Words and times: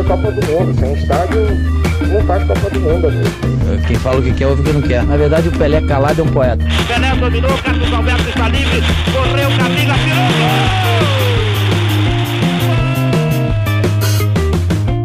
a 0.00 0.04
Copa 0.04 0.30
do 0.30 0.46
Mundo. 0.46 0.78
Sem 0.78 0.92
estádio, 0.92 1.46
não 2.12 2.20
faz 2.26 2.44
Copa 2.44 2.70
do 2.70 2.80
Mundo, 2.80 3.08
amigo. 3.08 3.86
Quem 3.86 3.96
fala 3.96 4.20
o 4.20 4.22
que 4.22 4.32
quer, 4.32 4.46
ouve 4.46 4.62
o 4.62 4.64
que 4.64 4.72
não 4.72 4.82
quer. 4.82 5.04
Na 5.04 5.16
verdade, 5.16 5.48
o 5.48 5.52
Pelé 5.52 5.80
calado 5.82 6.20
é 6.20 6.24
um 6.24 6.28
poeta. 6.28 6.64
Pelé 6.86 7.16
dominou, 7.16 7.58
Carlos 7.58 7.92
Alberto 7.92 8.28
está 8.28 8.48
livre, 8.48 8.80
correu, 9.12 9.48
Camila, 9.58 9.94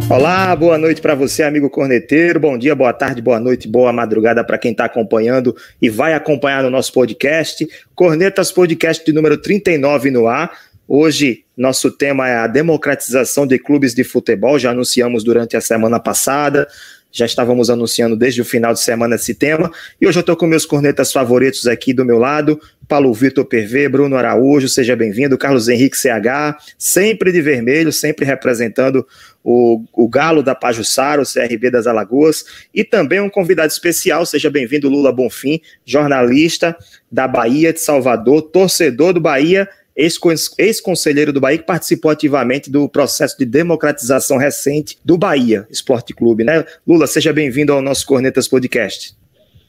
Olá, 0.09 0.55
boa 0.55 0.77
noite 0.77 1.01
para 1.01 1.15
você, 1.15 1.41
amigo 1.41 1.71
corneteiro. 1.71 2.39
Bom 2.39 2.55
dia, 2.55 2.75
boa 2.75 2.93
tarde, 2.93 3.19
boa 3.19 3.39
noite, 3.39 3.67
boa 3.67 3.91
madrugada 3.91 4.43
para 4.43 4.59
quem 4.59 4.71
está 4.71 4.85
acompanhando 4.85 5.55
e 5.81 5.89
vai 5.89 6.13
acompanhar 6.13 6.61
no 6.61 6.69
nosso 6.69 6.93
podcast. 6.93 7.67
Cornetas 7.95 8.51
Podcast 8.51 9.03
de 9.03 9.11
número 9.11 9.37
39 9.37 10.11
no 10.11 10.27
ar. 10.27 10.51
Hoje, 10.87 11.45
nosso 11.55 11.91
tema 11.91 12.27
é 12.27 12.35
a 12.35 12.47
democratização 12.47 13.47
de 13.47 13.57
clubes 13.57 13.93
de 13.93 14.03
futebol. 14.03 14.59
Já 14.59 14.71
anunciamos 14.71 15.23
durante 15.23 15.55
a 15.55 15.61
semana 15.61 15.97
passada, 15.97 16.67
já 17.09 17.25
estávamos 17.25 17.69
anunciando 17.69 18.17
desde 18.17 18.41
o 18.41 18.45
final 18.45 18.73
de 18.73 18.81
semana 18.81 19.15
esse 19.15 19.33
tema. 19.33 19.71
E 20.01 20.05
hoje 20.05 20.17
eu 20.17 20.21
estou 20.21 20.35
com 20.35 20.45
meus 20.45 20.65
cornetas 20.65 21.13
favoritos 21.13 21.67
aqui 21.67 21.93
do 21.93 22.03
meu 22.03 22.17
lado: 22.17 22.59
Paulo 22.85 23.13
Vitor 23.13 23.45
PV, 23.45 23.87
Bruno 23.87 24.17
Araújo, 24.17 24.67
seja 24.67 24.93
bem-vindo, 24.93 25.37
Carlos 25.37 25.69
Henrique 25.69 25.95
CH, 25.95 26.57
sempre 26.77 27.31
de 27.31 27.41
vermelho, 27.41 27.93
sempre 27.93 28.25
representando 28.25 29.07
o, 29.41 29.85
o 29.93 30.09
Galo 30.09 30.43
da 30.43 30.53
Pajussara, 30.53 31.21
o 31.21 31.25
CRB 31.25 31.69
das 31.71 31.87
Alagoas, 31.87 32.43
e 32.73 32.83
também 32.83 33.21
um 33.21 33.29
convidado 33.29 33.71
especial, 33.71 34.25
seja 34.25 34.49
bem-vindo, 34.49 34.89
Lula 34.89 35.13
Bonfim, 35.13 35.61
jornalista 35.85 36.75
da 37.09 37.25
Bahia 37.25 37.71
de 37.71 37.79
Salvador, 37.79 38.41
torcedor 38.41 39.13
do 39.13 39.21
Bahia 39.21 39.69
ex-conselheiro 39.95 41.31
do 41.31 41.39
Bahia, 41.39 41.57
que 41.57 41.65
participou 41.65 42.11
ativamente 42.11 42.69
do 42.69 42.89
processo 42.89 43.37
de 43.37 43.45
democratização 43.45 44.37
recente 44.37 44.97
do 45.03 45.17
Bahia 45.17 45.67
Esporte 45.69 46.13
Clube, 46.13 46.43
né? 46.43 46.65
Lula, 46.87 47.07
seja 47.07 47.31
bem-vindo 47.31 47.71
ao 47.71 47.81
nosso 47.81 48.05
Cornetas 48.05 48.47
Podcast. 48.47 49.15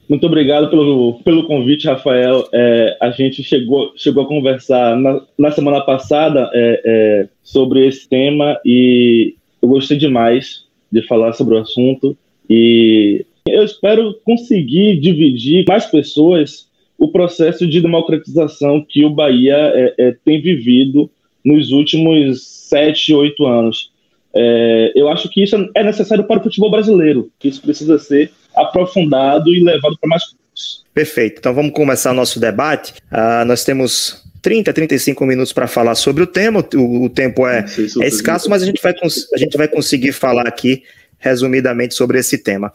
Muito 0.09 0.27
obrigado 0.27 0.69
pelo, 0.69 1.21
pelo 1.25 1.47
convite, 1.47 1.87
Rafael. 1.87 2.47
É, 2.53 2.97
a 3.01 3.11
gente 3.11 3.43
chegou, 3.43 3.93
chegou 3.97 4.25
a 4.25 4.29
conversar 4.29 4.97
na, 4.97 5.23
na 5.39 5.51
semana 5.51 5.81
passada 5.81 6.51
é, 6.53 6.83
é, 6.85 7.29
sobre 7.43 7.87
esse 7.87 8.09
tema 8.09 8.61
e 8.65 9.35
eu 9.63 9.69
gostei 9.69 9.97
demais 9.97 10.65
de 10.93 11.03
falar 11.07 11.33
sobre 11.33 11.55
o 11.55 11.59
assunto 11.59 12.17
e 12.49 13.25
eu 13.47 13.63
espero 13.63 14.15
conseguir 14.25 15.01
dividir 15.01 15.65
mais 15.67 15.87
pessoas 15.87 16.69
o 16.99 17.11
processo 17.11 17.67
de 17.67 17.81
democratização 17.81 18.85
que 18.89 19.05
o 19.05 19.11
Bahia 19.11 19.57
é, 19.57 19.95
é, 19.99 20.17
tem 20.25 20.41
vivido 20.41 21.11
nos 21.45 21.71
últimos 21.71 22.47
sete, 22.69 23.13
oito 23.13 23.47
anos. 23.47 23.93
É, 24.35 24.93
eu 24.97 25.09
acho 25.09 25.29
que 25.29 25.43
isso 25.43 25.71
é 25.75 25.85
necessário 25.85 26.25
para 26.25 26.41
o 26.41 26.43
futebol 26.43 26.71
brasileiro, 26.71 27.31
que 27.39 27.49
isso 27.49 27.61
precisa 27.61 27.99
ser 27.99 28.31
aprofundado 28.55 29.55
e 29.55 29.63
levado 29.63 29.97
para 30.01 30.09
mais 30.09 30.25
pontos. 30.25 30.85
Perfeito. 30.93 31.39
Então 31.39 31.55
vamos 31.55 31.73
começar 31.73 32.13
nosso 32.13 32.41
debate. 32.41 32.95
Uh, 33.13 33.45
nós 33.45 33.65
temos 33.65 34.25
30, 34.43 34.73
35 34.73 35.25
minutos 35.27 35.53
para 35.53 35.67
falar 35.67 35.95
sobre 35.95 36.23
o 36.23 36.27
tema. 36.27 36.65
O, 36.75 37.05
o 37.05 37.09
tempo 37.09 37.47
é, 37.47 37.65
é 38.03 38.07
escasso, 38.07 38.49
mas 38.51 38.63
a 38.63 38.67
gente, 38.67 38.81
vai, 38.83 38.93
a 38.93 39.39
gente 39.39 39.57
vai 39.57 39.69
conseguir 39.69 40.13
falar 40.13 40.47
aqui 40.47 40.83
resumidamente 41.19 41.95
sobre 41.95 42.19
esse 42.19 42.39
tema. 42.39 42.71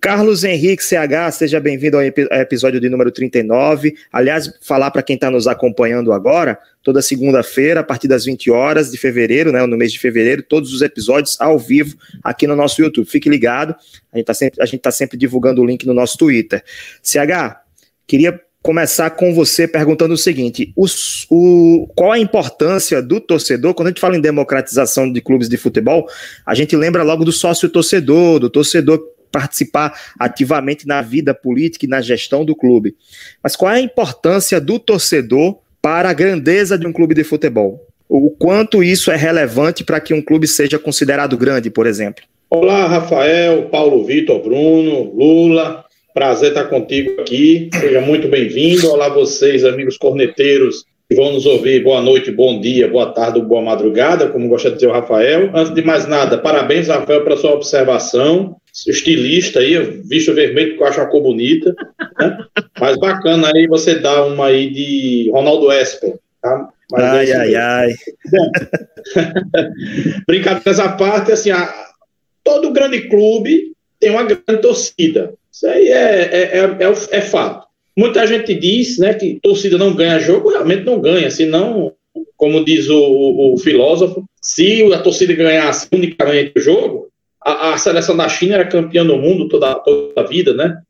Carlos 0.00 0.44
Henrique 0.44 0.82
CH, 0.82 1.30
seja 1.32 1.60
bem-vindo 1.60 1.98
ao 1.98 2.02
episódio 2.02 2.80
de 2.80 2.88
número 2.88 3.10
39. 3.10 3.94
Aliás, 4.10 4.50
falar 4.62 4.90
para 4.90 5.02
quem 5.02 5.14
está 5.14 5.30
nos 5.30 5.46
acompanhando 5.46 6.10
agora, 6.10 6.58
toda 6.82 7.02
segunda-feira, 7.02 7.80
a 7.80 7.84
partir 7.84 8.08
das 8.08 8.24
20 8.24 8.50
horas 8.50 8.90
de 8.90 8.96
fevereiro, 8.96 9.52
né, 9.52 9.64
no 9.66 9.76
mês 9.76 9.92
de 9.92 9.98
fevereiro, 9.98 10.42
todos 10.42 10.72
os 10.72 10.80
episódios 10.80 11.38
ao 11.38 11.58
vivo 11.58 11.96
aqui 12.24 12.46
no 12.46 12.56
nosso 12.56 12.80
YouTube. 12.80 13.06
Fique 13.06 13.28
ligado, 13.28 13.74
a 14.10 14.16
gente 14.16 14.30
está 14.30 14.34
sempre, 14.34 14.78
tá 14.78 14.90
sempre 14.90 15.18
divulgando 15.18 15.60
o 15.60 15.66
link 15.66 15.86
no 15.86 15.92
nosso 15.92 16.16
Twitter. 16.16 16.64
CH, 17.02 17.60
queria 18.06 18.40
começar 18.62 19.10
com 19.10 19.34
você 19.34 19.68
perguntando 19.68 20.14
o 20.14 20.18
seguinte: 20.18 20.72
os, 20.74 21.26
o, 21.30 21.86
qual 21.94 22.12
a 22.12 22.18
importância 22.18 23.02
do 23.02 23.20
torcedor? 23.20 23.74
Quando 23.74 23.88
a 23.88 23.90
gente 23.90 24.00
fala 24.00 24.16
em 24.16 24.20
democratização 24.20 25.12
de 25.12 25.20
clubes 25.20 25.46
de 25.46 25.58
futebol, 25.58 26.08
a 26.46 26.54
gente 26.54 26.74
lembra 26.74 27.02
logo 27.02 27.22
do 27.22 27.32
sócio 27.32 27.68
torcedor, 27.68 28.38
do 28.38 28.48
torcedor 28.48 28.98
participar 29.30 29.98
ativamente 30.18 30.86
na 30.86 31.02
vida 31.02 31.34
política 31.34 31.86
e 31.86 31.88
na 31.88 32.00
gestão 32.00 32.44
do 32.44 32.54
clube. 32.54 32.94
Mas 33.42 33.56
qual 33.56 33.72
é 33.72 33.76
a 33.76 33.80
importância 33.80 34.60
do 34.60 34.78
torcedor 34.78 35.58
para 35.80 36.10
a 36.10 36.12
grandeza 36.12 36.78
de 36.78 36.86
um 36.86 36.92
clube 36.92 37.14
de 37.14 37.24
futebol? 37.24 37.86
O 38.08 38.30
quanto 38.30 38.82
isso 38.82 39.10
é 39.10 39.16
relevante 39.16 39.84
para 39.84 40.00
que 40.00 40.12
um 40.12 40.20
clube 40.20 40.46
seja 40.48 40.78
considerado 40.78 41.38
grande, 41.38 41.70
por 41.70 41.86
exemplo? 41.86 42.24
Olá, 42.50 42.86
Rafael, 42.86 43.68
Paulo 43.68 44.04
Vitor, 44.04 44.42
Bruno, 44.42 45.12
Lula. 45.14 45.84
Prazer 46.12 46.48
estar 46.48 46.64
contigo 46.64 47.20
aqui. 47.20 47.70
Seja 47.72 48.00
muito 48.00 48.26
bem-vindo. 48.26 48.90
Olá, 48.90 49.08
vocês, 49.08 49.64
amigos 49.64 49.96
corneteiros 49.96 50.84
que 51.10 51.16
vão 51.16 51.32
nos 51.32 51.44
ouvir. 51.44 51.82
Boa 51.82 52.00
noite, 52.00 52.30
bom 52.30 52.60
dia, 52.60 52.86
boa 52.86 53.12
tarde, 53.12 53.40
boa 53.40 53.60
madrugada, 53.60 54.28
como 54.28 54.48
gosta 54.48 54.68
de 54.68 54.76
dizer 54.76 54.86
o 54.86 54.92
Rafael. 54.92 55.50
Antes 55.52 55.74
de 55.74 55.82
mais 55.82 56.06
nada, 56.06 56.38
parabéns, 56.38 56.86
Rafael, 56.86 57.24
pela 57.24 57.36
sua 57.36 57.50
observação 57.50 58.56
estilista 58.86 59.58
aí, 59.58 59.76
visto 60.04 60.32
vermelho 60.32 60.76
que 60.76 60.82
eu 60.82 60.86
acho 60.86 61.00
uma 61.00 61.08
cor 61.08 61.20
bonita, 61.20 61.74
né? 62.16 62.38
Mas 62.78 62.96
bacana 62.96 63.50
aí 63.52 63.66
você 63.66 63.98
dá 63.98 64.24
uma 64.24 64.46
aí 64.46 64.70
de 64.70 65.28
Ronaldo 65.32 65.72
Esper, 65.72 66.14
tá? 66.40 66.68
Mas 66.92 67.02
ai, 67.02 67.30
é 67.30 67.36
ai, 67.36 67.54
ai. 67.56 67.94
Bom, 68.30 68.52
brincadeiras 70.28 70.78
à 70.78 70.90
parte, 70.90 71.32
assim, 71.32 71.50
a, 71.50 71.74
todo 72.44 72.72
grande 72.72 73.08
clube 73.08 73.72
tem 73.98 74.10
uma 74.10 74.22
grande 74.22 74.62
torcida. 74.62 75.34
Isso 75.52 75.66
aí 75.66 75.88
é, 75.88 76.20
é, 76.22 76.58
é, 76.58 76.60
é, 76.60 77.18
é 77.18 77.20
fato. 77.20 77.66
Muita 78.00 78.26
gente 78.26 78.54
diz 78.54 78.96
né, 78.96 79.12
que 79.12 79.38
torcida 79.42 79.76
não 79.76 79.94
ganha 79.94 80.18
jogo, 80.18 80.48
realmente 80.48 80.84
não 80.84 80.98
ganha, 80.98 81.30
senão, 81.30 81.92
como 82.34 82.64
diz 82.64 82.88
o, 82.88 82.98
o, 82.98 83.52
o 83.52 83.58
filósofo, 83.58 84.24
se 84.40 84.90
a 84.90 84.98
torcida 85.00 85.34
ganhasse 85.34 85.86
unicamente 85.92 86.54
o 86.56 86.60
jogo, 86.62 87.08
a, 87.44 87.74
a, 87.74 87.76
seleção 87.76 88.16
da 88.16 88.26
China 88.26 88.54
era 88.54 88.64
campeã 88.64 89.04
do 89.04 89.18
mundo 89.18 89.50
toda, 89.50 89.74
toda 89.74 90.18
a 90.18 90.24
vida, 90.24 90.54
né? 90.54 90.80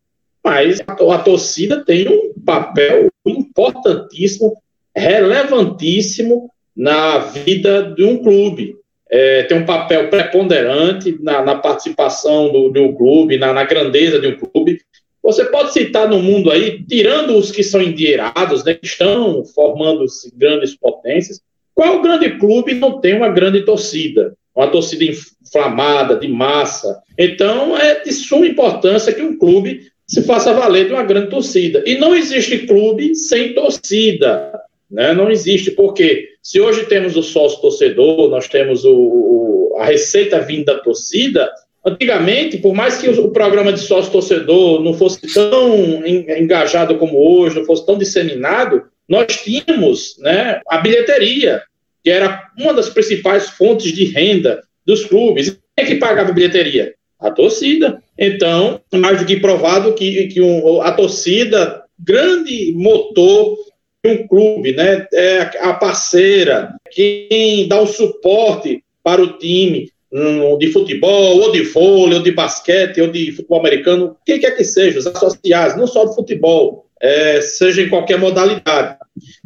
Mas 0.45 0.79
a, 0.87 0.93
a 0.93 1.19
torcida 1.19 1.85
tem 1.85 2.07
um 2.07 2.33
papel 2.47 3.09
importantíssimo, 3.27 4.57
relevantíssimo 4.95 6.49
na 6.77 7.19
vida 7.19 7.93
de 7.93 8.05
um 8.05 8.23
clube. 8.23 8.77
É, 9.11 9.43
tem 9.43 9.59
um 9.59 9.67
papel 9.67 10.09
preponderante 10.11 11.19
na, 11.21 11.43
na 11.43 11.57
participação 11.57 12.53
do, 12.53 12.71
de 12.71 12.79
um 12.79 12.95
clube, 12.95 13.37
na, 13.37 13.53
na, 13.53 13.65
grandeza 13.65 14.21
de 14.21 14.29
um 14.29 14.37
clube. 14.37 14.81
Você 15.23 15.45
pode 15.47 15.73
citar 15.73 16.09
no 16.09 16.21
mundo 16.21 16.51
aí, 16.51 16.83
tirando 16.83 17.37
os 17.37 17.51
que 17.51 17.63
são 17.63 17.81
endinheirados, 17.83 18.65
né, 18.65 18.75
que 18.75 18.87
estão 18.87 19.45
formando 19.45 20.05
grandes 20.35 20.77
potências, 20.77 21.41
qual 21.75 22.03
grande 22.03 22.39
clube 22.39 22.75
não 22.75 23.01
tem 23.01 23.15
uma 23.15 23.29
grande 23.29 23.63
torcida? 23.63 24.35
Uma 24.55 24.69
torcida 24.69 25.05
inflamada, 25.05 26.17
de 26.17 26.29
massa. 26.29 27.01
Então, 27.17 27.77
é 27.77 28.03
de 28.03 28.13
suma 28.13 28.47
importância 28.47 29.13
que 29.13 29.23
um 29.23 29.39
clube 29.39 29.91
se 30.07 30.23
faça 30.23 30.53
valer 30.53 30.87
de 30.87 30.93
uma 30.93 31.05
grande 31.05 31.31
torcida. 31.31 31.83
E 31.87 31.97
não 31.97 32.15
existe 32.15 32.67
clube 32.67 33.15
sem 33.15 33.55
torcida. 33.55 34.53
Né? 34.91 35.15
Não 35.15 35.31
existe, 35.31 35.71
porque 35.71 36.31
se 36.43 36.61
hoje 36.61 36.85
temos 36.87 37.17
o 37.17 37.23
sócio 37.23 37.61
torcedor, 37.61 38.29
nós 38.29 38.49
temos 38.49 38.85
o, 38.85 38.93
o, 38.93 39.77
a 39.79 39.85
receita 39.85 40.41
vinda 40.41 40.75
da 40.75 40.81
torcida, 40.81 41.49
antigamente, 41.85 42.59
por 42.59 42.75
mais 42.75 42.99
que 42.99 43.09
o, 43.09 43.31
programa 43.31 43.73
de 43.73 43.81
sócio 43.81 44.13
torcedor 44.13 44.83
não 44.83 44.95
fosse 44.95 45.21
tão 45.33 46.07
engajado 46.07 46.99
como 46.99 47.19
hoje, 47.19 47.59
não 47.59 47.65
fosse 47.65 47.87
tão 47.87 47.97
disseminado, 47.97 48.85
nós 49.09 49.43
tínhamos 49.43 50.17
né, 50.19 50.61
a 50.69 50.79
bilheteria, 50.79 51.63
que 52.03 52.11
era 52.11 52.49
uma 52.59 52.73
das 52.73 52.89
principais 52.89 53.49
fontes 53.51 53.93
de 53.93 54.05
renda 54.05 54.63
dos 54.87 55.05
clubes. 55.05 55.51
Quem 55.77 55.85
é 55.85 55.89
que 55.89 55.97
pagava 55.97 56.31
a 56.31 56.35
bilheteria? 56.35 56.95
A 57.19 57.31
torcida. 57.31 58.03
Então, 58.19 58.81
mais 58.95 59.19
do 59.19 59.27
que 59.27 59.41
provado 59.41 59.95
que, 59.95 60.29
que 60.29 60.41
um, 60.41 60.81
a 60.81 60.93
torcida, 60.93 61.83
grande 61.99 62.73
motor 62.75 63.57
de 64.03 64.11
um 64.13 64.27
clube, 64.27 64.73
né? 64.73 65.07
É 65.13 65.51
a 65.61 65.75
parceira, 65.75 66.75
quem 66.91 67.69
dá 67.69 67.81
o 67.81 67.87
suporte 67.87 68.83
para 69.03 69.23
o 69.23 69.39
time 69.39 69.91
um, 70.13 70.59
de 70.59 70.73
futebol, 70.73 71.41
ou 71.41 71.53
de 71.53 71.63
vôlei, 71.63 72.19
ou 72.19 72.23
de 72.23 72.33
basquete, 72.33 73.01
ou 73.01 73.09
de 73.09 73.33
futebol 73.33 73.61
americano, 73.61 74.17
quem 74.27 74.39
quer 74.41 74.57
que 74.57 74.65
seja, 74.65 74.99
os 74.99 75.07
associados, 75.07 75.77
não 75.77 75.87
só 75.87 76.05
do 76.05 76.15
futebol, 76.15 76.87
é, 77.01 77.41
seja 77.41 77.83
em 77.83 77.89
qualquer 77.89 78.19
modalidade. 78.19 78.97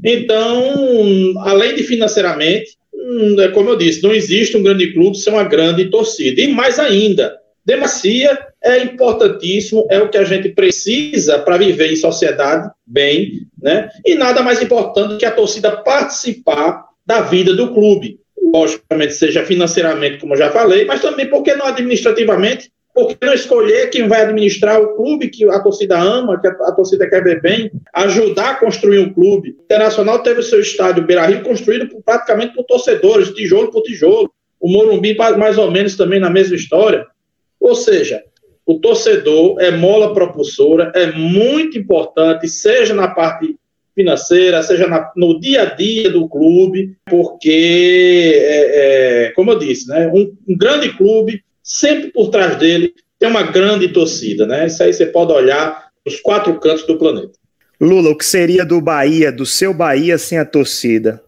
Então, 0.03 1.35
além 1.41 1.75
de 1.75 1.83
financeiramente, 1.83 2.77
hum, 2.93 3.37
é 3.41 3.49
como 3.49 3.71
eu 3.71 3.77
disse, 3.77 4.03
não 4.03 4.13
existe 4.13 4.57
um 4.57 4.63
grande 4.63 4.93
clube 4.93 5.17
sem 5.17 5.33
uma 5.33 5.45
grande 5.45 5.87
torcida. 5.87 6.41
E 6.41 6.49
mais 6.49 6.79
ainda, 6.79 7.37
demacia 7.65 8.39
é 8.63 8.79
importantíssimo, 8.83 9.87
é 9.91 10.01
o 10.01 10.09
que 10.09 10.17
a 10.17 10.25
gente 10.25 10.49
precisa 10.49 11.39
para 11.39 11.59
viver 11.59 11.93
em 11.93 11.97
sociedade 11.97 12.71
bem, 12.87 13.47
né? 13.61 13.91
E 14.05 14.15
nada 14.15 14.43
mais 14.43 14.63
importante 14.63 15.19
que 15.19 15.27
a 15.27 15.31
torcida 15.31 15.71
participar 15.71 16.87
da 17.07 17.21
vida 17.21 17.55
do 17.55 17.73
clube. 17.75 18.19
Logicamente, 18.55 19.15
seja 19.15 19.45
financeiramente, 19.45 20.19
como 20.19 20.35
eu 20.35 20.39
já 20.39 20.51
falei, 20.51 20.85
mas 20.85 21.03
também 21.03 21.29
porque 21.29 21.55
não 21.55 21.67
administrativamente, 21.67 22.71
porque 22.95 23.27
não 23.27 23.35
escolher 23.35 23.91
quem 23.91 24.07
vai 24.07 24.23
administrar 24.23 24.81
o 24.81 24.95
clube 24.95 25.29
que 25.29 25.45
a 25.51 25.59
torcida 25.59 25.99
ama, 25.99 26.41
que 26.41 26.47
a, 26.47 26.51
a 26.51 26.73
torcida 26.73 27.11
quer 27.11 27.25
ver 27.25 27.43
bem, 27.43 27.73
ajudar 27.93 28.51
a 28.51 28.55
construir 28.55 29.01
um 29.01 29.13
clube. 29.13 29.57
O 29.59 29.65
Internacional 29.65 30.21
teve 30.23 30.41
seu 30.43 30.61
estádio 30.61 31.05
Beira-Rio 31.05 31.43
construído 31.43 31.89
por, 31.89 32.01
praticamente 32.05 32.55
por 32.55 32.63
torcedores, 32.65 33.31
tijolo 33.31 33.73
por 33.73 33.83
tijolo. 33.83 34.33
O 34.61 34.71
Morumbi 34.71 35.17
mais 35.17 35.59
ou 35.59 35.71
menos 35.73 35.97
também 35.97 36.21
na 36.21 36.31
mesma 36.31 36.55
história. 36.55 37.05
Ou 37.61 37.75
seja, 37.75 38.23
o 38.65 38.79
torcedor 38.79 39.61
é 39.61 39.73
mola 39.73 40.15
propulsora, 40.15 40.93
é 40.95 41.11
muito 41.11 41.77
importante, 41.77 42.47
seja 42.47 42.95
na 42.95 43.09
parte 43.09 43.57
financeira, 43.95 44.63
seja 44.63 44.87
na, 44.87 45.11
no 45.17 45.39
dia 45.39 45.63
a 45.63 45.75
dia 45.75 46.11
do 46.11 46.29
clube, 46.29 46.97
porque, 47.07 48.33
é, 48.37 49.27
é, 49.27 49.31
como 49.33 49.53
eu 49.53 49.59
disse, 49.59 49.89
né, 49.89 50.09
um, 50.09 50.35
um, 50.49 50.57
grande 50.57 50.97
clube, 50.97 51.43
sempre 51.63 52.11
por 52.11 52.31
trás 52.31 52.57
dele 52.57 52.93
tem 53.19 53.29
uma 53.29 53.43
grande 53.43 53.89
torcida. 53.89 54.47
Né? 54.47 54.67
Isso 54.67 54.83
aí 54.83 54.93
você 54.93 55.07
pode 55.07 55.33
olhar 55.33 55.89
nos 56.05 56.21
quatro 56.21 56.59
cantos 56.59 56.87
do 56.87 56.99
planeta. 56.99 57.33
Lula, 57.81 58.11
o 58.11 58.17
que 58.17 58.25
seria 58.25 58.65
do 58.65 58.81
Bahia, 58.81 59.31
do 59.31 59.47
seu 59.47 59.73
Bahia 59.73 60.19
sem 60.19 60.39
a 60.39 60.45
torcida? 60.45 61.23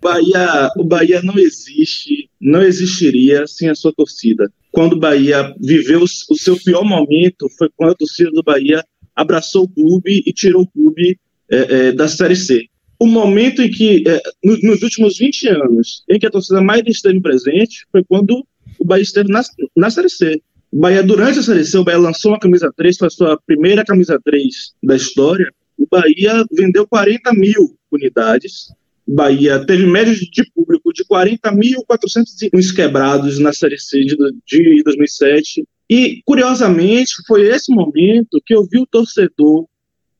Bahia, 0.00 0.68
o 0.76 0.84
Bahia 0.84 1.22
não 1.22 1.38
existe, 1.38 2.28
não 2.40 2.62
existiria 2.62 3.46
sem 3.46 3.68
a 3.68 3.74
sua 3.74 3.92
torcida. 3.92 4.50
Quando 4.72 4.94
o 4.94 4.98
Bahia 4.98 5.54
viveu 5.60 6.02
o 6.02 6.36
seu 6.36 6.56
pior 6.56 6.82
momento, 6.82 7.48
foi 7.56 7.68
quando 7.76 7.92
a 7.92 7.94
torcida 7.94 8.30
do 8.30 8.42
Bahia 8.42 8.84
abraçou 9.14 9.64
o 9.64 9.68
clube 9.68 10.22
e 10.26 10.32
tirou 10.32 10.62
o 10.62 10.66
clube 10.66 11.18
é, 11.52 11.88
é, 11.88 11.92
da 11.92 12.08
Série 12.08 12.34
C. 12.34 12.66
O 12.98 13.06
momento 13.06 13.60
em 13.60 13.70
que, 13.70 14.02
é, 14.06 14.20
nos, 14.42 14.62
nos 14.62 14.82
últimos 14.82 15.18
20 15.18 15.48
anos, 15.48 16.02
em 16.08 16.18
que 16.18 16.26
a 16.26 16.30
torcida 16.30 16.62
mais 16.62 16.82
esteve 16.86 17.20
presente 17.20 17.86
foi 17.92 18.02
quando 18.02 18.42
o 18.78 18.84
Bahia 18.84 19.02
esteve 19.02 19.30
na, 19.30 19.42
na 19.76 19.90
Série 19.90 20.08
C. 20.08 20.40
O 20.72 20.80
Bahia, 20.80 21.02
durante 21.02 21.38
a 21.38 21.42
Série 21.42 21.64
C, 21.64 21.76
o 21.76 21.84
Bahia 21.84 21.98
lançou 21.98 22.30
uma 22.30 22.40
camisa 22.40 22.72
3, 22.74 22.96
foi 22.96 23.08
a 23.08 23.10
sua 23.10 23.38
primeira 23.46 23.84
camisa 23.84 24.18
3 24.24 24.72
da 24.82 24.96
história. 24.96 25.52
O 25.76 25.86
Bahia 25.90 26.44
vendeu 26.52 26.86
40 26.86 27.32
mil 27.34 27.76
unidades. 27.90 28.72
O 29.06 29.14
Bahia 29.14 29.64
teve 29.66 29.84
média 29.84 30.14
de 30.14 30.50
público 30.54 30.92
de 30.92 31.04
40.400 31.04 32.74
quebrados 32.74 33.38
na 33.38 33.52
Série 33.52 33.78
C 33.78 34.00
de, 34.00 34.16
de 34.46 34.82
2007. 34.84 35.64
E, 35.90 36.22
curiosamente, 36.24 37.12
foi 37.26 37.48
esse 37.48 37.70
momento 37.74 38.40
que 38.46 38.54
eu 38.54 38.64
vi 38.64 38.78
o 38.78 38.86
torcedor 38.86 39.66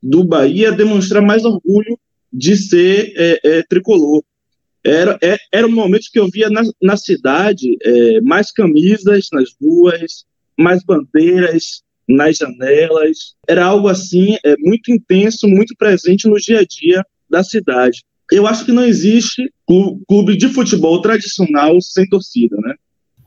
do 0.02 0.24
Bahia 0.24 0.72
demonstrar 0.72 1.22
mais 1.22 1.44
orgulho 1.44 1.98
de 2.32 2.56
ser 2.56 3.12
é, 3.16 3.40
é, 3.44 3.62
tricolor. 3.62 4.22
Era, 4.84 5.16
é, 5.22 5.36
era 5.52 5.66
um 5.66 5.70
momento 5.70 6.08
que 6.12 6.18
eu 6.18 6.28
via 6.28 6.50
na, 6.50 6.62
na 6.82 6.96
cidade 6.96 7.76
é, 7.82 8.20
mais 8.22 8.50
camisas 8.50 9.28
nas 9.32 9.50
ruas, 9.60 10.24
mais 10.58 10.82
bandeiras 10.84 11.82
nas 12.08 12.38
janelas. 12.38 13.34
Era 13.46 13.66
algo 13.66 13.88
assim 13.88 14.36
é, 14.44 14.56
muito 14.58 14.90
intenso, 14.90 15.46
muito 15.46 15.74
presente 15.76 16.26
no 16.26 16.36
dia 16.36 16.60
a 16.60 16.64
dia 16.64 17.04
da 17.30 17.44
cidade. 17.44 18.02
Eu 18.30 18.46
acho 18.46 18.64
que 18.64 18.72
não 18.72 18.84
existe 18.84 19.52
clube 20.08 20.36
de 20.36 20.48
futebol 20.48 21.00
tradicional 21.00 21.80
sem 21.80 22.08
torcida, 22.08 22.56
né? 22.56 22.74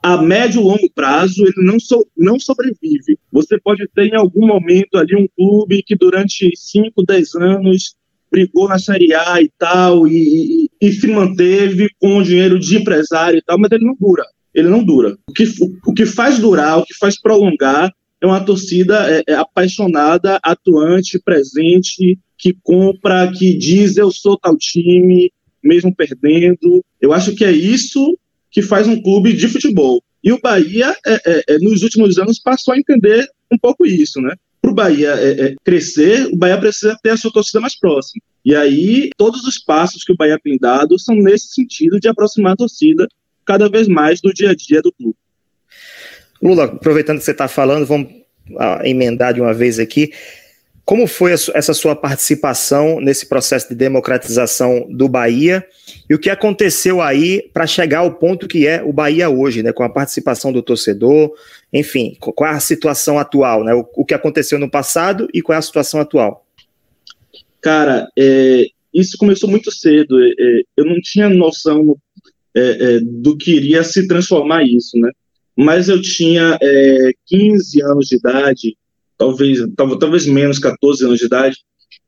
A 0.06 0.22
médio 0.22 0.62
e 0.62 0.64
longo 0.64 0.88
prazo 0.94 1.44
ele 1.44 1.66
não, 1.66 1.80
so, 1.80 2.06
não 2.16 2.40
sobrevive. 2.40 3.18
Você 3.32 3.60
pode 3.60 3.88
ter 3.88 4.06
em 4.06 4.16
algum 4.16 4.46
momento 4.46 5.00
ali 5.00 5.16
um 5.16 5.28
clube 5.36 5.82
que 5.82 5.96
durante 5.96 6.52
5, 6.56 7.04
10 7.04 7.34
anos 7.34 7.96
brigou 8.32 8.70
na 8.70 8.78
Série 8.78 9.16
A 9.16 9.42
e 9.42 9.50
tal, 9.58 10.08
e, 10.08 10.70
e, 10.80 10.92
se 10.92 11.08
manteve 11.08 11.90
com 12.00 12.18
o 12.20 12.24
dinheiro 12.24 12.60
de 12.60 12.78
empresário 12.78 13.40
e 13.40 13.42
tal, 13.42 13.58
mas 13.58 13.72
ele 13.72 13.84
não 13.84 13.96
dura. 14.00 14.24
Ele 14.54 14.70
não 14.70 14.84
dura. 14.84 15.18
O 15.28 15.34
que, 15.34 15.46
o 15.88 15.92
que 15.92 16.06
faz 16.06 16.38
durar, 16.38 16.78
o 16.78 16.86
que 16.86 16.94
faz 16.94 17.20
prolongar 17.20 17.92
é 18.22 18.28
uma 18.28 18.46
torcida 18.46 19.12
é, 19.12 19.24
é 19.28 19.34
apaixonada, 19.34 20.40
atuante, 20.44 21.20
presente, 21.20 22.20
que 22.38 22.56
compra, 22.62 23.32
que 23.32 23.58
diz 23.58 23.98
eu 23.98 24.12
sou 24.12 24.38
tal 24.38 24.56
time, 24.56 25.32
mesmo 25.64 25.96
perdendo. 25.96 26.86
Eu 27.02 27.12
acho 27.12 27.34
que 27.34 27.44
é 27.44 27.52
isso 27.52 28.16
que 28.56 28.62
faz 28.62 28.88
um 28.88 29.02
clube 29.02 29.34
de 29.34 29.50
futebol. 29.50 30.02
E 30.24 30.32
o 30.32 30.40
Bahia, 30.40 30.96
é, 31.06 31.14
é, 31.26 31.44
é, 31.50 31.60
nos 31.60 31.84
últimos 31.84 32.18
anos, 32.18 32.40
passou 32.40 32.74
a 32.74 32.78
entender 32.78 33.28
um 33.52 33.58
pouco 33.58 33.86
isso, 33.86 34.22
né? 34.22 34.34
Para 34.62 34.72
o 34.72 34.74
Bahia 34.74 35.10
é, 35.10 35.48
é, 35.48 35.56
crescer, 35.62 36.26
o 36.28 36.38
Bahia 36.38 36.58
precisa 36.58 36.98
ter 37.04 37.10
a 37.10 37.18
sua 37.18 37.34
torcida 37.34 37.60
mais 37.60 37.78
próxima. 37.78 38.22
E 38.46 38.56
aí, 38.56 39.10
todos 39.18 39.44
os 39.44 39.58
passos 39.58 40.06
que 40.06 40.14
o 40.14 40.16
Bahia 40.16 40.40
tem 40.42 40.58
dado 40.58 40.98
são 40.98 41.16
nesse 41.16 41.50
sentido 41.50 42.00
de 42.00 42.08
aproximar 42.08 42.54
a 42.54 42.56
torcida 42.56 43.10
cada 43.46 43.68
vez 43.68 43.90
mais 43.90 44.22
do 44.22 44.34
dia 44.34 44.52
a 44.52 44.56
dia 44.56 44.82
do 44.82 44.94
clube. 44.94 45.18
Lula, 46.42 46.64
aproveitando 46.64 47.18
que 47.18 47.26
você 47.26 47.32
está 47.32 47.50
falando, 47.50 47.86
vamos 47.86 48.08
ah, 48.58 48.80
emendar 48.86 49.34
de 49.34 49.42
uma 49.42 49.54
vez 49.54 49.80
aqui. 49.80 50.14
Como 50.86 51.08
foi 51.08 51.32
essa 51.32 51.74
sua 51.74 51.96
participação 51.96 53.02
nesse 53.02 53.26
processo 53.26 53.68
de 53.70 53.76
democratização 53.76 54.88
do 54.88 55.10
Bahia 55.10 55.66
e 56.08 56.14
o 56.14 56.20
que 56.20 56.30
aconteceu 56.30 57.02
aí 57.02 57.50
para 57.52 57.66
chegar 57.66 58.00
ao 58.00 58.14
ponto 58.14 58.48
que 58.48 58.68
é 58.68 58.84
o 58.84 58.94
Bahia 58.94 59.28
hoje, 59.28 59.64
né, 59.64 59.74
com 59.74 59.82
a 59.82 59.90
participação 59.90 60.54
do 60.54 60.62
torcedor, 60.62 61.34
enfim, 61.74 62.16
qual 62.20 62.52
é 62.52 62.54
a 62.54 62.60
situação 62.60 63.18
atual, 63.18 63.64
né, 63.64 63.74
o, 63.74 64.06
que 64.06 64.14
aconteceu 64.14 64.60
no 64.60 64.70
passado 64.70 65.28
e 65.34 65.42
qual 65.42 65.56
é 65.56 65.60
a 65.60 65.64
situação 65.64 66.00
atual? 66.00 66.46
Cara, 67.60 68.08
é, 68.16 68.68
isso 68.94 69.18
começou 69.18 69.50
muito 69.50 69.72
cedo. 69.72 70.24
É, 70.24 70.28
é 70.28 70.62
eu 70.78 70.86
não 70.86 71.02
tinha 71.02 71.28
noção 71.28 71.98
é, 72.56 72.62
é, 72.62 73.00
do 73.02 73.36
que 73.36 73.56
iria 73.56 73.84
se 73.84 74.08
transformar 74.08 74.64
isso, 74.64 75.00
né? 75.00 75.12
Mas 75.58 75.90
eu 75.90 76.00
tinha 76.00 76.60
15 77.26 77.82
é, 77.82 77.86
anos 77.86 78.08
de 78.08 78.18
idade 78.18 78.78
talvez, 79.18 79.60
talvez 79.76 80.26
menos 80.26 80.60
14 80.60 81.06
anos 81.06 81.20
de 81.20 81.26
idade, 81.26 81.58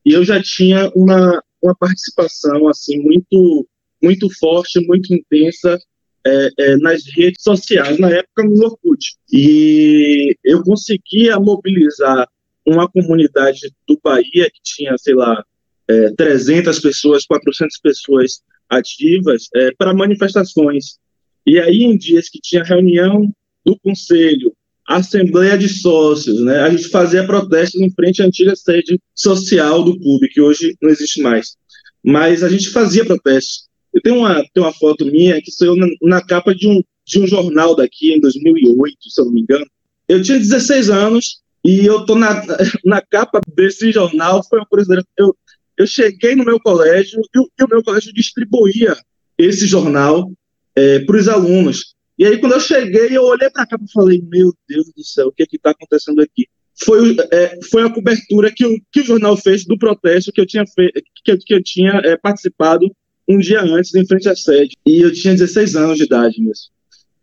e 0.06 0.14
eu 0.14 0.24
já 0.24 0.42
tinha 0.42 0.92
uma, 0.96 1.42
uma 1.62 1.76
participação 1.76 2.68
assim 2.68 3.02
muito 3.02 3.68
muito 4.02 4.30
forte, 4.38 4.86
muito 4.86 5.12
intensa 5.14 5.78
é, 6.26 6.50
é, 6.60 6.78
nas 6.78 7.04
redes 7.16 7.42
sociais, 7.42 7.98
na 7.98 8.10
época 8.10 8.44
no 8.44 8.66
Orkut. 8.66 9.16
E 9.32 10.36
eu 10.44 10.62
conseguia 10.64 11.40
mobilizar 11.40 12.28
uma 12.66 12.88
comunidade 12.90 13.72
do 13.88 14.00
Bahia 14.04 14.50
que 14.52 14.62
tinha, 14.62 14.96
sei 14.98 15.16
lá, 15.16 15.44
é, 15.88 16.12
300 16.12 16.80
pessoas, 16.80 17.26
400 17.26 17.80
pessoas 17.80 18.42
ativas 18.70 19.48
é, 19.56 19.72
para 19.78 19.94
manifestações. 19.94 21.00
E 21.46 21.60
aí, 21.60 21.84
em 21.84 21.98
dias 21.98 22.30
que 22.30 22.40
tinha 22.42 22.64
reunião 22.64 23.34
do 23.66 23.80
conselho, 23.80 24.54
assembleia 24.88 25.58
de 25.58 25.68
sócios, 25.68 26.42
né? 26.42 26.62
A 26.62 26.70
gente 26.70 26.88
fazia 26.88 27.26
protestos 27.26 27.82
em 27.82 27.92
frente 27.92 28.22
à 28.22 28.26
antiga 28.26 28.56
sede 28.56 29.00
social 29.14 29.84
do 29.84 30.00
clube, 30.00 30.30
que 30.30 30.40
hoje 30.40 30.76
não 30.82 30.90
existe 30.90 31.22
mais. 31.22 31.58
Mas 32.04 32.42
a 32.42 32.50
gente 32.50 32.70
fazia 32.70 33.06
protestos. 33.06 33.68
Eu 33.94 34.02
tenho 34.02 34.18
uma, 34.20 34.36
tenho 34.54 34.66
uma 34.66 34.74
foto 34.74 35.06
minha 35.06 35.42
que 35.42 35.52
saiu 35.52 35.76
na, 35.76 35.88
na 36.04 36.22
capa 36.22 36.56
de 36.56 36.68
um, 36.68 36.82
de 37.06 37.20
um 37.20 37.28
jornal 37.28 37.76
daqui 37.76 38.14
em 38.14 38.20
2008, 38.22 38.98
se 39.10 39.20
eu 39.20 39.26
não 39.26 39.34
me 39.34 39.42
engano. 39.42 39.66
Eu 40.08 40.22
tinha 40.22 40.38
16 40.38 40.90
anos 40.90 41.42
e 41.66 41.86
eu 41.86 42.06
tô 42.06 42.16
na, 42.16 42.42
na 42.86 43.02
capa 43.02 43.42
desse 43.54 43.92
jornal. 43.92 44.42
Foi 44.48 44.60
uma 44.60 44.66
curiosidade. 44.68 45.06
Eu, 45.18 45.36
eu 45.78 45.86
cheguei 45.86 46.34
no 46.34 46.46
meu 46.46 46.60
colégio 46.62 47.20
e 47.36 47.40
o, 47.40 47.50
e 47.60 47.64
o 47.64 47.68
meu 47.68 47.84
colégio 47.84 48.14
distribuía 48.14 48.96
esse 49.38 49.68
jornal 49.68 50.32
é, 50.76 51.00
para 51.00 51.18
os 51.18 51.28
alunos. 51.28 51.97
E 52.18 52.26
aí, 52.26 52.40
quando 52.40 52.54
eu 52.54 52.60
cheguei, 52.60 53.16
eu 53.16 53.24
olhei 53.24 53.50
para 53.50 53.66
cá 53.66 53.78
e 53.82 53.92
falei: 53.92 54.24
Meu 54.28 54.54
Deus 54.68 54.92
do 54.96 55.04
céu, 55.04 55.28
o 55.28 55.32
que 55.32 55.44
é 55.44 55.46
está 55.52 55.72
acontecendo 55.72 56.22
aqui? 56.22 56.48
Foi, 56.84 57.16
é, 57.32 57.60
foi 57.72 57.84
a 57.84 57.90
cobertura 57.90 58.52
que 58.52 58.66
o, 58.66 58.80
que 58.92 59.02
o 59.02 59.04
jornal 59.04 59.36
fez 59.36 59.66
do 59.66 59.78
protesto 59.78 60.32
que 60.32 60.42
eu 60.42 60.46
tinha, 60.46 60.64
fe 60.66 60.92
que, 61.24 61.38
que 61.38 61.54
eu 61.54 61.64
tinha 61.64 62.02
é, 62.04 62.16
participado 62.18 62.88
um 63.28 63.38
dia 63.40 63.62
antes, 63.62 63.94
em 63.94 64.06
frente 64.06 64.30
à 64.30 64.36
sede. 64.36 64.76
E 64.86 65.02
eu 65.02 65.12
tinha 65.12 65.34
16 65.34 65.76
anos 65.76 65.98
de 65.98 66.04
idade 66.04 66.40
mesmo. 66.40 66.72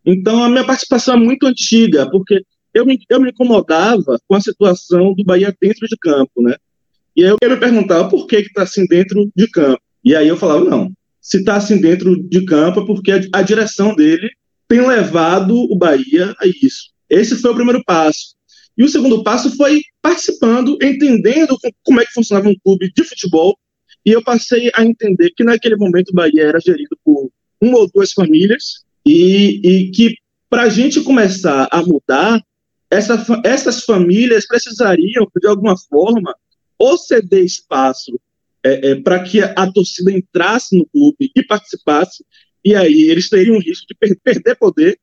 Então, 0.05 0.43
a 0.43 0.49
minha 0.49 0.63
participação 0.63 1.15
é 1.15 1.17
muito 1.17 1.47
antiga, 1.47 2.09
porque 2.09 2.43
eu 2.73 2.85
me, 2.85 2.99
eu 3.09 3.19
me 3.19 3.31
incomodava 3.31 4.19
com 4.27 4.35
a 4.35 4.41
situação 4.41 5.13
do 5.13 5.23
Bahia 5.23 5.55
dentro 5.59 5.87
de 5.87 5.97
campo, 5.97 6.41
né? 6.41 6.55
E 7.15 7.23
aí 7.23 7.33
eu 7.41 7.49
me 7.49 7.57
perguntava 7.57 8.09
por 8.09 8.27
que 8.27 8.35
está 8.35 8.63
assim 8.63 8.85
dentro 8.85 9.31
de 9.35 9.47
campo. 9.47 9.81
E 10.03 10.15
aí 10.15 10.27
eu 10.27 10.37
falava: 10.37 10.65
não, 10.65 10.91
se 11.21 11.37
está 11.39 11.55
assim 11.55 11.79
dentro 11.79 12.21
de 12.21 12.45
campo 12.45 12.81
é 12.81 12.85
porque 12.85 13.11
a 13.33 13.41
direção 13.41 13.95
dele 13.95 14.29
tem 14.67 14.85
levado 14.85 15.55
o 15.55 15.75
Bahia 15.75 16.35
a 16.39 16.47
isso. 16.47 16.91
Esse 17.09 17.35
foi 17.35 17.51
o 17.51 17.55
primeiro 17.55 17.83
passo. 17.83 18.35
E 18.77 18.83
o 18.83 18.89
segundo 18.89 19.23
passo 19.23 19.55
foi 19.55 19.81
participando, 20.01 20.77
entendendo 20.81 21.57
como 21.83 22.01
é 22.01 22.05
que 22.05 22.13
funcionava 22.13 22.49
um 22.49 22.55
clube 22.63 22.91
de 22.93 23.03
futebol. 23.03 23.57
E 24.05 24.11
eu 24.11 24.23
passei 24.23 24.69
a 24.75 24.83
entender 24.83 25.31
que 25.35 25.43
naquele 25.43 25.75
momento 25.75 26.09
o 26.09 26.13
Bahia 26.13 26.43
era 26.43 26.59
gerido 26.59 26.97
por 27.03 27.29
uma 27.61 27.79
ou 27.79 27.89
duas 27.89 28.11
famílias 28.11 28.83
e, 29.05 29.61
e 29.63 29.91
que 29.91 30.15
para 30.49 30.63
a 30.63 30.69
gente 30.69 31.01
começar 31.01 31.67
a 31.71 31.81
mudar, 31.81 32.41
essa, 32.89 33.25
essas 33.43 33.83
famílias 33.83 34.47
precisariam, 34.47 35.27
de 35.35 35.47
alguma 35.47 35.75
forma, 35.77 36.35
ou 36.77 36.97
ceder 36.97 37.43
espaço 37.43 38.19
é, 38.63 38.91
é, 38.91 38.95
para 38.95 39.19
que 39.21 39.41
a, 39.41 39.71
torcida 39.71 40.11
entrasse 40.11 40.77
no 40.77 40.85
clube 40.87 41.31
e 41.35 41.43
participasse, 41.43 42.25
e 42.65 42.73
aí 42.75 43.09
eles 43.11 43.29
teriam 43.29 43.59
risco 43.59 43.85
de 43.87 43.93
per 43.93 44.17
perder 44.23 44.55
poder, 44.55 44.97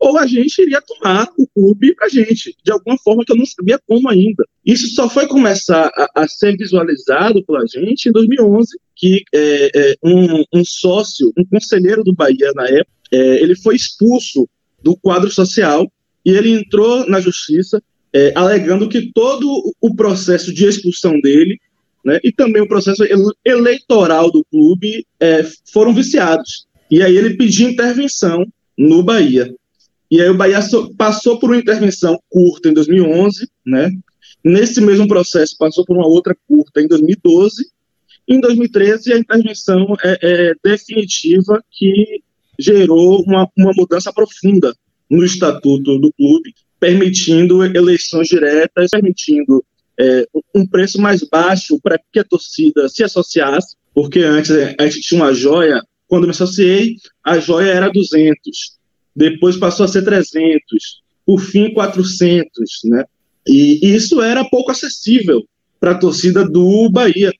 ou 0.00 0.18
a 0.18 0.26
gente 0.26 0.60
iria 0.60 0.80
tomar 0.80 1.28
o 1.38 1.46
clube 1.46 1.94
para 1.94 2.06
a 2.06 2.08
gente, 2.08 2.56
de 2.64 2.72
alguma 2.72 2.96
forma 2.98 3.24
que 3.24 3.32
eu 3.32 3.36
não 3.36 3.46
sabia 3.46 3.78
como 3.86 4.08
ainda. 4.08 4.44
Isso 4.64 4.88
só 4.94 5.08
foi 5.08 5.26
começar 5.26 5.90
a, 5.94 6.22
a 6.22 6.28
ser 6.28 6.56
visualizado 6.56 7.44
pela 7.44 7.66
gente 7.66 8.08
em 8.08 8.12
2011, 8.12 8.78
que 8.96 9.22
é, 9.32 9.70
é, 9.74 9.96
um, 10.02 10.44
um, 10.52 10.64
sócio, 10.64 11.32
um 11.38 11.44
conselheiro 11.44 12.02
do 12.02 12.14
Bahia 12.14 12.52
na 12.54 12.66
época, 12.66 12.90
é, 13.12 13.42
ele 13.42 13.54
foi 13.54 13.76
expulso 13.76 14.48
do 14.82 14.96
quadro 14.96 15.30
social 15.30 15.90
e 16.24 16.30
ele 16.30 16.50
entrou 16.50 17.08
na 17.08 17.20
justiça 17.20 17.82
é, 18.12 18.32
alegando 18.34 18.88
que 18.88 19.12
todo 19.12 19.74
o 19.80 19.94
processo 19.94 20.52
de 20.52 20.66
expulsão 20.66 21.20
dele 21.20 21.58
né, 22.04 22.18
e 22.22 22.30
também 22.30 22.62
o 22.62 22.68
processo 22.68 23.02
eleitoral 23.44 24.30
do 24.30 24.44
clube 24.44 25.06
é, 25.18 25.44
foram 25.72 25.94
viciados. 25.94 26.66
E 26.90 27.02
aí 27.02 27.16
ele 27.16 27.36
pediu 27.36 27.68
intervenção 27.68 28.46
no 28.76 29.02
Bahia. 29.02 29.54
E 30.10 30.20
aí 30.20 30.28
o 30.28 30.36
Bahia 30.36 30.60
passou 30.96 31.38
por 31.38 31.50
uma 31.50 31.58
intervenção 31.58 32.18
curta 32.28 32.68
em 32.68 32.74
2011, 32.74 33.48
né? 33.66 33.90
Nesse 34.44 34.80
mesmo 34.80 35.08
processo 35.08 35.56
passou 35.58 35.84
por 35.84 35.96
uma 35.96 36.06
outra 36.06 36.36
curta 36.46 36.80
em 36.80 36.86
2012. 36.86 37.66
Em 38.28 38.40
2013 38.40 39.12
a 39.12 39.18
intervenção 39.18 39.86
é, 40.04 40.18
é 40.22 40.52
definitiva 40.62 41.62
que 41.70 42.22
gerou 42.58 43.22
uma, 43.22 43.48
uma 43.56 43.72
mudança 43.74 44.12
profunda 44.12 44.74
no 45.10 45.24
estatuto 45.24 45.98
do 45.98 46.12
clube, 46.12 46.54
permitindo 46.78 47.64
eleições 47.64 48.28
diretas, 48.28 48.90
permitindo 48.90 49.64
é, 49.98 50.26
um 50.54 50.66
preço 50.66 51.00
mais 51.00 51.22
baixo 51.22 51.78
para 51.82 51.98
que 52.12 52.18
a 52.18 52.24
torcida 52.24 52.88
se 52.88 53.02
associasse, 53.02 53.76
porque 53.94 54.20
antes 54.20 54.50
a 54.50 54.86
gente 54.86 55.00
tinha 55.00 55.22
uma 55.22 55.32
joia, 55.32 55.82
quando 56.14 56.26
me 56.26 56.30
associei, 56.30 56.94
a 57.24 57.40
joia 57.40 57.72
era 57.72 57.90
200, 57.90 58.78
depois 59.16 59.56
passou 59.56 59.82
a 59.82 59.88
ser 59.88 60.04
300, 60.04 61.02
por 61.26 61.40
fim 61.40 61.74
400, 61.74 62.50
né? 62.84 63.04
E 63.44 63.80
isso 63.82 64.22
era 64.22 64.44
pouco 64.44 64.70
acessível 64.70 65.44
para 65.80 65.90
a 65.90 65.98
torcida 65.98 66.48
do 66.48 66.88
Bahia, 66.88 67.32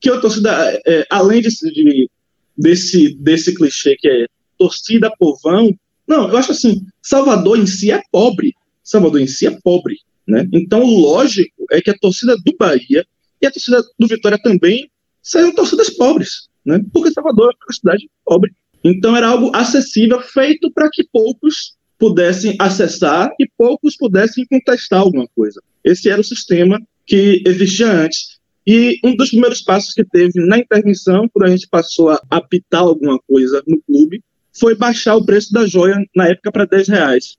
que 0.00 0.08
a 0.08 0.18
torcida, 0.18 0.50
é, 0.86 1.06
além 1.10 1.42
de, 1.42 1.50
de, 1.50 2.10
desse, 2.56 3.14
desse 3.16 3.54
clichê 3.54 3.94
que 3.94 4.08
é 4.08 4.26
torcida 4.56 5.12
povão, 5.18 5.78
não, 6.08 6.26
eu 6.26 6.38
acho 6.38 6.52
assim, 6.52 6.82
Salvador 7.02 7.58
em 7.58 7.66
si 7.66 7.92
é 7.92 8.00
pobre, 8.10 8.54
Salvador 8.82 9.20
em 9.20 9.26
si 9.26 9.46
é 9.46 9.50
pobre, 9.62 9.98
né? 10.26 10.48
Então, 10.50 10.82
lógico 10.82 11.66
é 11.70 11.82
que 11.82 11.90
a 11.90 11.98
torcida 11.98 12.34
do 12.38 12.56
Bahia 12.58 13.04
e 13.42 13.46
a 13.46 13.50
torcida 13.50 13.82
do 13.98 14.08
Vitória 14.08 14.38
também 14.42 14.90
sejam 15.22 15.54
torcidas 15.54 15.90
pobres, 15.90 16.48
né? 16.64 16.80
porque 16.92 17.10
Salvador 17.10 17.52
é 17.52 17.64
uma 17.66 17.74
cidade 17.74 18.10
pobre. 18.24 18.52
Então, 18.82 19.16
era 19.16 19.28
algo 19.28 19.50
acessível, 19.54 20.20
feito 20.20 20.70
para 20.70 20.90
que 20.90 21.04
poucos 21.10 21.76
pudessem 21.98 22.54
acessar 22.58 23.30
e 23.40 23.48
poucos 23.56 23.96
pudessem 23.96 24.44
contestar 24.46 25.00
alguma 25.00 25.26
coisa. 25.34 25.62
Esse 25.82 26.10
era 26.10 26.20
o 26.20 26.24
sistema 26.24 26.80
que 27.06 27.42
existia 27.46 27.90
antes. 27.90 28.38
E 28.66 28.98
um 29.04 29.14
dos 29.14 29.30
primeiros 29.30 29.62
passos 29.62 29.92
que 29.92 30.04
teve 30.04 30.44
na 30.46 30.58
intervenção, 30.58 31.28
quando 31.28 31.46
a 31.46 31.50
gente 31.50 31.68
passou 31.68 32.10
a 32.10 32.20
apitar 32.30 32.82
alguma 32.82 33.18
coisa 33.28 33.62
no 33.66 33.80
clube, 33.82 34.22
foi 34.58 34.74
baixar 34.74 35.16
o 35.16 35.24
preço 35.24 35.52
da 35.52 35.66
joia 35.66 35.96
na 36.14 36.28
época 36.28 36.50
para 36.50 36.64
10 36.64 36.88
reais. 36.88 37.36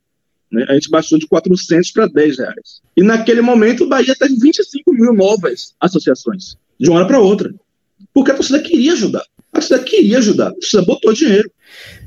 Né? 0.51 0.65
A 0.69 0.73
gente 0.73 0.89
baixou 0.89 1.17
de 1.17 1.27
400 1.27 1.91
para 1.91 2.07
10 2.07 2.37
reais. 2.37 2.81
E 2.95 3.01
naquele 3.01 3.41
momento 3.41 3.83
o 3.83 3.87
Bahia 3.87 4.15
teve 4.15 4.35
25 4.35 4.93
mil 4.93 5.13
novas 5.13 5.73
associações, 5.79 6.55
de 6.79 6.89
uma 6.89 6.99
hora 6.99 7.07
para 7.07 7.19
outra. 7.19 7.53
Porque 8.15 8.31
a 8.31 8.33
torcida 8.33 8.61
queria 8.61 8.93
ajudar. 8.93 9.23
A 9.51 9.59
torcida 9.59 9.79
queria 9.79 10.19
ajudar. 10.19 10.47
A 10.47 10.53
torcida 10.53 10.81
botou 10.83 11.11
dinheiro. 11.11 11.51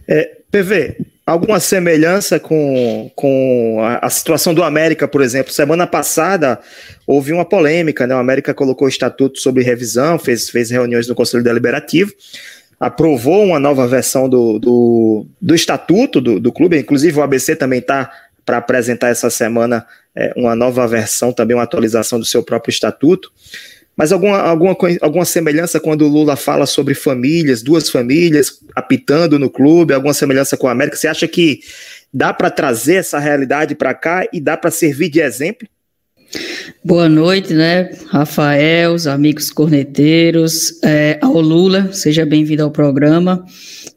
É, 0.09 0.38
PV, 0.50 0.97
alguma 1.27 1.61
semelhança 1.61 2.41
com, 2.41 3.11
com 3.15 3.77
a, 3.83 4.07
a, 4.07 4.09
situação 4.09 4.55
do 4.55 4.62
América, 4.62 5.07
por 5.07 5.21
exemplo? 5.21 5.53
Semana 5.53 5.87
passada 5.87 6.59
houve 7.07 7.31
uma 7.31 7.45
polêmica, 7.45 8.07
né? 8.07 8.15
O 8.15 8.19
América 8.19 8.55
colocou 8.55 8.87
o 8.87 8.88
estatuto 8.88 9.38
sobre 9.38 9.62
revisão, 9.62 10.19
fez, 10.19 10.49
fez 10.49 10.71
reuniões 10.71 11.07
no 11.07 11.15
Conselho 11.15 11.45
Deliberativo, 11.45 12.11
aprovou 12.81 13.45
uma 13.45 13.61
nova 13.61 13.87
versão 13.87 14.31
do, 14.31 14.59
do, 14.59 15.27
do 15.38 15.55
estatuto 15.55 16.23
do, 16.23 16.41
do 16.41 16.50
clube, 16.50 16.79
inclusive 16.79 17.19
o 17.19 17.23
ABC 17.23 17.55
também 17.55 17.81
está 17.81 18.11
para 18.47 18.57
apresentar 18.57 19.09
essa 19.09 19.29
semana 19.29 19.87
é, 20.17 20.33
uma 20.35 20.57
nova 20.57 20.88
versão, 20.88 21.35
também 21.35 21.55
uma 21.55 21.65
atualização 21.65 22.19
do 22.19 22.25
seu 22.25 22.43
próprio 22.43 22.71
estatuto. 22.73 23.31
Mas 23.99 24.12
alguma, 24.12 24.38
alguma, 24.38 24.76
alguma 25.00 25.25
semelhança 25.25 25.81
quando 25.81 26.02
o 26.02 26.09
Lula 26.09 26.37
fala 26.37 26.67
sobre 26.67 26.95
famílias, 26.95 27.62
duas 27.62 27.90
famílias 27.90 28.61
apitando 28.76 29.40
no 29.40 29.50
clube, 29.50 29.93
alguma 29.93 30.14
semelhança 30.14 30.57
com 30.57 30.69
a 30.69 30.73
América? 30.73 30.97
Você 30.97 31.09
acha 31.09 31.26
que 31.26 31.59
dá 32.14 32.33
para 32.33 32.49
trazer 32.49 32.95
essa 32.95 33.19
realidade 33.19 33.75
para 33.75 33.93
cá 33.93 34.25
e 34.33 34.40
dá 34.40 34.57
para 34.57 34.71
servir 34.71 35.09
de 35.09 35.21
exemplo? 35.21 35.67
Boa 36.85 37.09
noite, 37.09 37.52
né, 37.52 37.90
Rafael, 38.07 38.93
os 38.93 39.07
amigos 39.07 39.50
corneteiros, 39.50 40.78
é, 40.85 41.19
ao 41.21 41.40
Lula, 41.40 41.90
seja 41.93 42.25
bem-vindo 42.25 42.62
ao 42.62 42.71
programa. 42.71 43.45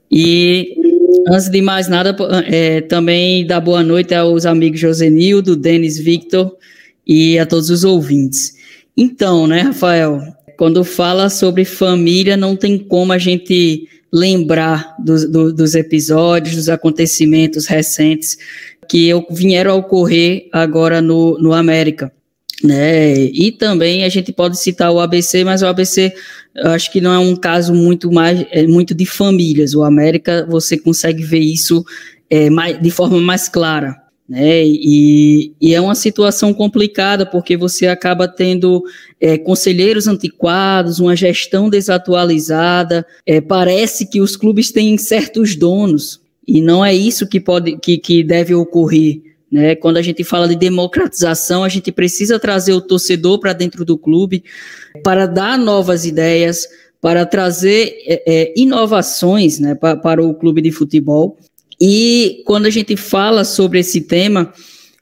E 0.09 0.81
Antes 1.27 1.49
de 1.49 1.61
mais 1.61 1.87
nada, 1.87 2.15
é, 2.47 2.81
também 2.81 3.45
dar 3.45 3.61
boa 3.61 3.83
noite 3.83 4.13
aos 4.15 4.45
amigos 4.45 4.79
Josenildo, 4.79 5.55
Denis 5.55 5.99
Victor 5.99 6.57
e 7.05 7.37
a 7.37 7.45
todos 7.45 7.69
os 7.69 7.83
ouvintes. 7.83 8.55
Então, 8.95 9.47
né, 9.47 9.61
Rafael, 9.61 10.21
quando 10.57 10.83
fala 10.83 11.29
sobre 11.29 11.65
família, 11.65 12.37
não 12.37 12.55
tem 12.55 12.77
como 12.77 13.13
a 13.13 13.17
gente 13.17 13.87
lembrar 14.13 14.95
do, 14.99 15.29
do, 15.29 15.53
dos 15.53 15.73
episódios, 15.73 16.55
dos 16.55 16.69
acontecimentos 16.69 17.65
recentes 17.65 18.37
que 18.89 19.09
vieram 19.29 19.71
a 19.71 19.75
ocorrer 19.75 20.49
agora 20.51 21.01
no, 21.01 21.37
no 21.39 21.53
América. 21.53 22.11
Né? 22.63 23.15
E 23.15 23.51
também 23.51 24.03
a 24.03 24.09
gente 24.09 24.31
pode 24.31 24.59
citar 24.59 24.91
o 24.91 24.99
ABC, 24.99 25.43
mas 25.43 25.61
o 25.61 25.67
ABC 25.67 26.13
acho 26.65 26.91
que 26.91 27.01
não 27.01 27.13
é 27.13 27.17
um 27.17 27.35
caso 27.35 27.73
muito 27.73 28.11
mais 28.11 28.45
é 28.51 28.67
muito 28.67 28.93
de 28.93 29.05
famílias. 29.05 29.73
O 29.73 29.83
América 29.83 30.45
você 30.47 30.77
consegue 30.77 31.23
ver 31.23 31.39
isso 31.39 31.83
é, 32.29 32.49
mais, 32.49 32.79
de 32.79 32.91
forma 32.91 33.19
mais 33.19 33.47
clara. 33.47 34.00
Né? 34.31 34.63
E, 34.65 35.53
e, 35.59 35.75
é 35.75 35.81
uma 35.81 35.93
situação 35.93 36.53
complicada 36.53 37.25
porque 37.25 37.57
você 37.57 37.87
acaba 37.87 38.29
tendo 38.29 38.81
é, 39.19 39.37
conselheiros 39.37 40.07
antiquados, 40.07 41.01
uma 41.01 41.17
gestão 41.17 41.69
desatualizada. 41.69 43.05
É, 43.25 43.41
parece 43.41 44.09
que 44.09 44.21
os 44.21 44.37
clubes 44.37 44.71
têm 44.71 44.97
certos 44.97 45.53
donos 45.53 46.21
e 46.47 46.61
não 46.61 46.83
é 46.83 46.95
isso 46.95 47.27
que 47.27 47.41
pode 47.41 47.77
que, 47.79 47.97
que 47.97 48.23
deve 48.23 48.55
ocorrer. 48.55 49.21
Né? 49.51 49.75
Quando 49.75 49.97
a 49.97 50.01
gente 50.01 50.23
fala 50.23 50.47
de 50.47 50.55
democratização, 50.55 51.61
a 51.61 51.67
gente 51.67 51.91
precisa 51.91 52.39
trazer 52.39 52.71
o 52.71 52.79
torcedor 52.79 53.37
para 53.37 53.51
dentro 53.51 53.83
do 53.83 53.97
clube 53.97 54.45
para 55.03 55.25
dar 55.25 55.57
novas 55.57 56.05
ideias, 56.05 56.69
para 57.01 57.25
trazer 57.25 57.97
é, 58.07 58.23
é, 58.25 58.53
inovações 58.55 59.59
né, 59.59 59.75
para, 59.75 59.97
para 59.97 60.23
o 60.23 60.33
clube 60.33 60.61
de 60.61 60.71
futebol. 60.71 61.37
E 61.83 62.43
quando 62.45 62.67
a 62.67 62.69
gente 62.69 62.95
fala 62.95 63.43
sobre 63.43 63.79
esse 63.79 64.01
tema, 64.01 64.53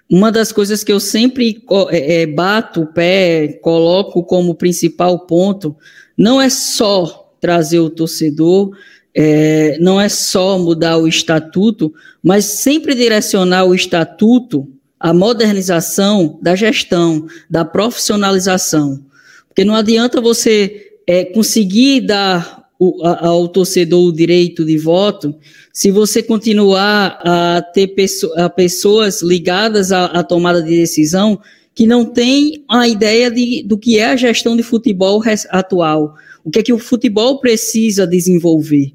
uma 0.09 0.31
das 0.31 0.53
coisas 0.53 0.81
que 0.81 0.93
eu 0.93 0.99
sempre 0.99 1.61
é, 1.91 2.21
é, 2.21 2.25
bato 2.25 2.83
o 2.83 2.87
pé, 2.87 3.59
coloco 3.61 4.23
como 4.23 4.55
principal 4.55 5.19
ponto, 5.27 5.75
não 6.17 6.41
é 6.41 6.49
só 6.49 7.33
trazer 7.41 7.79
o 7.79 7.89
torcedor, 7.89 8.71
é, 9.13 9.77
não 9.81 9.99
é 9.99 10.07
só 10.07 10.57
mudar 10.57 10.97
o 10.97 11.07
estatuto, 11.07 11.93
mas 12.23 12.45
sempre 12.45 12.95
direcionar 12.95 13.65
o 13.65 13.75
estatuto 13.75 14.65
à 14.97 15.13
modernização 15.13 16.39
da 16.41 16.55
gestão, 16.55 17.27
da 17.49 17.65
profissionalização. 17.65 19.03
Porque 19.49 19.65
não 19.65 19.75
adianta 19.75 20.21
você 20.21 20.93
é, 21.05 21.25
conseguir 21.25 22.01
dar 22.01 22.58
o, 22.79 23.05
a, 23.05 23.27
ao 23.27 23.47
torcedor 23.49 24.07
o 24.07 24.13
direito 24.13 24.65
de 24.65 24.77
voto 24.77 25.35
se 25.73 25.91
você 25.91 26.23
continuar 26.23 27.19
a 27.21 27.61
ter 27.61 27.93
a 28.37 28.49
pessoas 28.49 29.21
ligadas 29.21 29.91
à, 29.91 30.05
à 30.05 30.23
tomada 30.23 30.63
de 30.63 30.69
decisão 30.69 31.39
que 31.75 31.85
não 31.85 32.05
têm 32.05 32.63
a 32.67 32.87
ideia 32.87 33.29
de, 33.29 33.63
do 33.63 33.77
que 33.77 33.99
é 33.99 34.05
a 34.05 34.15
gestão 34.15 34.57
de 34.57 34.63
futebol 34.63 35.21
atual, 35.49 36.15
o 36.43 36.49
que 36.49 36.59
é 36.59 36.63
que 36.63 36.73
o 36.73 36.79
futebol 36.79 37.39
precisa 37.39 38.05
desenvolver. 38.05 38.91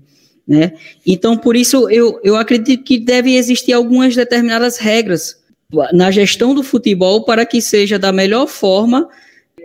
Né? 0.46 0.72
Então, 1.06 1.36
por 1.36 1.56
isso, 1.56 1.88
eu, 1.88 2.20
eu 2.22 2.36
acredito 2.36 2.84
que 2.84 2.98
deve 2.98 3.36
existir 3.36 3.72
algumas 3.72 4.14
determinadas 4.14 4.76
regras 4.76 5.36
na 5.92 6.10
gestão 6.10 6.54
do 6.54 6.62
futebol 6.62 7.24
para 7.24 7.46
que 7.46 7.62
seja 7.62 7.98
da 7.98 8.12
melhor 8.12 8.46
forma 8.46 9.08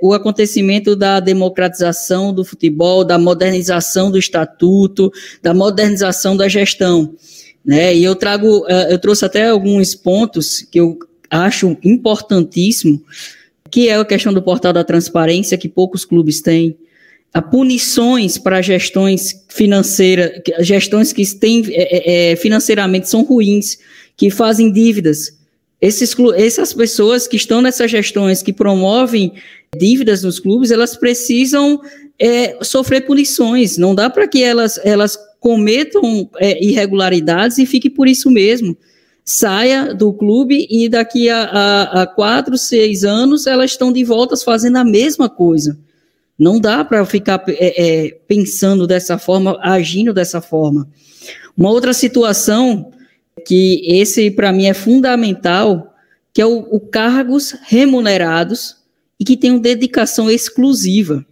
o 0.01 0.13
acontecimento 0.13 0.95
da 0.95 1.19
democratização 1.19 2.33
do 2.33 2.43
futebol, 2.43 3.03
da 3.03 3.17
modernização 3.17 4.11
do 4.11 4.17
estatuto, 4.17 5.11
da 5.41 5.53
modernização 5.53 6.35
da 6.35 6.47
gestão. 6.47 7.15
Né? 7.65 7.95
E 7.95 8.03
eu 8.03 8.15
trago, 8.15 8.65
eh, 8.67 8.93
eu 8.93 8.99
trouxe 8.99 9.25
até 9.25 9.47
alguns 9.47 9.93
pontos 9.95 10.61
que 10.71 10.79
eu 10.79 10.97
acho 11.29 11.77
importantíssimo, 11.83 13.01
que 13.69 13.89
é 13.89 13.95
a 13.95 14.05
questão 14.05 14.33
do 14.33 14.41
portal 14.41 14.73
da 14.73 14.83
transparência, 14.83 15.57
que 15.57 15.69
poucos 15.69 16.03
clubes 16.03 16.41
têm, 16.41 16.75
a 17.33 17.41
punições 17.41 18.37
para 18.37 18.61
gestões 18.61 19.45
financeiras, 19.47 20.41
gestões 20.61 21.13
que 21.13 21.23
têm, 21.35 21.63
é, 21.69 22.31
é, 22.31 22.35
financeiramente 22.35 23.07
são 23.07 23.23
ruins, 23.23 23.77
que 24.17 24.29
fazem 24.31 24.71
dívidas. 24.71 25.38
Esses, 25.81 26.15
essas 26.35 26.73
pessoas 26.73 27.27
que 27.27 27.37
estão 27.37 27.61
nessas 27.61 27.89
gestões, 27.89 28.41
que 28.41 28.51
promovem 28.51 29.33
dívidas 29.77 30.23
nos 30.23 30.39
clubes, 30.39 30.71
elas 30.71 30.95
precisam 30.95 31.79
é, 32.19 32.57
sofrer 32.61 33.05
punições. 33.05 33.77
Não 33.77 33.95
dá 33.95 34.09
para 34.09 34.27
que 34.27 34.43
elas, 34.43 34.79
elas 34.83 35.17
cometam 35.39 36.29
é, 36.37 36.63
irregularidades 36.63 37.57
e 37.57 37.65
fique 37.65 37.89
por 37.89 38.07
isso 38.07 38.29
mesmo. 38.29 38.77
Saia 39.23 39.93
do 39.93 40.11
clube 40.11 40.67
e 40.69 40.89
daqui 40.89 41.29
a, 41.29 41.43
a, 41.43 42.01
a 42.01 42.07
quatro, 42.07 42.57
seis 42.57 43.03
anos 43.03 43.47
elas 43.47 43.71
estão 43.71 43.93
de 43.93 44.03
volta 44.03 44.35
fazendo 44.35 44.77
a 44.77 44.83
mesma 44.83 45.29
coisa. 45.29 45.77
Não 46.37 46.59
dá 46.59 46.83
para 46.83 47.05
ficar 47.05 47.43
é, 47.47 48.07
é, 48.07 48.17
pensando 48.27 48.87
dessa 48.87 49.17
forma, 49.17 49.57
agindo 49.61 50.13
dessa 50.13 50.41
forma. 50.41 50.89
Uma 51.55 51.69
outra 51.69 51.93
situação 51.93 52.91
que 53.45 53.81
esse 53.85 54.31
para 54.31 54.51
mim 54.51 54.67
é 54.67 54.73
fundamental, 54.73 55.93
que 56.33 56.41
é 56.41 56.45
o, 56.45 56.59
o 56.71 56.79
cargos 56.79 57.55
remunerados 57.63 58.77
e 59.19 59.25
que 59.25 59.35
tenham 59.35 59.59
dedicação 59.59 60.29
exclusiva. 60.29 61.25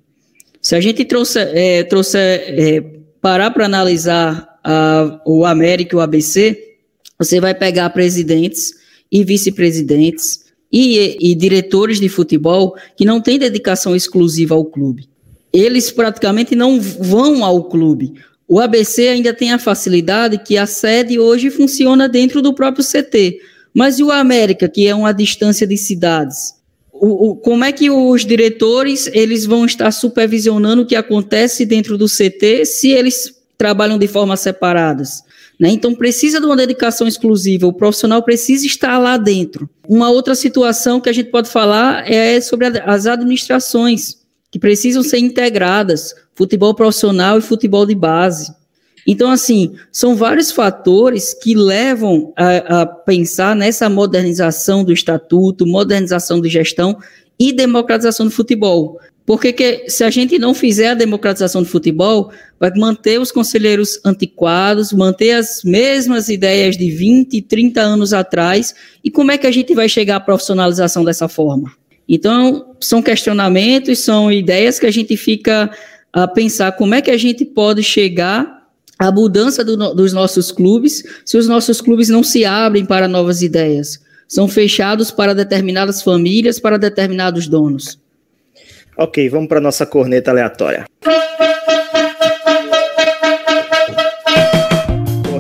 Se 0.62 0.76
a 0.76 0.82
gente 0.82 1.06
trouxer, 1.06 1.50
é, 1.54 1.84
trouxer 1.84 2.44
é, 2.48 2.82
parar 3.22 3.52
para 3.52 3.66
analisar 3.66 4.60
a, 4.64 5.22
o 5.26 5.46
América 5.46 5.96
e 5.96 5.98
o 5.98 6.02
ABC, 6.02 6.76
você 7.18 7.40
vai 7.40 7.56
pegar 7.56 7.90
presidentes 7.92 8.74
e 9.12 9.24
vice-presidentes 9.24 10.46
e, 10.72 11.18
e 11.20 11.36
diretores 11.36 12.00
de 12.00 12.10
futebol 12.10 12.76
que 12.96 13.06
não 13.06 13.22
têm 13.22 13.40
dedicação 13.40 13.96
exclusiva 13.96 14.56
ao 14.56 14.66
clube. 14.66 15.10
Eles 15.54 15.90
praticamente 15.90 16.56
não 16.56 16.80
vão 16.82 17.44
ao 17.44 17.64
clube. 17.64 18.14
O 18.48 18.60
ABC 18.60 19.10
ainda 19.10 19.34
tem 19.34 19.51
a 19.51 19.60
facilidade 19.60 20.38
que 20.38 20.58
a 20.58 20.66
sede 20.66 21.20
hoje 21.20 21.50
funciona 21.50 22.08
dentro 22.08 22.42
do 22.42 22.54
próprio 22.54 22.86
CT. 22.86 23.39
Mas 23.74 24.00
e 24.00 24.04
o 24.04 24.12
América, 24.12 24.70
que 24.70 24.88
é 24.88 24.96
uma 24.96 25.12
distância 25.12 25.68
de 25.68 25.77
cidades? 25.77 26.56
O, 26.94 27.30
o, 27.30 27.36
como 27.36 27.63
é 27.63 27.72
que 27.72 27.89
os 27.89 28.25
diretores 28.25 29.08
eles 29.13 29.46
vão 29.46 29.66
estar 29.66 29.92
supervisionando 29.92 30.82
o 30.82 30.86
que 30.86 30.96
acontece 30.96 31.66
dentro 31.66 31.98
do 31.98 32.08
CT 32.08 32.66
se 32.66 32.89
eles 32.89 33.36
trabalham 33.58 34.00
de 34.00 34.08
formas 34.08 34.39
separadas? 34.39 35.22
Né? 35.60 35.70
Então 35.70 35.94
precisa 35.94 36.39
de 36.39 36.46
uma 36.46 36.56
dedicação 36.56 37.08
exclusiva, 37.08 37.68
o 37.68 37.74
profissional 37.74 38.24
precisa 38.24 38.66
estar 38.66 38.98
lá 38.98 39.18
dentro. 39.18 39.70
Uma 39.88 40.10
outra 40.10 40.36
situação 40.36 41.01
que 41.01 41.10
a 41.10 41.13
gente 41.13 41.30
pode 41.30 41.50
falar 41.50 42.10
é 42.10 42.39
sobre 42.39 42.68
as 42.68 43.06
administrações, 43.06 44.18
que 44.58 44.60
precisam 44.60 45.04
ser 45.04 45.20
integradas 45.20 46.16
futebol 46.34 46.74
profissional 46.74 47.38
e 47.38 47.42
futebol 47.42 47.86
de 47.86 47.94
base. 47.94 48.52
Então, 49.06 49.30
assim, 49.30 49.76
são 49.92 50.16
vários 50.16 50.52
fatores 50.52 51.34
que 51.34 51.56
levam 51.56 52.34
a, 52.36 52.82
a, 52.82 52.86
pensar 52.86 53.56
nessa 53.56 53.88
modernização 53.88 54.84
do 54.84 54.92
estatuto, 54.92 55.66
modernização 55.66 56.42
de 56.42 56.50
gestão 56.50 56.98
e 57.40 57.54
democratização 57.54 58.26
do 58.26 58.32
futebol. 58.32 59.00
Porque 59.28 59.54
que, 59.54 59.90
se 59.90 60.04
a 60.04 60.10
gente 60.10 60.40
não 60.40 60.54
fizer 60.54 60.90
a 60.90 60.94
democratização 60.96 61.62
do 61.62 61.70
futebol, 61.70 62.32
vai 62.60 62.72
manter 62.76 63.20
os 63.22 63.32
conselheiros 63.32 64.00
antiquados, 64.04 64.92
manter 64.92 65.34
as 65.34 65.64
mesmas 65.64 66.30
ideias 66.30 66.76
de 66.76 66.90
20, 66.90 67.42
30 67.44 67.80
anos 67.80 68.12
atrás. 68.12 68.74
E 69.04 69.12
como 69.12 69.32
é 69.32 69.38
que 69.38 69.48
a 69.48 69.52
gente 69.52 69.76
vai 69.76 69.88
chegar 69.88 70.16
à 70.16 70.20
profissionalização 70.20 71.04
dessa 71.06 71.28
forma? 71.28 71.72
Então, 72.08 72.76
são 72.80 73.02
questionamentos, 73.02 74.00
são 74.00 74.32
ideias 74.32 74.80
que 74.80 74.86
a 74.86 74.91
gente 74.91 75.17
fica 75.17 75.70
a 76.13 76.28
pensar 76.28 76.72
como 76.72 76.96
é 76.96 77.02
que 77.02 77.12
a 77.12 77.17
gente 77.17 77.43
pode 77.43 77.84
chegar 77.84 78.65
à 78.98 79.12
mudança 79.12 79.63
do, 79.63 79.93
dos 79.93 80.13
nossos 80.13 80.52
clubes 80.52 81.04
se 81.26 81.38
os 81.38 81.48
nossos 81.48 81.82
clubes 81.82 82.10
não 82.10 82.24
se 82.24 82.46
abrem 82.46 82.86
para 82.86 83.08
novas 83.08 83.41
ideias. 83.41 84.00
São 84.28 84.48
fechados 84.48 85.12
para 85.12 85.34
determinadas 85.34 86.02
famílias, 86.02 86.60
para 86.60 86.78
determinados 86.78 87.48
donos. 87.48 88.00
Ok, 88.98 89.30
vamos 89.30 89.48
para 89.48 89.62
nossa 89.62 89.86
corneta 89.86 90.32
aleatória. 90.32 90.86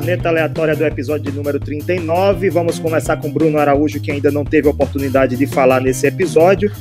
Corneta 0.07 0.29
aleatória 0.29 0.73
do 0.73 0.85
episódio 0.85 1.33
número 1.33 1.59
39. 1.59 2.49
Vamos 2.49 2.79
começar 2.79 3.17
com 3.17 3.29
Bruno 3.29 3.57
Araújo, 3.57 3.99
que 3.99 4.09
ainda 4.09 4.31
não 4.31 4.45
teve 4.45 4.69
oportunidade 4.69 5.35
de 5.35 5.45
falar 5.45 5.81
nesse 5.81 6.07
episódio 6.07 6.71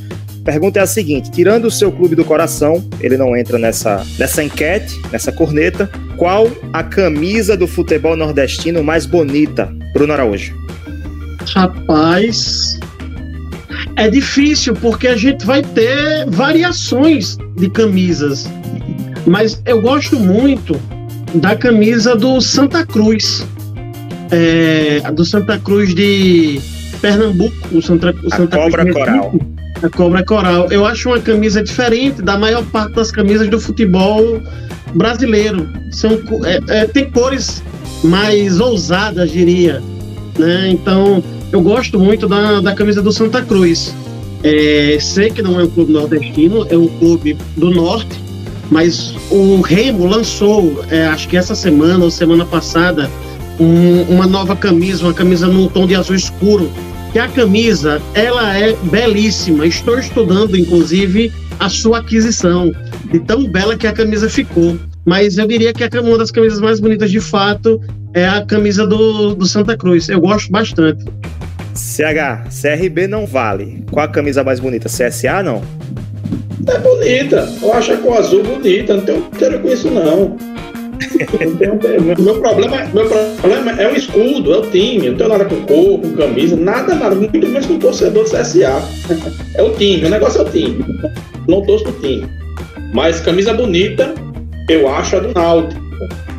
pergunta 0.44 0.78
é 0.78 0.82
a 0.82 0.86
seguinte: 0.86 1.28
tirando 1.32 1.64
o 1.64 1.70
seu 1.70 1.90
clube 1.90 2.14
do 2.14 2.24
coração, 2.24 2.88
ele 3.00 3.16
não 3.16 3.36
entra 3.36 3.58
nessa, 3.58 4.06
nessa 4.16 4.44
enquete, 4.44 4.94
nessa 5.10 5.32
corneta. 5.32 5.90
Qual 6.16 6.48
a 6.72 6.84
camisa 6.84 7.56
do 7.56 7.66
futebol 7.66 8.14
nordestino 8.14 8.80
mais 8.84 9.06
bonita, 9.06 9.74
Bruno 9.92 10.12
Araújo? 10.12 10.56
Rapaz, 11.52 12.78
é 13.96 14.08
difícil 14.08 14.72
porque 14.74 15.08
a 15.08 15.16
gente 15.16 15.44
vai 15.44 15.62
ter 15.62 16.30
variações 16.30 17.36
de 17.56 17.68
camisas. 17.70 18.48
Mas 19.26 19.60
eu 19.66 19.82
gosto 19.82 20.16
muito 20.16 20.80
da 21.38 21.56
camisa 21.56 22.14
do 22.14 22.40
Santa 22.40 22.84
Cruz. 22.84 23.46
É, 24.30 25.00
do 25.12 25.24
Santa 25.24 25.58
Cruz 25.58 25.94
de 25.94 26.60
Pernambuco, 27.00 27.54
o 27.72 27.80
Santa, 27.80 28.14
o 28.24 28.30
Santa 28.30 28.56
a 28.56 28.62
Cobra 28.62 28.82
Cruz 28.82 28.96
Coral. 28.96 29.34
A 29.82 29.88
Cobra 29.88 30.24
Coral. 30.24 30.68
Eu 30.70 30.84
acho 30.84 31.08
uma 31.08 31.20
camisa 31.20 31.62
diferente 31.62 32.22
da 32.22 32.36
maior 32.36 32.64
parte 32.66 32.94
das 32.94 33.10
camisas 33.10 33.48
do 33.48 33.60
futebol 33.60 34.40
brasileiro. 34.94 35.68
São, 35.92 36.12
é, 36.44 36.60
é, 36.80 36.86
tem 36.86 37.10
cores 37.10 37.62
mais 38.02 38.58
ousadas, 38.58 39.30
diria. 39.30 39.82
Né? 40.38 40.70
Então, 40.70 41.22
eu 41.52 41.60
gosto 41.60 41.98
muito 41.98 42.26
da, 42.26 42.60
da 42.60 42.74
camisa 42.74 43.00
do 43.00 43.12
Santa 43.12 43.42
Cruz. 43.42 43.94
É, 44.42 44.98
sei 45.00 45.30
que 45.30 45.42
não 45.42 45.58
é 45.60 45.64
um 45.64 45.68
clube 45.68 45.92
nordestino, 45.92 46.66
é 46.68 46.76
um 46.76 46.86
clube 46.86 47.36
do 47.56 47.70
norte, 47.70 48.25
mas 48.70 49.14
o 49.30 49.60
Remo 49.60 50.06
lançou, 50.06 50.84
é, 50.90 51.06
acho 51.06 51.28
que 51.28 51.36
essa 51.36 51.54
semana 51.54 52.04
ou 52.04 52.10
semana 52.10 52.44
passada, 52.44 53.10
um, 53.58 54.02
uma 54.02 54.26
nova 54.26 54.56
camisa, 54.56 55.04
uma 55.04 55.14
camisa 55.14 55.46
num 55.46 55.68
tom 55.68 55.86
de 55.86 55.94
azul 55.94 56.16
escuro, 56.16 56.70
que 57.12 57.18
a 57.18 57.28
camisa 57.28 58.00
ela 58.14 58.56
é 58.58 58.74
belíssima. 58.84 59.66
Estou 59.66 59.98
estudando, 59.98 60.56
inclusive, 60.56 61.32
a 61.58 61.68
sua 61.68 61.98
aquisição, 61.98 62.72
de 63.10 63.20
tão 63.20 63.46
bela 63.46 63.76
que 63.76 63.86
a 63.86 63.92
camisa 63.92 64.28
ficou. 64.28 64.78
Mas 65.04 65.38
eu 65.38 65.46
diria 65.46 65.72
que 65.72 65.84
a, 65.84 66.00
uma 66.02 66.18
das 66.18 66.30
camisas 66.30 66.60
mais 66.60 66.80
bonitas 66.80 67.10
de 67.10 67.20
fato 67.20 67.80
é 68.12 68.26
a 68.26 68.44
camisa 68.44 68.86
do, 68.86 69.34
do 69.34 69.46
Santa 69.46 69.76
Cruz. 69.76 70.08
Eu 70.08 70.20
gosto 70.20 70.50
bastante. 70.50 71.04
CH, 71.74 72.48
CRB 72.50 73.06
não 73.06 73.26
vale. 73.26 73.84
Qual 73.90 74.04
a 74.04 74.08
camisa 74.08 74.42
mais 74.42 74.58
bonita? 74.58 74.88
CSA 74.88 75.42
não? 75.42 75.62
É 76.66 76.78
bonita. 76.78 77.48
Eu 77.62 77.72
acho 77.72 77.92
a 77.92 77.96
cor 77.96 78.16
azul 78.18 78.42
bonita. 78.42 78.94
Não 78.94 79.04
tenho 79.04 79.18
inteiro 79.18 79.60
com 79.60 79.68
isso, 79.68 79.90
não 79.90 80.36
meu, 82.18 82.40
problema, 82.40 82.84
meu 82.92 83.08
problema 83.08 83.70
é 83.80 83.88
o 83.88 83.96
escudo, 83.96 84.52
é 84.52 84.58
o 84.58 84.70
time. 84.70 85.10
Não 85.10 85.16
tenho 85.16 85.28
nada 85.28 85.44
com 85.44 85.56
cor, 85.62 86.00
com 86.00 86.12
camisa, 86.12 86.56
nada, 86.56 86.94
nada. 86.94 87.14
Muito 87.14 87.38
menos 87.46 87.66
com 87.66 87.78
torcedor 87.78 88.24
do 88.24 88.30
CSA. 88.30 88.82
É 89.54 89.62
o 89.62 89.70
time, 89.72 90.06
o 90.06 90.10
negócio 90.10 90.40
é 90.40 90.44
o 90.44 90.50
time. 90.50 90.84
Não 91.48 91.62
torço 91.62 91.84
pro 91.84 91.92
time. 92.00 92.26
Mas 92.92 93.20
camisa 93.20 93.52
bonita, 93.52 94.14
eu 94.68 94.88
acho 94.88 95.16
a 95.16 95.20
do 95.20 95.32
Náutico. 95.32 95.80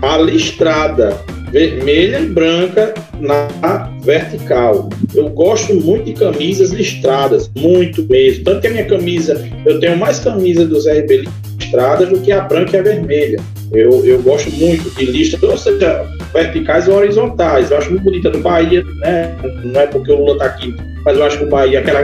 A 0.01 0.17
listrada 0.17 1.17
vermelha 1.51 2.19
e 2.19 2.27
branca 2.27 2.93
na 3.19 3.89
vertical. 4.01 4.89
Eu 5.13 5.29
gosto 5.29 5.73
muito 5.73 6.05
de 6.05 6.13
camisas 6.13 6.71
listradas, 6.71 7.49
muito 7.55 8.03
mesmo. 8.03 8.43
Tanto 8.43 8.61
que 8.61 8.67
a 8.67 8.71
minha 8.71 8.85
camisa, 8.85 9.49
eu 9.65 9.79
tenho 9.79 9.97
mais 9.97 10.19
camisa 10.19 10.65
dos 10.65 10.87
RB 10.87 11.27
listradas 11.59 12.09
do 12.09 12.19
que 12.19 12.31
a 12.31 12.41
branca 12.41 12.77
e 12.77 12.79
a 12.79 12.83
vermelha. 12.83 13.39
Eu, 13.71 14.05
eu 14.05 14.21
gosto 14.21 14.49
muito 14.51 14.89
de 14.95 15.05
listas, 15.05 15.41
ou 15.43 15.57
seja, 15.57 16.05
verticais 16.33 16.87
ou 16.87 16.95
horizontais. 16.95 17.69
Eu 17.69 17.77
acho 17.77 17.89
muito 17.89 18.03
bonita 18.03 18.29
do 18.29 18.39
Bahia, 18.39 18.83
né? 18.99 19.35
Não 19.63 19.81
é 19.81 19.87
porque 19.87 20.11
o 20.11 20.15
Lula 20.15 20.33
está 20.33 20.45
aqui, 20.45 20.73
mas 21.03 21.17
eu 21.17 21.23
acho 21.23 21.37
que 21.39 21.43
o 21.43 21.49
Bahia, 21.49 21.79
aquela 21.79 22.01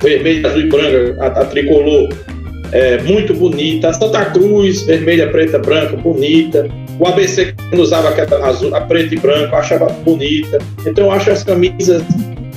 vermelha, 0.00 0.48
azul 0.48 0.60
e 0.60 0.68
branca, 0.68 1.16
a, 1.20 1.26
a 1.26 1.44
tricolor, 1.46 2.08
é 2.72 3.02
muito 3.02 3.34
bonita. 3.34 3.92
Santa 3.92 4.24
Cruz, 4.26 4.82
vermelha, 4.82 5.28
preta, 5.28 5.58
branca, 5.58 5.96
bonita. 5.96 6.68
O 7.00 7.06
ABC, 7.06 7.54
quando 7.70 7.80
usava 7.80 8.10
aquela 8.10 8.46
azul, 8.46 8.74
a 8.76 8.82
preta 8.82 9.14
e 9.14 9.18
branca, 9.18 9.54
eu 9.54 9.58
achava 9.58 9.86
bonita. 9.86 10.58
Então 10.86 11.06
eu 11.06 11.10
acho 11.10 11.30
as 11.30 11.42
camisas 11.42 12.02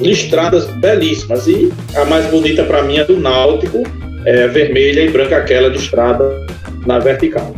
listradas 0.01 0.65
belíssimas. 0.81 1.47
E 1.47 1.71
a 1.95 2.03
mais 2.03 2.25
bonita 2.25 2.65
para 2.65 2.83
mim 2.83 2.97
é 2.97 3.05
do 3.05 3.17
Náutico, 3.17 3.83
é 4.25 4.45
vermelha 4.49 4.99
e 4.99 5.09
branca, 5.09 5.37
aquela 5.37 5.69
listrada 5.69 6.45
na 6.85 6.99
vertical. 6.99 7.55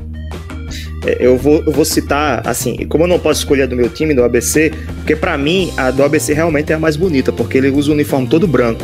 É, 1.07 1.17
eu 1.19 1.35
vou, 1.35 1.63
eu 1.65 1.71
vou 1.71 1.83
citar, 1.85 2.47
assim, 2.47 2.85
como 2.87 3.05
eu 3.05 3.07
não 3.07 3.17
posso 3.17 3.39
escolher 3.39 3.65
do 3.65 3.75
meu 3.75 3.89
time, 3.89 4.13
do 4.13 4.23
ABC, 4.23 4.71
porque 4.97 5.15
para 5.15 5.35
mim 5.39 5.73
a 5.77 5.89
do 5.89 6.03
ABC 6.03 6.33
realmente 6.35 6.71
é 6.71 6.75
a 6.75 6.79
mais 6.79 6.95
bonita, 6.95 7.33
porque 7.33 7.57
ele 7.57 7.71
usa 7.71 7.89
o 7.89 7.93
uniforme 7.95 8.27
todo 8.27 8.47
branco. 8.47 8.83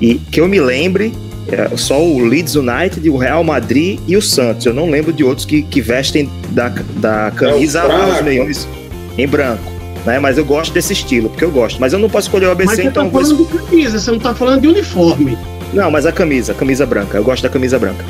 E 0.00 0.14
que 0.14 0.40
eu 0.40 0.48
me 0.48 0.60
lembre, 0.60 1.12
É 1.48 1.76
só 1.76 2.02
o 2.02 2.20
Leeds 2.20 2.54
United, 2.54 3.08
o 3.10 3.16
Real 3.16 3.44
Madrid 3.44 4.00
e 4.06 4.16
o 4.16 4.22
Santos. 4.22 4.64
Eu 4.64 4.72
não 4.72 4.88
lembro 4.88 5.12
de 5.12 5.22
outros 5.22 5.44
que, 5.44 5.62
que 5.62 5.80
vestem 5.80 6.30
da, 6.50 6.68
da 6.96 7.30
camisa 7.32 7.80
é 7.80 7.82
aos 7.82 8.22
meiões 8.22 8.68
em 9.18 9.26
branco. 9.26 9.62
Né? 10.06 10.18
Mas 10.18 10.38
eu 10.38 10.44
gosto 10.44 10.72
desse 10.72 10.92
estilo, 10.92 11.28
porque 11.28 11.44
eu 11.44 11.50
gosto. 11.50 11.80
Mas 11.80 11.92
eu 11.92 11.98
não 11.98 12.08
posso 12.08 12.28
escolher 12.28 12.46
o 12.46 12.50
ABC, 12.50 12.66
mas 12.66 12.76
você 12.76 12.88
então. 12.88 13.04
Tá 13.06 13.12
falando 13.12 13.36
vou... 13.36 13.46
de 13.46 13.66
camisa, 13.66 13.98
você 13.98 14.10
não 14.10 14.18
tá 14.18 14.34
falando 14.34 14.60
de 14.62 14.68
uniforme. 14.68 15.38
Não, 15.72 15.90
mas 15.90 16.06
a 16.06 16.12
camisa, 16.12 16.52
a 16.52 16.54
camisa 16.54 16.86
branca. 16.86 17.18
Eu 17.18 17.24
gosto 17.24 17.42
da 17.42 17.48
camisa 17.48 17.78
branca. 17.78 18.04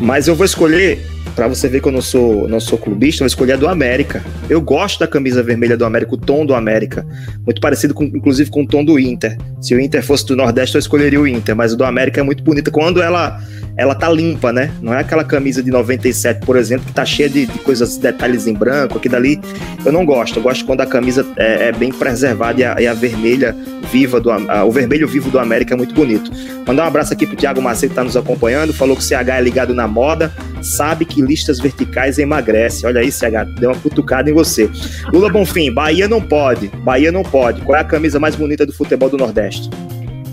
Mas 0.00 0.28
eu 0.28 0.34
vou 0.34 0.44
escolher 0.44 1.04
para 1.36 1.46
você 1.46 1.68
ver 1.68 1.82
que 1.82 1.88
eu 1.88 1.92
não 1.92 2.00
sou, 2.00 2.48
não 2.48 2.58
sou 2.58 2.78
clubista, 2.78 3.22
eu 3.22 3.26
escolhi 3.26 3.52
a 3.52 3.56
do 3.56 3.68
América. 3.68 4.24
Eu 4.48 4.58
gosto 4.58 4.98
da 4.98 5.06
camisa 5.06 5.42
vermelha 5.42 5.76
do 5.76 5.84
América, 5.84 6.14
o 6.14 6.16
tom 6.16 6.46
do 6.46 6.54
América. 6.54 7.06
Muito 7.44 7.60
parecido, 7.60 7.92
com, 7.92 8.04
inclusive, 8.04 8.50
com 8.50 8.62
o 8.62 8.66
tom 8.66 8.82
do 8.82 8.98
Inter. 8.98 9.36
Se 9.60 9.74
o 9.74 9.80
Inter 9.80 10.02
fosse 10.02 10.24
do 10.24 10.34
Nordeste, 10.34 10.76
eu 10.76 10.78
escolheria 10.78 11.20
o 11.20 11.28
Inter, 11.28 11.54
mas 11.54 11.74
o 11.74 11.76
do 11.76 11.84
América 11.84 12.20
é 12.20 12.24
muito 12.24 12.42
bonita. 12.42 12.70
Quando 12.70 13.02
ela 13.02 13.38
ela 13.76 13.94
tá 13.94 14.08
limpa, 14.08 14.52
né? 14.52 14.70
Não 14.80 14.94
é 14.94 15.00
aquela 15.00 15.22
camisa 15.22 15.62
de 15.62 15.70
97, 15.70 16.46
por 16.46 16.56
exemplo, 16.56 16.86
que 16.86 16.92
tá 16.92 17.04
cheia 17.04 17.28
de, 17.28 17.44
de 17.44 17.58
coisas, 17.58 17.98
detalhes 17.98 18.46
em 18.46 18.54
branco, 18.54 18.96
aqui 18.96 19.08
dali. 19.08 19.38
Eu 19.84 19.92
não 19.92 20.06
gosto. 20.06 20.38
Eu 20.38 20.42
gosto 20.42 20.64
quando 20.64 20.80
a 20.80 20.86
camisa 20.86 21.26
é, 21.36 21.68
é 21.68 21.72
bem 21.72 21.92
preservada 21.92 22.58
e 22.58 22.64
a, 22.64 22.80
e 22.80 22.86
a 22.86 22.94
vermelha 22.94 23.54
viva 23.92 24.18
do 24.18 24.30
a, 24.30 24.64
o 24.64 24.72
vermelho 24.72 25.06
vivo 25.06 25.30
do 25.30 25.38
América 25.38 25.74
é 25.74 25.76
muito 25.76 25.94
bonito. 25.94 26.30
Mandar 26.66 26.84
um 26.84 26.86
abraço 26.86 27.12
aqui 27.12 27.26
pro 27.26 27.36
Thiago 27.36 27.60
Macedo 27.60 27.90
que 27.90 27.96
tá 27.96 28.02
nos 28.02 28.16
acompanhando, 28.16 28.72
falou 28.72 28.96
que 28.96 29.02
o 29.02 29.04
CH 29.04 29.28
é 29.28 29.40
ligado 29.42 29.74
na 29.74 29.86
moda, 29.86 30.32
sabe 30.62 31.04
que 31.04 31.22
listas 31.22 31.58
verticais 31.58 32.18
emagrece. 32.18 32.86
Olha 32.86 33.00
aí, 33.00 33.10
CH, 33.10 33.58
deu 33.58 33.70
uma 33.70 33.78
cutucada 33.78 34.30
em 34.30 34.34
você. 34.34 34.70
Lula 35.12 35.30
Bonfim, 35.30 35.72
Bahia 35.72 36.08
não 36.08 36.20
pode. 36.20 36.68
Bahia 36.84 37.12
não 37.12 37.22
pode. 37.22 37.60
Qual 37.62 37.76
é 37.76 37.80
a 37.80 37.84
camisa 37.84 38.18
mais 38.18 38.34
bonita 38.34 38.64
do 38.64 38.72
futebol 38.72 39.08
do 39.08 39.16
Nordeste? 39.16 39.70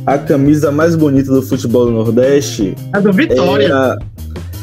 a 0.05 0.17
camisa 0.17 0.71
mais 0.71 0.95
bonita 0.95 1.31
do 1.31 1.41
futebol 1.41 1.85
do 1.85 1.91
Nordeste. 1.91 2.75
A 2.91 2.99
do 2.99 3.13
Vitória. 3.13 3.67
É 3.67 3.97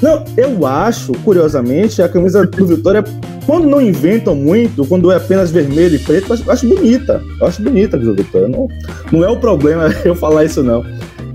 Não, 0.02 0.24
eu 0.36 0.66
acho, 0.66 1.12
curiosamente, 1.24 2.02
a 2.02 2.08
camisa 2.08 2.46
do 2.46 2.66
Vitória, 2.66 3.02
quando 3.46 3.66
não 3.66 3.80
inventam 3.80 4.34
muito, 4.34 4.86
quando 4.86 5.10
é 5.10 5.16
apenas 5.16 5.50
vermelho 5.50 5.96
e 5.96 5.98
preto, 5.98 6.28
eu 6.28 6.34
acho, 6.34 6.44
eu 6.46 6.52
acho 6.52 6.68
bonita. 6.68 7.22
Eu 7.40 7.46
acho 7.46 7.62
bonita 7.62 7.96
a 7.96 8.00
camisa 8.00 8.14
do 8.14 8.22
Vitória. 8.22 8.48
Não, 8.48 8.68
não 9.10 9.24
é 9.24 9.30
o 9.30 9.36
problema 9.36 9.88
eu 10.04 10.14
falar 10.14 10.44
isso, 10.44 10.62
não. 10.62 10.84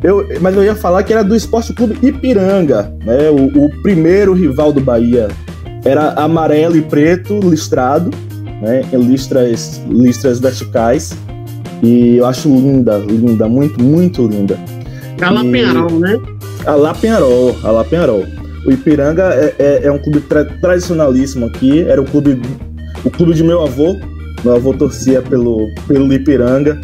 Eu, 0.04 0.28
mas 0.42 0.56
eu 0.56 0.64
ia 0.64 0.76
falar 0.76 1.04
que 1.04 1.14
era 1.14 1.24
do 1.24 1.36
Esporte 1.36 1.74
Clube 1.74 1.98
Ipiranga, 2.02 2.94
né? 3.06 3.30
O, 3.30 3.66
o 3.66 3.82
primeiro 3.82 4.34
rival 4.34 4.72
do 4.72 4.82
Bahia. 4.82 5.28
Era 5.84 6.14
amarelo 6.14 6.76
e 6.76 6.82
preto, 6.82 7.40
listrado, 7.40 8.12
né? 8.62 8.82
Em 8.92 8.98
listras, 8.98 9.82
listras 9.88 10.40
verticais. 10.40 11.16
E 11.84 12.18
eu 12.18 12.26
acho 12.26 12.50
linda, 12.50 12.98
linda, 12.98 13.48
muito, 13.48 13.82
muito 13.84 14.28
linda. 14.28 14.58
A 15.22 15.30
La 15.30 15.42
Penharol, 15.42 16.00
né? 16.00 16.20
A 16.66 16.76
La 16.76 16.94
Penharol, 16.94 17.56
a 17.64 17.72
La 17.72 17.84
Penharol. 17.84 18.26
O 18.66 18.72
Ipiranga 18.72 19.24
é, 19.34 19.56
é, 19.60 19.80
é 19.84 19.92
um 19.92 20.00
clube 20.00 20.22
tra 20.22 20.44
tradicionalíssimo 20.44 21.46
aqui, 21.46 21.82
era 21.82 22.02
o 22.02 22.06
clube, 22.06 22.42
o 23.04 23.12
clube 23.12 23.34
de 23.34 23.44
meu 23.44 23.62
avô. 23.62 23.96
Meu 24.44 24.56
avô 24.56 24.74
torcia 24.74 25.22
pelo, 25.22 25.68
pelo 25.88 26.12
Ipiranga. 26.12 26.80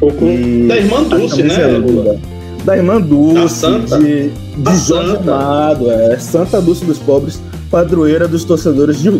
O 0.00 0.12
clube 0.12 0.66
da 0.66 0.76
irmã 0.76 1.02
Dulce, 1.04 1.42
né? 1.44 1.54
É 1.54 2.41
da 2.64 2.76
irmã 2.76 3.00
Dulce, 3.00 3.66
da 3.88 3.98
de, 3.98 4.30
de 4.30 4.76
Jorge 4.86 5.16
Amado, 5.16 5.90
é, 5.90 6.18
Santa 6.18 6.60
Dulce 6.60 6.84
dos 6.84 6.98
Pobres, 6.98 7.40
padroeira 7.70 8.28
dos 8.28 8.44
torcedores 8.44 9.00
de, 9.00 9.10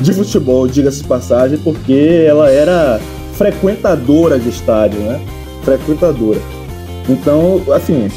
de 0.00 0.12
futebol, 0.12 0.66
diga-se 0.66 1.04
passagem, 1.04 1.58
porque 1.58 2.24
ela 2.26 2.50
era 2.50 3.00
frequentadora 3.34 4.38
de 4.38 4.48
estádio, 4.48 4.98
né? 5.00 5.20
Frequentadora. 5.62 6.40
Então, 7.08 7.62
assim, 7.74 8.08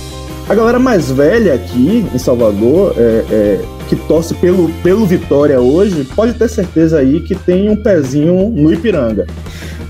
a 0.48 0.56
galera 0.56 0.80
mais 0.80 1.12
velha 1.12 1.56
aqui 1.56 2.06
em 2.14 2.18
Salvador, 2.18 2.96
é, 2.98 3.26
é, 3.32 3.62
que 3.88 3.96
torce 3.96 4.34
pelo, 4.36 4.70
pelo 4.82 5.06
Vitória 5.06 5.60
hoje, 5.60 6.06
pode 6.16 6.34
ter 6.34 6.48
certeza 6.48 7.00
aí 7.00 7.20
que 7.22 7.36
tem 7.36 7.70
um 7.70 7.76
pezinho 7.76 8.50
no 8.50 8.74
Ipiranga. 8.74 9.28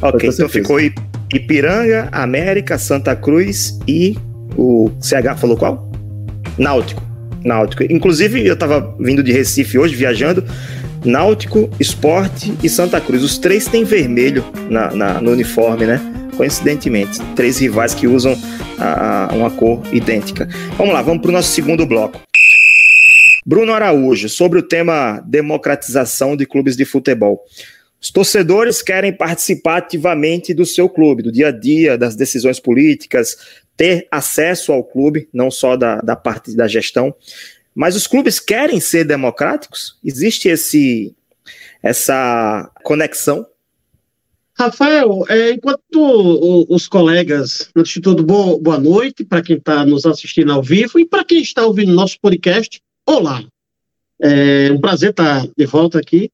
Ok, 0.02 0.30
então 0.30 0.50
ficou 0.50 0.80
Ipiranga, 1.34 2.08
América, 2.12 2.78
Santa 2.78 3.16
Cruz 3.16 3.78
e 3.88 4.18
o 4.60 4.92
CH 5.00 5.38
falou 5.38 5.56
qual? 5.56 5.90
Náutico. 6.58 7.02
Náutico. 7.44 7.84
Inclusive, 7.84 8.46
eu 8.46 8.58
tava 8.58 8.96
vindo 9.00 9.24
de 9.24 9.32
Recife 9.32 9.78
hoje, 9.78 9.96
viajando. 9.96 10.44
Náutico, 11.06 11.70
Esporte 11.80 12.54
e 12.62 12.68
Santa 12.68 13.00
Cruz. 13.00 13.24
Os 13.24 13.38
três 13.38 13.68
têm 13.68 13.86
vermelho 13.86 14.44
na, 14.70 14.92
na, 14.94 15.22
no 15.22 15.32
uniforme, 15.32 15.86
né? 15.86 16.02
Coincidentemente, 16.36 17.20
três 17.36 17.58
rivais 17.58 17.94
que 17.94 18.08
usam 18.08 18.38
a, 18.78 19.30
uma 19.34 19.50
cor 19.50 19.82
idêntica. 19.94 20.50
Vamos 20.78 20.94
lá, 20.94 21.02
vamos 21.02 21.22
para 21.22 21.30
o 21.30 21.34
nosso 21.34 21.52
segundo 21.52 21.86
bloco. 21.86 22.20
Bruno 23.46 23.74
Araújo, 23.74 24.28
sobre 24.28 24.60
o 24.60 24.64
tema 24.64 25.24
democratização 25.26 26.36
de 26.36 26.46
clubes 26.46 26.76
de 26.76 26.84
futebol. 26.84 27.42
Os 28.02 28.12
torcedores 28.12 28.82
querem 28.82 29.12
participar 29.12 29.78
ativamente 29.78 30.54
do 30.54 30.66
seu 30.66 30.88
clube, 30.88 31.24
do 31.24 31.32
dia 31.32 31.48
a 31.48 31.52
dia, 31.52 31.98
das 31.98 32.16
decisões 32.16 32.60
políticas, 32.60 33.38
ter 33.80 34.06
acesso 34.12 34.74
ao 34.74 34.84
clube, 34.84 35.30
não 35.34 35.50
só 35.50 35.78
da, 35.78 36.02
da 36.02 36.14
parte 36.14 36.54
da 36.54 36.68
gestão. 36.68 37.16
Mas 37.74 37.96
os 37.96 38.08
clubes 38.08 38.38
querem 38.38 38.78
ser 38.78 39.06
democráticos? 39.06 39.98
Existe 40.04 40.50
esse, 40.50 41.16
essa 41.82 42.70
conexão? 42.84 43.48
Rafael, 44.54 45.24
é, 45.30 45.52
enquanto 45.52 46.68
os 46.68 46.90
colegas, 46.90 47.72
antes 47.74 47.94
de 47.94 48.02
tudo, 48.02 48.22
boa, 48.22 48.60
boa 48.60 48.78
noite 48.78 49.24
para 49.24 49.42
quem 49.42 49.56
está 49.56 49.86
nos 49.86 50.06
assistindo 50.06 50.52
ao 50.52 50.62
vivo 50.62 51.00
e 51.00 51.06
para 51.06 51.24
quem 51.24 51.42
está 51.42 51.66
ouvindo 51.66 51.94
nosso 51.94 52.20
podcast, 52.22 52.82
olá. 53.06 53.42
É 54.22 54.70
um 54.74 54.82
prazer 54.82 55.12
estar 55.12 55.44
tá 55.44 55.52
de 55.58 55.66
volta 55.66 56.00
aqui. 56.00 56.30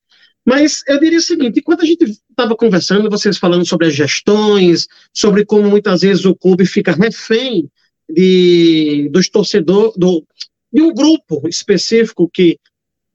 Mas 0.45 0.83
eu 0.87 0.99
diria 0.99 1.17
o 1.17 1.21
seguinte: 1.21 1.59
enquanto 1.59 1.81
a 1.81 1.85
gente 1.85 2.03
estava 2.03 2.55
conversando, 2.55 3.09
vocês 3.09 3.37
falando 3.37 3.65
sobre 3.65 3.87
as 3.87 3.95
gestões, 3.95 4.87
sobre 5.13 5.43
como 5.43 5.69
muitas 5.69 6.01
vezes 6.01 6.23
o 6.23 6.35
clube 6.35 6.65
fica 6.65 6.91
refém 6.91 7.69
de, 8.07 9.09
dos 9.11 9.27
torcedores, 9.27 9.93
do, 9.97 10.23
de 10.71 10.81
um 10.81 10.93
grupo 10.93 11.47
específico 11.47 12.29
que 12.31 12.59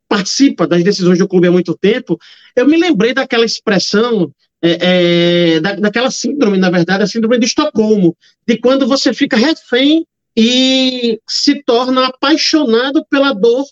participa 0.08 0.66
das 0.66 0.82
decisões 0.82 1.18
do 1.18 1.28
clube 1.28 1.46
há 1.46 1.52
muito 1.52 1.76
tempo, 1.78 2.18
eu 2.56 2.66
me 2.66 2.76
lembrei 2.76 3.14
daquela 3.14 3.44
expressão, 3.44 4.34
é, 4.60 4.78
é, 5.54 5.60
da, 5.60 5.76
daquela 5.76 6.10
síndrome, 6.10 6.58
na 6.58 6.68
verdade, 6.68 7.04
a 7.04 7.06
síndrome 7.06 7.38
de 7.38 7.46
Estocolmo, 7.46 8.16
de 8.44 8.58
quando 8.58 8.88
você 8.88 9.14
fica 9.14 9.36
refém 9.36 10.04
e 10.36 11.20
se 11.28 11.62
torna 11.62 12.08
apaixonado 12.08 13.06
pela 13.08 13.32
dor 13.32 13.64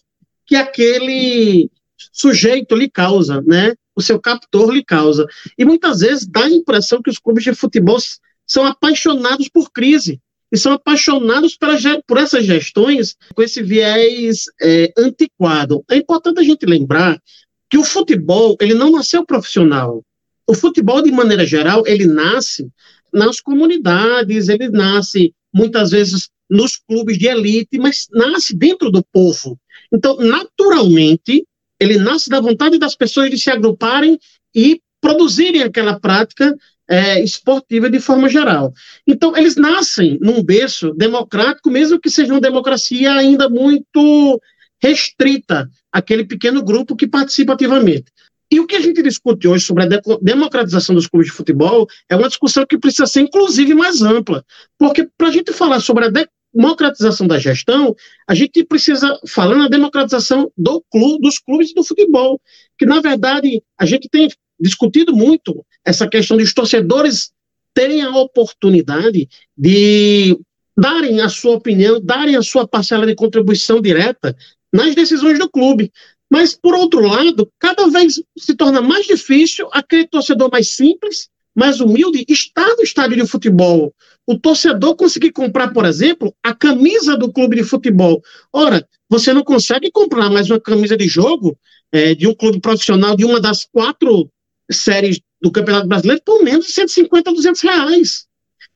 que 0.47 0.55
aquele 0.55 1.69
sujeito 2.13 2.75
lhe 2.75 2.89
causa, 2.89 3.43
né? 3.43 3.75
O 3.95 4.03
seu 4.03 4.21
captor 4.21 4.73
lhe 4.73 4.85
causa. 4.85 5.27
E 5.57 5.65
muitas 5.65 6.01
vezes 6.01 6.27
dá 6.27 6.45
a 6.45 6.51
impressão 6.51 7.03
que 7.03 7.11
os 7.11 7.19
clubes 7.19 7.45
de 7.45 7.55
futebol 7.55 7.99
são 8.47 8.65
apaixonados 8.65 9.49
por 9.49 9.71
crise 9.71 10.21
e 10.51 10.57
são 10.57 10.73
apaixonados 10.73 11.57
por, 11.57 11.69
por 12.07 12.19
essas 12.19 12.45
gestões 12.45 13.17
com 13.35 13.43
esse 13.43 13.63
viés 13.63 14.45
é, 14.61 14.93
antiquado. 14.97 15.85
É 15.91 15.97
importante 15.97 16.41
a 16.41 16.45
gente 16.45 16.65
lembrar 16.65 17.21
que 17.69 17.77
o 17.77 17.85
futebol 17.85 18.57
ele 18.61 18.75
não 18.75 18.91
nasceu 18.91 19.25
profissional. 19.27 20.03
O 20.47 20.55
futebol, 20.55 21.03
de 21.03 21.11
maneira 21.11 21.45
geral, 21.45 21.83
ele 21.87 22.07
nasce 22.07 22.71
nas 23.13 23.41
comunidades, 23.41 24.49
ele 24.49 24.69
nasce 24.69 25.35
muitas 25.53 25.91
vezes 25.91 26.31
nos 26.49 26.77
clubes 26.77 27.19
de 27.19 27.27
elite, 27.27 27.79
mas 27.79 28.07
nasce 28.11 28.57
dentro 28.57 28.91
do 28.91 29.05
povo. 29.13 29.59
Então, 29.93 30.17
naturalmente, 30.17 31.47
ele 31.81 31.99
nasce 31.99 32.29
da 32.29 32.41
vontade 32.41 32.79
das 32.79 32.95
pessoas 32.95 33.31
de 33.31 33.39
se 33.39 33.51
agruparem 33.51 34.19
e 34.55 34.81
produzirem 35.01 35.63
aquela 35.63 35.99
prática 35.99 36.55
é, 36.89 37.23
esportiva 37.23 37.91
de 37.91 38.01
forma 38.01 38.29
geral. 38.29 38.73
Então, 39.07 39.37
eles 39.37 39.57
nascem 39.57 40.19
num 40.21 40.43
berço 40.43 40.93
democrático, 40.95 41.71
mesmo 41.71 42.01
que 42.01 42.11
seja 42.11 42.33
uma 42.33 42.41
democracia 42.41 43.13
ainda 43.13 43.49
muito 43.49 44.41
restrita 44.83 45.69
àquele 45.93 46.25
pequeno 46.25 46.63
grupo 46.63 46.97
que 46.97 47.07
participa 47.07 47.53
ativamente. 47.53 48.07
E 48.51 48.59
o 48.61 48.67
que 48.67 48.77
a 48.77 48.81
gente 48.81 49.03
discute 49.03 49.47
hoje 49.47 49.67
sobre 49.67 49.85
a 49.85 50.19
democratização 50.23 50.95
dos 50.95 51.07
clubes 51.07 51.29
de 51.29 51.37
futebol 51.37 51.87
é 52.09 52.17
uma 52.17 52.29
discussão 52.29 52.65
que 52.67 52.79
precisa 52.79 53.07
ser, 53.07 53.21
inclusive, 53.21 53.75
mais 53.75 54.01
ampla. 54.01 54.43
Porque, 54.79 55.07
para 55.19 55.29
a 55.29 55.33
gente 55.33 55.53
falar 55.53 55.81
sobre 55.81 56.07
a 56.07 56.11
democratização 56.59 57.29
da 57.29 57.39
gestão, 57.39 57.95
a 58.27 58.35
gente 58.35 58.65
precisa 58.65 59.17
falar 59.29 59.55
na 59.55 59.69
democratização 59.69 60.51
do 60.59 60.83
clube, 60.91 61.23
dos 61.23 61.39
clubes 61.39 61.73
do 61.73 61.85
futebol. 61.85 62.41
Que, 62.77 62.85
na 62.85 63.01
verdade, 63.01 63.63
a 63.79 63.87
gente 63.87 64.09
tem 64.09 64.29
discutido 64.59 65.15
muito 65.15 65.65
essa 65.85 66.09
questão 66.09 66.37
de 66.37 66.43
os 66.43 66.53
torcedores 66.53 67.31
terem 67.73 68.03
a 68.03 68.11
oportunidade 68.11 69.29
de 69.57 70.37
darem 70.77 71.21
a 71.21 71.29
sua 71.29 71.55
opinião, 71.55 72.01
darem 72.01 72.35
a 72.35 72.43
sua 72.43 72.67
parcela 72.67 73.07
de 73.07 73.15
contribuição 73.15 73.81
direta 73.81 74.37
nas 74.73 74.97
decisões 74.97 75.39
do 75.39 75.49
clube. 75.49 75.93
Mas, 76.29 76.57
por 76.57 76.75
outro 76.75 77.01
lado, 77.01 77.51
cada 77.59 77.87
vez 77.89 78.21
se 78.37 78.55
torna 78.55 78.83
mais 78.83 79.07
difícil 79.07 79.69
aquele 79.73 80.09
torcedor 80.09 80.51
mais 80.51 80.71
simples, 80.71 81.29
mais 81.55 81.81
humilde, 81.81 82.25
estar 82.29 82.69
no 82.77 82.83
estádio 82.83 83.17
de 83.17 83.27
futebol 83.27 83.95
o 84.29 84.39
torcedor 84.39 84.95
conseguir 84.95 85.33
comprar, 85.33 85.73
por 85.73 85.87
exemplo, 85.87 86.35
a 86.43 86.55
camisa 86.55 87.17
do 87.17 87.33
clube 87.33 87.57
de 87.57 87.65
futebol. 87.65 88.23
Ora, 88.53 88.87
você 89.09 89.33
não 89.33 89.43
consegue 89.43 89.91
comprar 89.91 90.29
mais 90.29 90.51
uma 90.51 90.61
camisa 90.61 90.99
de 90.99 91.09
jogo 91.09 91.59
é, 91.91 92.15
de 92.15 92.29
um 92.29 92.35
clube 92.35 92.61
profissional 92.61 93.17
de 93.17 93.25
uma 93.25 93.41
das 93.41 93.65
quatro 93.65 94.31
séries 94.71 95.19
do 95.41 95.51
Campeonato 95.51 95.89
Brasileiro 95.89 96.21
por 96.27 96.45
menos 96.45 96.67
de 96.67 96.73
150, 96.73 97.33
200 97.33 97.63
reais. 97.63 98.27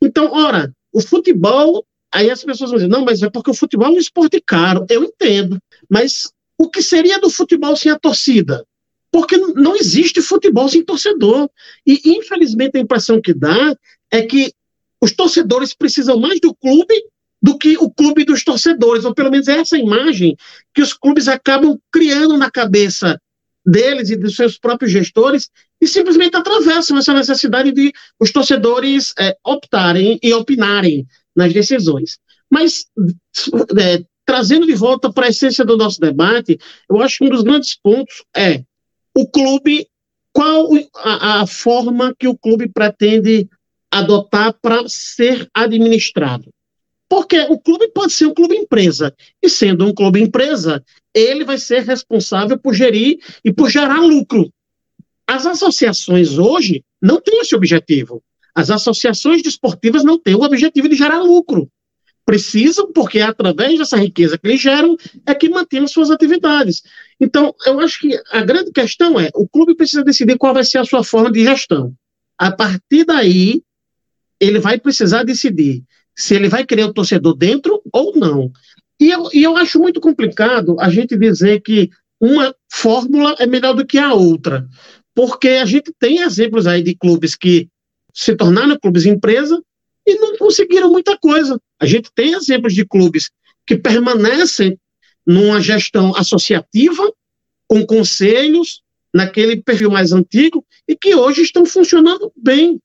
Então, 0.02 0.32
ora, 0.32 0.72
o 0.90 1.02
futebol, 1.02 1.84
aí 2.10 2.30
as 2.30 2.42
pessoas 2.42 2.70
vão 2.70 2.78
dizer, 2.78 2.90
não, 2.90 3.04
mas 3.04 3.22
é 3.22 3.28
porque 3.28 3.50
o 3.50 3.54
futebol 3.54 3.88
é 3.88 3.90
um 3.90 3.98
esporte 3.98 4.40
caro. 4.40 4.86
Eu 4.88 5.04
entendo, 5.04 5.58
mas 5.86 6.32
o 6.56 6.70
que 6.70 6.80
seria 6.80 7.20
do 7.20 7.28
futebol 7.28 7.76
sem 7.76 7.92
a 7.92 7.98
torcida? 7.98 8.64
Porque 9.10 9.36
não 9.36 9.76
existe 9.76 10.22
futebol 10.22 10.66
sem 10.66 10.82
torcedor. 10.82 11.50
E, 11.86 12.00
infelizmente, 12.06 12.78
a 12.78 12.80
impressão 12.80 13.20
que 13.20 13.34
dá 13.34 13.76
é 14.10 14.22
que 14.22 14.50
os 15.02 15.12
torcedores 15.12 15.74
precisam 15.74 16.18
mais 16.18 16.40
do 16.40 16.54
clube 16.54 16.94
do 17.42 17.58
que 17.58 17.76
o 17.76 17.90
clube 17.90 18.24
dos 18.24 18.44
torcedores, 18.44 19.04
ou 19.04 19.12
pelo 19.12 19.30
menos 19.30 19.48
é 19.48 19.58
essa 19.58 19.76
imagem 19.76 20.36
que 20.72 20.80
os 20.80 20.92
clubes 20.92 21.26
acabam 21.26 21.76
criando 21.90 22.38
na 22.38 22.48
cabeça 22.48 23.20
deles 23.66 24.10
e 24.10 24.16
dos 24.16 24.36
seus 24.36 24.56
próprios 24.56 24.92
gestores 24.92 25.50
e 25.80 25.88
simplesmente 25.88 26.36
atravessam 26.36 26.96
essa 26.96 27.12
necessidade 27.12 27.72
de 27.72 27.92
os 28.20 28.30
torcedores 28.30 29.12
é, 29.18 29.36
optarem 29.44 30.20
e 30.22 30.32
opinarem 30.32 31.04
nas 31.34 31.52
decisões. 31.52 32.18
Mas, 32.48 32.84
é, 33.78 34.04
trazendo 34.24 34.66
de 34.66 34.74
volta 34.74 35.12
para 35.12 35.26
a 35.26 35.30
essência 35.30 35.64
do 35.64 35.76
nosso 35.76 35.98
debate, 35.98 36.58
eu 36.88 37.00
acho 37.00 37.18
que 37.18 37.24
um 37.24 37.30
dos 37.30 37.42
grandes 37.42 37.76
pontos 37.82 38.22
é 38.36 38.62
o 39.16 39.28
clube, 39.28 39.88
qual 40.32 40.68
a, 40.96 41.42
a 41.42 41.46
forma 41.46 42.14
que 42.16 42.28
o 42.28 42.38
clube 42.38 42.68
pretende 42.68 43.48
adotar 43.92 44.54
para 44.60 44.88
ser 44.88 45.46
administrado. 45.52 46.50
Porque 47.08 47.38
o 47.50 47.58
clube 47.58 47.88
pode 47.88 48.14
ser 48.14 48.24
um 48.24 48.32
clube 48.32 48.56
empresa, 48.56 49.14
e 49.42 49.48
sendo 49.50 49.86
um 49.86 49.92
clube 49.92 50.18
empresa, 50.18 50.82
ele 51.14 51.44
vai 51.44 51.58
ser 51.58 51.82
responsável 51.82 52.58
por 52.58 52.72
gerir 52.72 53.18
e 53.44 53.52
por 53.52 53.68
gerar 53.68 54.00
lucro. 54.00 54.50
As 55.26 55.44
associações 55.44 56.38
hoje 56.38 56.82
não 57.02 57.20
têm 57.20 57.40
esse 57.40 57.54
objetivo. 57.54 58.22
As 58.54 58.70
associações 58.70 59.42
desportivas 59.42 60.02
não 60.02 60.18
têm 60.18 60.34
o 60.34 60.42
objetivo 60.42 60.88
de 60.88 60.96
gerar 60.96 61.20
lucro. 61.22 61.70
Precisam, 62.24 62.92
porque 62.92 63.18
é 63.18 63.22
através 63.22 63.78
dessa 63.78 63.96
riqueza 63.96 64.38
que 64.38 64.46
eles 64.46 64.60
geram, 64.60 64.96
é 65.26 65.34
que 65.34 65.50
mantêm 65.50 65.86
suas 65.86 66.10
atividades. 66.10 66.82
Então, 67.20 67.54
eu 67.66 67.80
acho 67.80 68.00
que 68.00 68.18
a 68.30 68.40
grande 68.42 68.70
questão 68.70 69.20
é: 69.20 69.28
o 69.34 69.46
clube 69.46 69.74
precisa 69.74 70.04
decidir 70.04 70.38
qual 70.38 70.54
vai 70.54 70.64
ser 70.64 70.78
a 70.78 70.84
sua 70.84 71.04
forma 71.04 71.30
de 71.30 71.44
gestão. 71.44 71.92
A 72.38 72.50
partir 72.50 73.04
daí, 73.04 73.62
ele 74.42 74.58
vai 74.58 74.76
precisar 74.76 75.22
decidir 75.22 75.84
se 76.16 76.34
ele 76.34 76.48
vai 76.48 76.66
querer 76.66 76.84
o 76.84 76.92
torcedor 76.92 77.36
dentro 77.36 77.80
ou 77.92 78.16
não. 78.16 78.50
E 79.00 79.08
eu, 79.08 79.28
e 79.32 79.42
eu 79.44 79.56
acho 79.56 79.78
muito 79.78 80.00
complicado 80.00 80.76
a 80.80 80.90
gente 80.90 81.16
dizer 81.16 81.60
que 81.60 81.90
uma 82.20 82.52
fórmula 82.70 83.36
é 83.38 83.46
melhor 83.46 83.72
do 83.72 83.86
que 83.86 83.98
a 83.98 84.12
outra, 84.12 84.68
porque 85.14 85.48
a 85.48 85.64
gente 85.64 85.92
tem 85.96 86.22
exemplos 86.22 86.66
aí 86.66 86.82
de 86.82 86.94
clubes 86.96 87.36
que 87.36 87.68
se 88.12 88.34
tornaram 88.34 88.78
clubes 88.78 89.06
empresa 89.06 89.62
e 90.04 90.16
não 90.16 90.36
conseguiram 90.36 90.90
muita 90.90 91.16
coisa. 91.16 91.60
A 91.80 91.86
gente 91.86 92.10
tem 92.12 92.34
exemplos 92.34 92.74
de 92.74 92.84
clubes 92.84 93.30
que 93.64 93.76
permanecem 93.76 94.76
numa 95.24 95.60
gestão 95.60 96.16
associativa, 96.16 97.12
com 97.68 97.86
conselhos, 97.86 98.82
naquele 99.14 99.62
perfil 99.62 99.90
mais 99.90 100.12
antigo, 100.12 100.64
e 100.88 100.96
que 100.96 101.14
hoje 101.14 101.42
estão 101.42 101.64
funcionando 101.64 102.32
bem. 102.36 102.80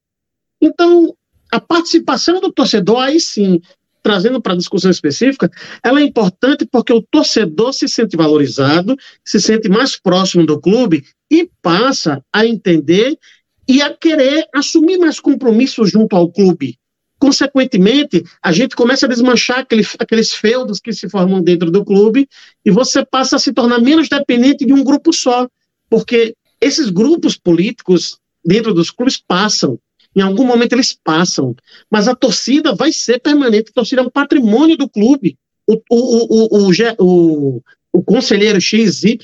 Então, 0.60 1.14
a 1.52 1.60
participação 1.60 2.40
do 2.40 2.52
torcedor, 2.52 2.98
aí 2.98 3.20
sim, 3.20 3.60
trazendo 4.02 4.40
para 4.40 4.54
a 4.54 4.56
discussão 4.56 4.90
específica, 4.90 5.50
ela 5.82 6.00
é 6.00 6.04
importante 6.04 6.66
porque 6.70 6.92
o 6.92 7.02
torcedor 7.02 7.72
se 7.72 7.88
sente 7.88 8.16
valorizado, 8.16 8.96
se 9.24 9.40
sente 9.40 9.68
mais 9.68 9.98
próximo 9.98 10.46
do 10.46 10.60
clube 10.60 11.04
e 11.30 11.50
passa 11.62 12.22
a 12.32 12.46
entender 12.46 13.18
e 13.68 13.82
a 13.82 13.92
querer 13.92 14.46
assumir 14.54 14.98
mais 14.98 15.20
compromissos 15.20 15.90
junto 15.90 16.16
ao 16.16 16.30
clube. 16.30 16.78
Consequentemente, 17.18 18.24
a 18.42 18.52
gente 18.52 18.76
começa 18.76 19.04
a 19.04 19.08
desmanchar 19.08 19.58
aquele, 19.58 19.86
aqueles 19.98 20.32
feudos 20.32 20.78
que 20.78 20.92
se 20.92 21.08
formam 21.08 21.42
dentro 21.42 21.70
do 21.70 21.84
clube 21.84 22.28
e 22.64 22.70
você 22.70 23.04
passa 23.04 23.36
a 23.36 23.38
se 23.38 23.52
tornar 23.52 23.80
menos 23.80 24.08
dependente 24.08 24.64
de 24.64 24.72
um 24.72 24.84
grupo 24.84 25.12
só, 25.12 25.48
porque 25.90 26.34
esses 26.60 26.90
grupos 26.90 27.36
políticos 27.36 28.18
dentro 28.44 28.72
dos 28.72 28.90
clubes 28.90 29.18
passam. 29.18 29.78
Em 30.18 30.20
algum 30.20 30.44
momento 30.44 30.72
eles 30.72 30.92
passam. 30.92 31.54
Mas 31.88 32.08
a 32.08 32.14
torcida 32.14 32.74
vai 32.74 32.92
ser 32.92 33.20
permanente. 33.20 33.70
A 33.70 33.74
torcida 33.74 34.02
é 34.02 34.04
um 34.04 34.10
patrimônio 34.10 34.76
do 34.76 34.88
clube. 34.88 35.38
O, 35.64 35.74
o, 35.88 36.68
o, 36.68 36.72
o, 36.98 37.62
o, 37.92 38.02
conselheiro 38.02 38.60
XY, 38.60 39.18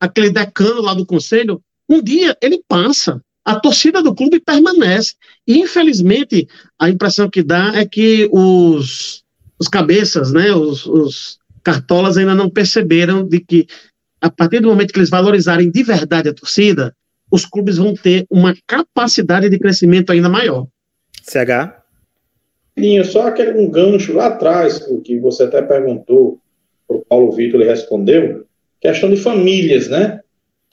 aquele 0.00 0.30
decano 0.30 0.80
lá 0.80 0.94
do 0.94 1.04
conselho, 1.04 1.60
um 1.86 2.02
dia 2.02 2.34
ele 2.40 2.62
passa. 2.66 3.20
A 3.44 3.60
torcida 3.60 4.02
do 4.02 4.14
clube 4.14 4.40
permanece. 4.40 5.16
E, 5.46 5.58
infelizmente, 5.58 6.48
a 6.78 6.88
impressão 6.88 7.28
que 7.28 7.42
dá 7.42 7.72
é 7.74 7.84
que 7.84 8.26
os, 8.32 9.22
os 9.58 9.68
cabeças, 9.68 10.32
né, 10.32 10.50
os, 10.54 10.86
os 10.86 11.38
cartolas 11.62 12.16
ainda 12.16 12.34
não 12.34 12.48
perceberam 12.48 13.22
de 13.26 13.40
que, 13.40 13.66
a 14.18 14.30
partir 14.30 14.60
do 14.60 14.68
momento 14.68 14.94
que 14.94 14.98
eles 14.98 15.10
valorizarem 15.10 15.70
de 15.70 15.82
verdade 15.82 16.30
a 16.30 16.34
torcida, 16.34 16.94
os 17.30 17.44
clubes 17.44 17.76
vão 17.76 17.94
ter 17.94 18.26
uma 18.30 18.54
capacidade 18.66 19.48
de 19.48 19.58
crescimento 19.58 20.12
ainda 20.12 20.28
maior. 20.28 20.66
CH? 21.22 21.78
Só 23.04 23.26
aquele 23.26 23.58
um 23.58 23.68
gancho 23.68 24.12
lá 24.14 24.26
atrás, 24.26 24.86
o 24.88 25.00
que 25.00 25.18
você 25.18 25.44
até 25.44 25.60
perguntou 25.60 26.38
para 26.86 26.96
o 26.96 27.04
Paulo 27.04 27.32
Vitor, 27.32 27.60
ele 27.60 27.68
respondeu, 27.68 28.46
questão 28.80 29.10
de 29.10 29.16
famílias, 29.16 29.88
né? 29.88 30.20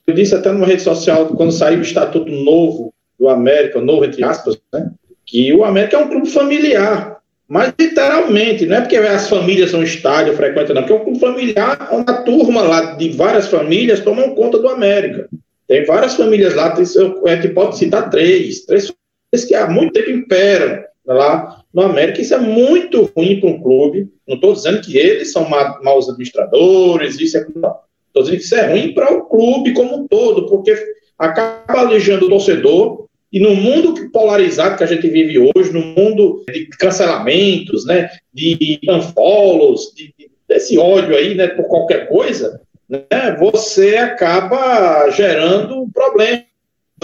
Eu 0.05 0.13
disse 0.13 0.35
até 0.35 0.51
numa 0.51 0.67
rede 0.67 0.83
social, 0.83 1.27
quando 1.29 1.51
saiu 1.51 1.79
o 1.79 1.81
Estatuto 1.81 2.31
Novo 2.31 2.93
do 3.19 3.27
América, 3.27 3.81
novo 3.81 4.05
entre 4.05 4.23
aspas, 4.23 4.57
né? 4.71 4.91
Que 5.25 5.51
o 5.51 5.65
América 5.65 5.97
é 5.97 5.99
um 5.99 6.07
clube 6.07 6.29
familiar. 6.29 7.15
Mas 7.47 7.73
literalmente, 7.79 8.65
não 8.65 8.77
é 8.77 8.81
porque 8.81 8.97
as 8.97 9.29
famílias 9.29 9.71
são 9.71 9.83
estádio, 9.83 10.35
frequentam, 10.35 10.75
não, 10.75 10.83
porque 10.83 10.93
é 10.93 10.95
um 10.95 11.03
clube 11.03 11.19
familiar 11.19 11.89
onde 11.91 12.11
a 12.11 12.21
turma 12.23 12.61
lá 12.61 12.95
de 12.95 13.09
várias 13.09 13.47
famílias 13.47 13.99
tomam 13.99 14.33
conta 14.35 14.57
do 14.57 14.67
América. 14.67 15.27
Tem 15.67 15.85
várias 15.85 16.15
famílias 16.15 16.53
lá, 16.53 16.73
a 16.73 17.35
gente 17.35 17.49
pode 17.49 17.77
citar 17.77 18.09
três, 18.09 18.65
três 18.65 18.87
famílias 18.87 19.47
que 19.47 19.55
há 19.55 19.69
muito 19.69 19.93
tempo 19.93 20.11
imperam 20.11 20.83
lá 21.05 21.63
no 21.73 21.81
América. 21.81 22.21
Isso 22.21 22.33
é 22.33 22.39
muito 22.39 23.11
ruim 23.15 23.39
para 23.39 23.49
um 23.49 23.61
clube. 23.61 24.09
Não 24.27 24.35
estou 24.35 24.53
dizendo 24.53 24.81
que 24.81 24.97
eles 24.97 25.31
são 25.31 25.47
ma 25.49 25.79
maus 25.83 26.07
administradores, 26.07 27.19
isso 27.19 27.37
é. 27.37 27.41
Estou 27.41 28.23
dizendo 28.23 28.37
que 28.37 28.45
isso 28.45 28.55
é 28.55 28.71
ruim 28.71 28.93
para 28.93 29.13
o 29.13 29.25
clube 29.25 29.73
como 29.73 29.95
um 29.95 30.07
todo, 30.07 30.47
porque 30.47 30.73
acaba 31.17 31.81
alijando 31.81 32.27
o 32.27 32.29
torcedor. 32.29 33.05
E 33.31 33.39
no 33.39 33.53
mundo 33.53 34.09
polarizado 34.11 34.77
que 34.77 34.83
a 34.83 34.87
gente 34.87 35.09
vive 35.09 35.37
hoje, 35.37 35.73
no 35.73 35.81
mundo 35.81 36.45
de 36.47 36.67
cancelamentos, 36.67 37.85
né, 37.85 38.09
de 38.33 38.79
unfollows, 38.87 39.91
de, 39.93 40.13
desse 40.47 40.77
ódio 40.77 41.17
aí, 41.17 41.35
né, 41.35 41.47
por 41.47 41.65
qualquer 41.65 42.07
coisa, 42.07 42.61
né, 42.89 43.35
você 43.39 43.97
acaba 43.97 45.09
gerando 45.11 45.81
um 45.81 45.89
problema. 45.89 46.43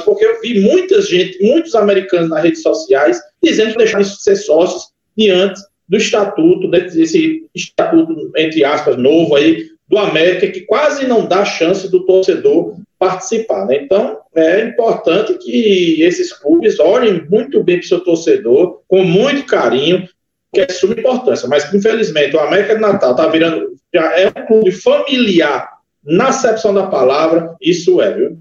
Porque 0.05 0.23
eu 0.23 0.39
vi 0.41 0.61
muita 0.61 1.01
gente, 1.01 1.43
muitos 1.43 1.75
americanos 1.75 2.29
nas 2.29 2.43
redes 2.43 2.61
sociais, 2.61 3.19
dizendo 3.43 3.73
que 3.73 3.79
deixaram 3.79 4.03
de 4.03 4.21
ser 4.21 4.35
sócios 4.37 4.89
diante 5.17 5.59
do 5.87 5.97
estatuto, 5.97 6.69
desse 6.69 7.45
estatuto, 7.53 8.31
entre 8.37 8.63
aspas, 8.63 8.95
novo 8.97 9.35
aí, 9.35 9.69
do 9.89 9.97
América, 9.97 10.47
que 10.47 10.61
quase 10.61 11.05
não 11.05 11.25
dá 11.25 11.43
chance 11.43 11.91
do 11.91 12.05
torcedor 12.05 12.77
participar. 12.97 13.65
Né? 13.65 13.81
Então, 13.83 14.17
é 14.33 14.61
importante 14.61 15.33
que 15.37 16.01
esses 16.01 16.31
clubes 16.31 16.79
olhem 16.79 17.25
muito 17.29 17.61
bem 17.61 17.77
para 17.77 17.83
o 17.83 17.87
seu 17.87 17.99
torcedor, 17.99 18.81
com 18.87 19.03
muito 19.03 19.45
carinho, 19.45 20.07
que 20.53 20.61
é 20.61 20.65
de 20.65 20.73
suma 20.73 20.93
importância. 20.93 21.49
Mas, 21.49 21.73
infelizmente, 21.73 22.37
o 22.37 22.39
América 22.39 22.75
de 22.75 22.81
Natal 22.81 23.11
está 23.11 23.27
virando, 23.27 23.75
já 23.93 24.17
é 24.17 24.27
um 24.29 24.45
clube 24.47 24.71
familiar 24.71 25.70
na 26.03 26.29
acepção 26.29 26.73
da 26.73 26.87
palavra, 26.87 27.55
isso 27.61 28.01
é, 28.01 28.13
viu? 28.13 28.37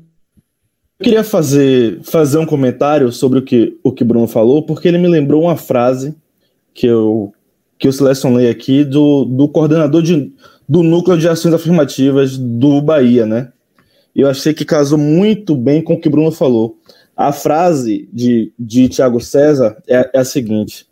Eu 0.98 1.04
queria 1.04 1.24
fazer, 1.24 2.00
fazer 2.02 2.38
um 2.38 2.46
comentário 2.46 3.10
sobre 3.10 3.38
o 3.38 3.42
que 3.42 3.78
o 3.82 3.90
que 3.90 4.04
Bruno 4.04 4.26
falou, 4.26 4.62
porque 4.62 4.86
ele 4.86 4.98
me 4.98 5.08
lembrou 5.08 5.42
uma 5.42 5.56
frase 5.56 6.14
que 6.74 6.86
eu, 6.86 7.32
que 7.78 7.88
eu 7.88 7.92
selecionei 7.92 8.50
aqui 8.50 8.84
do, 8.84 9.24
do 9.24 9.48
coordenador 9.48 10.02
de, 10.02 10.30
do 10.68 10.82
Núcleo 10.82 11.18
de 11.18 11.28
Ações 11.28 11.54
Afirmativas 11.54 12.36
do 12.36 12.82
Bahia, 12.82 13.24
né? 13.24 13.50
Eu 14.14 14.28
achei 14.28 14.52
que 14.52 14.64
casou 14.64 14.98
muito 14.98 15.54
bem 15.54 15.82
com 15.82 15.94
o 15.94 16.00
que 16.00 16.08
Bruno 16.08 16.32
falou. 16.32 16.76
A 17.16 17.32
frase 17.32 18.08
de, 18.12 18.52
de 18.58 18.88
Tiago 18.88 19.20
César 19.20 19.76
é, 19.88 20.10
é 20.12 20.18
a 20.20 20.24
seguinte: 20.24 20.86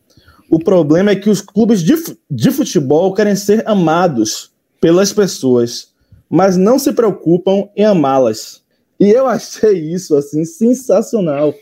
o 0.50 0.58
problema 0.58 1.10
é 1.10 1.16
que 1.16 1.28
os 1.28 1.40
clubes 1.42 1.82
de, 1.82 1.94
de 2.30 2.50
futebol 2.50 3.12
querem 3.12 3.36
ser 3.36 3.62
amados 3.66 4.50
pelas 4.80 5.12
pessoas 5.12 5.87
mas 6.28 6.56
não 6.56 6.78
se 6.78 6.92
preocupam 6.92 7.68
em 7.76 7.84
amá-las. 7.84 8.62
E 9.00 9.10
eu 9.10 9.26
achei 9.26 9.78
isso 9.78 10.16
assim 10.16 10.44
sensacional, 10.44 11.54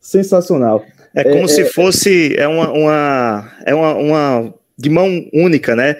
sensacional. 0.00 0.84
É 1.14 1.24
como 1.24 1.44
é, 1.44 1.48
se 1.48 1.62
é, 1.62 1.64
fosse 1.64 2.34
é 2.36 2.46
uma, 2.46 2.70
uma 2.72 3.52
é 3.64 3.74
uma, 3.74 3.94
uma 3.94 4.54
de 4.76 4.90
mão 4.90 5.08
única, 5.32 5.74
né? 5.74 5.96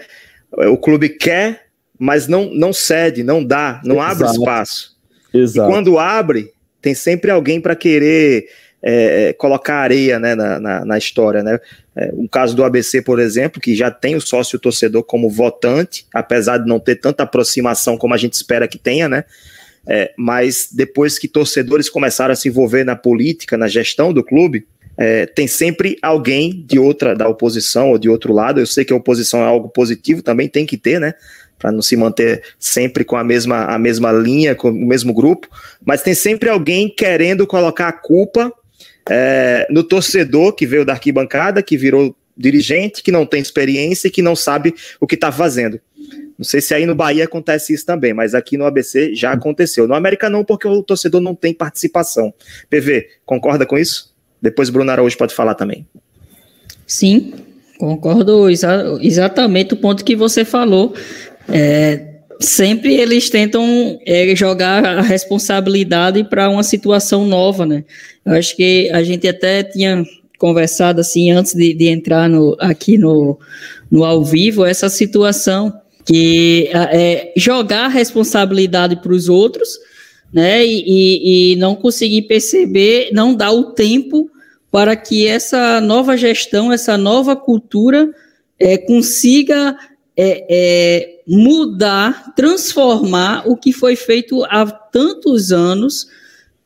O 0.53 0.77
clube 0.77 1.09
quer, 1.09 1.67
mas 1.99 2.29
não 2.29 2.53
não 2.53 2.73
cede, 2.73 3.23
não 3.23 3.45
dá, 3.45 3.81
não 3.85 3.97
Exato. 3.97 4.13
abre 4.13 4.27
espaço. 4.39 4.97
Exato. 5.33 5.69
E 5.69 5.73
quando 5.73 5.99
abre, 5.99 6.53
tem 6.81 6.95
sempre 6.95 7.31
alguém 7.31 7.61
para 7.61 7.75
querer 7.75 8.47
é, 8.83 9.33
colocar 9.33 9.77
areia 9.77 10.19
né, 10.19 10.35
na, 10.35 10.61
na, 10.61 10.85
na 10.85 10.99
história. 10.99 11.43
Né? 11.43 11.59
É, 11.97 12.11
um 12.15 12.27
caso 12.27 12.57
do 12.57 12.65
ABC, 12.65 13.03
por 13.03 13.21
exemplo, 13.21 13.61
que 13.61 13.75
já 13.75 13.91
tem 13.91 14.17
o 14.17 14.21
sócio 14.21 14.59
torcedor 14.59 15.05
como 15.05 15.31
votante, 15.31 16.07
apesar 16.13 16.59
de 16.59 16.67
não 16.67 16.81
ter 16.81 16.97
tanta 16.97 17.23
aproximação 17.23 17.97
como 17.97 18.15
a 18.15 18.17
gente 18.17 18.33
espera 18.33 18.67
que 18.67 18.79
tenha, 18.79 19.09
né? 19.09 19.25
É, 19.87 20.13
mas 20.17 20.69
depois 20.73 21.19
que 21.19 21.29
torcedores 21.29 21.89
começaram 21.89 22.33
a 22.33 22.37
se 22.37 22.49
envolver 22.49 22.85
na 22.85 22.97
política, 22.97 23.57
na 23.57 23.69
gestão 23.69 24.13
do 24.13 24.25
clube, 24.25 24.67
é, 24.97 25.27
tem 25.27 25.47
sempre 25.47 25.99
alguém 26.03 26.65
de 26.67 26.79
outra, 26.79 27.15
da 27.15 27.29
oposição 27.29 27.91
ou 27.91 27.99
de 27.99 28.09
outro 28.09 28.33
lado. 28.33 28.61
Eu 28.61 28.67
sei 28.67 28.85
que 28.85 28.93
a 28.93 28.97
oposição 28.97 29.41
é 29.41 29.47
algo 29.47 29.69
positivo, 29.69 30.23
também 30.23 30.49
tem 30.49 30.65
que 30.65 30.77
ter, 30.77 30.99
né? 30.99 31.15
Para 31.59 31.71
não 31.71 31.83
se 31.83 31.97
manter 31.97 32.43
sempre 32.59 33.05
com 33.05 33.17
a 33.17 33.25
mesma, 33.25 33.67
a 33.67 33.79
mesma 33.79 34.11
linha, 34.11 34.55
com 34.55 34.71
o 34.71 34.73
mesmo 34.73 35.13
grupo, 35.13 35.49
mas 35.85 36.03
tem 36.03 36.15
sempre 36.15 36.49
alguém 36.49 36.89
querendo 36.89 37.47
colocar 37.47 37.89
a 37.89 37.93
culpa 37.93 38.53
é, 39.09 39.67
no 39.71 39.83
torcedor 39.83 40.53
que 40.53 40.67
veio 40.67 40.85
da 40.85 40.93
arquibancada, 40.93 41.63
que 41.63 41.77
virou 41.77 42.15
dirigente, 42.37 43.03
que 43.03 43.13
não 43.13 43.25
tem 43.25 43.41
experiência 43.41 44.09
e 44.09 44.11
que 44.11 44.23
não 44.23 44.35
sabe 44.35 44.75
o 45.01 45.07
que 45.07 45.15
está 45.15 45.31
fazendo. 45.31 45.81
Não 46.37 46.45
sei 46.45 46.61
se 46.61 46.75
aí 46.75 46.85
no 46.85 46.95
Bahia 46.95 47.25
acontece 47.25 47.73
isso 47.73 47.87
também, 47.87 48.13
mas 48.13 48.35
aqui 48.35 48.57
no 48.57 48.65
ABC 48.65 49.15
já 49.15 49.33
aconteceu. 49.33 49.87
No 49.87 49.95
América 49.95 50.29
não, 50.29 50.45
porque 50.45 50.67
o 50.67 50.83
torcedor 50.83 51.21
não 51.21 51.35
tem 51.35 51.55
participação. 51.55 52.35
PV, 52.69 53.09
concorda 53.25 53.65
com 53.65 53.79
isso? 53.79 54.13
Depois 54.43 54.69
Bruno 54.69 54.91
Araújo 54.91 55.17
pode 55.17 55.35
falar 55.35 55.55
também. 55.55 55.87
Sim, 56.87 57.33
concordo 57.79 58.51
exa 58.51 58.99
exatamente 59.01 59.75
o 59.75 59.77
ponto 59.77 60.05
que 60.05 60.17
você 60.17 60.45
falou. 60.45 60.95
É, 61.49 62.14
sempre 62.41 62.95
eles 62.95 63.31
tentam 63.31 63.99
é, 64.07 64.35
jogar 64.35 64.85
a 64.85 65.01
responsabilidade 65.01 66.25
para 66.25 66.49
uma 66.49 66.63
situação 66.63 67.27
nova, 67.27 67.67
né? 67.67 67.85
Eu 68.25 68.35
acho 68.35 68.57
que 68.57 68.91
a 68.91 69.03
gente 69.03 69.27
até 69.29 69.63
tinha 69.63 70.05
conversado 70.39 71.01
assim 71.01 71.31
antes 71.31 71.55
de, 71.55 71.75
de 71.75 71.89
entrar 71.89 72.29
no, 72.29 72.57
aqui 72.59 72.99
no, 72.99 73.39
no 73.91 74.05
ao 74.05 74.25
vivo 74.25 74.65
essa 74.65 74.89
situação 74.89 75.73
que 76.05 76.69
é, 76.73 77.33
jogar 77.37 77.87
a 77.87 77.89
responsabilidade 77.89 78.97
para 78.97 79.13
os 79.13 79.29
outros, 79.29 79.79
né? 80.33 80.65
E, 80.67 81.53
e, 81.53 81.57
não 81.57 81.75
conseguir 81.75 82.23
perceber, 82.23 83.11
não 83.13 83.35
dar 83.35 83.53
o 83.53 83.73
tempo 83.73 84.31
para 84.71 84.97
que 84.97 85.27
essa 85.27 85.81
nova 85.81 86.17
gestão, 86.17 86.73
essa 86.73 86.99
nova 86.99 87.37
cultura 87.37 88.11
é, 88.59 88.77
consiga 88.77 89.77
é, 90.17 90.47
é, 90.49 91.21
mudar, 91.27 92.35
transformar 92.35 93.45
o 93.47 93.57
que 93.57 93.73
foi 93.73 93.97
feito 93.97 94.45
há 94.45 94.67
tantos 94.67 95.53
anos, 95.53 96.07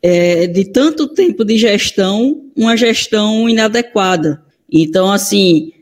é, 0.02 0.46
de 0.46 0.66
tanto 0.66 1.08
tempo 1.08 1.44
de 1.44 1.56
gestão, 1.58 2.44
uma 2.56 2.76
gestão 2.76 3.48
inadequada. 3.48 4.42
Então, 4.70 5.10
assim, 5.10 5.72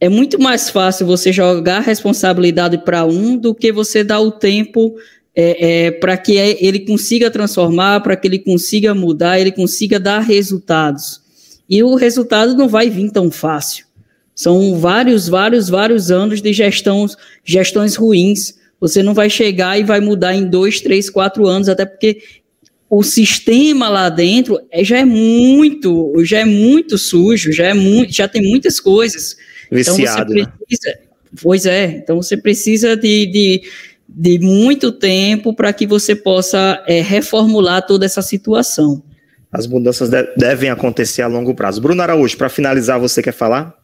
é 0.00 0.08
muito 0.08 0.38
mais 0.38 0.68
fácil 0.68 1.06
você 1.06 1.32
jogar 1.32 1.78
a 1.78 1.80
responsabilidade 1.80 2.78
para 2.78 3.04
um 3.04 3.36
do 3.36 3.54
que 3.54 3.72
você 3.72 4.04
dar 4.04 4.20
o 4.20 4.30
tempo 4.30 4.94
é, 5.34 5.86
é, 5.86 5.90
para 5.90 6.16
que 6.16 6.36
ele 6.36 6.80
consiga 6.80 7.30
transformar, 7.30 8.00
para 8.00 8.16
que 8.16 8.28
ele 8.28 8.38
consiga 8.38 8.94
mudar, 8.94 9.40
ele 9.40 9.50
consiga 9.50 9.98
dar 9.98 10.20
resultados. 10.20 11.22
E 11.68 11.82
o 11.82 11.94
resultado 11.94 12.54
não 12.54 12.68
vai 12.68 12.90
vir 12.90 13.10
tão 13.10 13.30
fácil. 13.30 13.83
São 14.34 14.78
vários, 14.78 15.28
vários, 15.28 15.68
vários 15.68 16.10
anos 16.10 16.42
de 16.42 16.52
gestão, 16.52 17.06
gestões 17.44 17.94
ruins. 17.94 18.54
Você 18.80 19.02
não 19.02 19.14
vai 19.14 19.30
chegar 19.30 19.78
e 19.78 19.84
vai 19.84 20.00
mudar 20.00 20.34
em 20.34 20.44
dois, 20.44 20.80
três, 20.80 21.08
quatro 21.08 21.46
anos, 21.46 21.68
até 21.68 21.86
porque 21.86 22.20
o 22.90 23.02
sistema 23.02 23.88
lá 23.88 24.08
dentro 24.08 24.60
é, 24.70 24.84
já 24.84 24.98
é 24.98 25.04
muito, 25.04 26.12
já 26.24 26.40
é 26.40 26.44
muito 26.44 26.98
sujo, 26.98 27.52
já 27.52 27.66
é 27.66 27.74
muito, 27.74 28.12
já 28.12 28.28
tem 28.28 28.42
muitas 28.42 28.78
coisas. 28.78 29.36
Viciado, 29.70 30.32
então 30.32 30.34
você 30.34 30.34
né? 30.34 30.52
precisa, 30.66 30.90
né? 30.90 31.04
Pois 31.42 31.66
é, 31.66 31.84
então 31.86 32.16
você 32.16 32.36
precisa 32.36 32.96
de, 32.96 33.26
de, 33.26 33.62
de 34.08 34.38
muito 34.38 34.92
tempo 34.92 35.54
para 35.54 35.72
que 35.72 35.86
você 35.86 36.14
possa 36.14 36.82
é, 36.86 37.00
reformular 37.00 37.84
toda 37.86 38.04
essa 38.04 38.22
situação. 38.22 39.02
As 39.50 39.66
mudanças 39.66 40.08
de, 40.08 40.22
devem 40.36 40.70
acontecer 40.70 41.22
a 41.22 41.26
longo 41.26 41.54
prazo. 41.54 41.80
Bruno 41.80 42.02
Araújo, 42.02 42.36
para 42.36 42.48
finalizar, 42.48 43.00
você 43.00 43.22
quer 43.22 43.32
falar? 43.32 43.74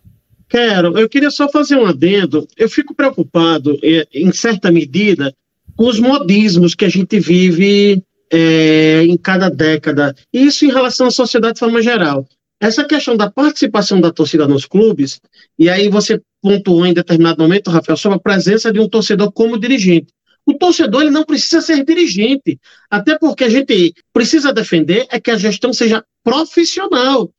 Quero. 0.51 0.99
Eu 0.99 1.09
queria 1.09 1.31
só 1.31 1.49
fazer 1.49 1.77
um 1.77 1.87
adendo. 1.87 2.47
Eu 2.57 2.69
fico 2.69 2.93
preocupado, 2.93 3.79
é, 3.85 4.07
em 4.13 4.33
certa 4.33 4.71
medida, 4.71 5.33
com 5.77 5.87
os 5.87 6.01
modismos 6.01 6.75
que 6.75 6.85
a 6.85 6.89
gente 6.89 7.21
vive 7.21 8.03
é, 8.31 9.05
em 9.05 9.17
cada 9.17 9.49
década. 9.49 10.13
Isso 10.33 10.67
em 10.67 10.73
relação 10.73 11.07
à 11.07 11.11
sociedade 11.13 11.55
de 11.55 11.61
forma 11.61 11.81
geral. 11.81 12.27
Essa 12.61 12.85
questão 12.85 13.17
da 13.17 13.31
participação 13.31 14.01
da 14.01 14.11
torcida 14.11 14.47
nos 14.47 14.67
clubes, 14.67 15.21
e 15.57 15.71
aí 15.71 15.89
você 15.89 16.21
pontuou 16.43 16.85
em 16.85 16.93
determinado 16.93 17.41
momento, 17.41 17.71
Rafael, 17.71 17.97
sobre 17.97 18.19
a 18.19 18.21
presença 18.21 18.73
de 18.73 18.81
um 18.81 18.89
torcedor 18.89 19.31
como 19.33 19.57
dirigente. 19.57 20.09
O 20.45 20.55
torcedor 20.55 21.03
ele 21.03 21.11
não 21.11 21.25
precisa 21.25 21.61
ser 21.61 21.85
dirigente, 21.85 22.59
até 22.91 23.17
porque 23.17 23.45
a 23.45 23.49
gente 23.49 23.95
precisa 24.13 24.53
defender 24.53 25.07
é 25.11 25.21
que 25.21 25.31
a 25.31 25.39
gestão 25.39 25.73
seja 25.73 26.05
profissional. 26.25 27.31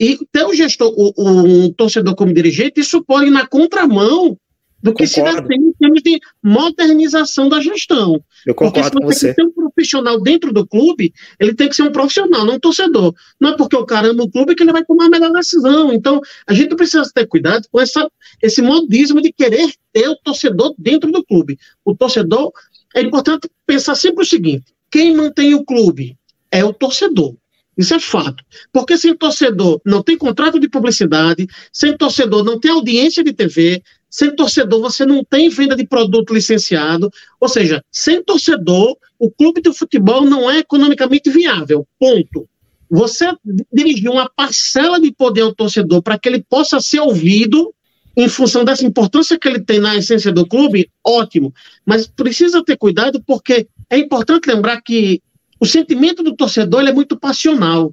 E 0.00 0.18
ter 0.32 0.44
o 0.44 0.54
gestor, 0.54 0.92
o, 0.96 1.12
o, 1.16 1.28
um 1.42 1.72
torcedor 1.72 2.14
como 2.14 2.34
dirigente, 2.34 2.80
isso 2.80 3.02
pode 3.04 3.26
ir 3.26 3.30
na 3.30 3.46
contramão 3.46 4.36
do 4.84 4.92
que 4.92 5.08
concordo. 5.08 5.30
se 5.30 5.42
defende 5.42 5.64
em 5.64 5.72
termos 5.72 6.02
de 6.02 6.20
modernização 6.42 7.48
da 7.48 7.58
gestão. 7.58 8.22
Eu 8.46 8.54
concordo 8.54 9.00
porque 9.00 9.14
se 9.14 9.20
você 9.20 9.28
com 9.28 9.32
você. 9.32 9.34
tem 9.34 9.46
um 9.46 9.52
profissional 9.52 10.20
dentro 10.20 10.52
do 10.52 10.66
clube, 10.66 11.10
ele 11.40 11.54
tem 11.54 11.70
que 11.70 11.74
ser 11.74 11.84
um 11.84 11.90
profissional, 11.90 12.44
não 12.44 12.56
um 12.56 12.60
torcedor. 12.60 13.14
Não 13.40 13.50
é 13.50 13.56
porque 13.56 13.74
o 13.76 13.86
cara 13.86 14.08
ama 14.08 14.24
o 14.24 14.30
clube 14.30 14.54
que 14.54 14.62
ele 14.62 14.72
vai 14.72 14.84
tomar 14.84 15.06
a 15.06 15.08
melhor 15.08 15.32
decisão. 15.32 15.90
Então, 15.90 16.20
a 16.46 16.52
gente 16.52 16.76
precisa 16.76 17.10
ter 17.14 17.26
cuidado 17.26 17.66
com 17.72 17.80
essa, 17.80 18.06
esse 18.42 18.60
modismo 18.60 19.22
de 19.22 19.32
querer 19.32 19.72
ter 19.90 20.06
o 20.06 20.16
torcedor 20.16 20.74
dentro 20.76 21.10
do 21.10 21.24
clube. 21.24 21.58
O 21.82 21.96
torcedor, 21.96 22.52
é 22.94 23.00
importante 23.00 23.48
pensar 23.66 23.94
sempre 23.94 24.22
o 24.22 24.26
seguinte, 24.26 24.66
quem 24.90 25.16
mantém 25.16 25.54
o 25.54 25.64
clube 25.64 26.14
é 26.50 26.62
o 26.62 26.74
torcedor. 26.74 27.34
Isso 27.76 27.94
é 27.94 28.00
fato. 28.00 28.44
Porque 28.72 28.96
sem 28.96 29.16
torcedor 29.16 29.80
não 29.84 30.02
tem 30.02 30.16
contrato 30.16 30.58
de 30.58 30.68
publicidade, 30.68 31.46
sem 31.72 31.96
torcedor 31.96 32.44
não 32.44 32.58
tem 32.58 32.70
audiência 32.70 33.22
de 33.22 33.32
TV, 33.32 33.82
sem 34.08 34.34
torcedor 34.34 34.80
você 34.80 35.04
não 35.04 35.24
tem 35.24 35.48
venda 35.48 35.74
de 35.74 35.86
produto 35.86 36.32
licenciado. 36.32 37.10
Ou 37.40 37.48
seja, 37.48 37.84
sem 37.90 38.22
torcedor, 38.22 38.96
o 39.18 39.30
clube 39.30 39.60
de 39.60 39.72
futebol 39.72 40.24
não 40.24 40.48
é 40.48 40.58
economicamente 40.58 41.30
viável. 41.30 41.86
Ponto. 41.98 42.48
Você 42.88 43.26
dirigir 43.72 44.08
uma 44.08 44.30
parcela 44.30 45.00
de 45.00 45.10
poder 45.10 45.40
ao 45.40 45.54
torcedor 45.54 46.00
para 46.00 46.18
que 46.18 46.28
ele 46.28 46.44
possa 46.48 46.80
ser 46.80 47.00
ouvido 47.00 47.74
em 48.16 48.28
função 48.28 48.64
dessa 48.64 48.86
importância 48.86 49.38
que 49.38 49.48
ele 49.48 49.60
tem 49.60 49.80
na 49.80 49.96
essência 49.96 50.30
do 50.30 50.46
clube, 50.46 50.88
ótimo. 51.04 51.52
Mas 51.84 52.06
precisa 52.06 52.64
ter 52.64 52.76
cuidado 52.76 53.20
porque 53.26 53.66
é 53.90 53.98
importante 53.98 54.46
lembrar 54.46 54.80
que 54.80 55.20
o 55.64 55.66
sentimento 55.66 56.22
do 56.22 56.36
torcedor 56.36 56.86
é 56.86 56.92
muito 56.92 57.18
passional. 57.18 57.90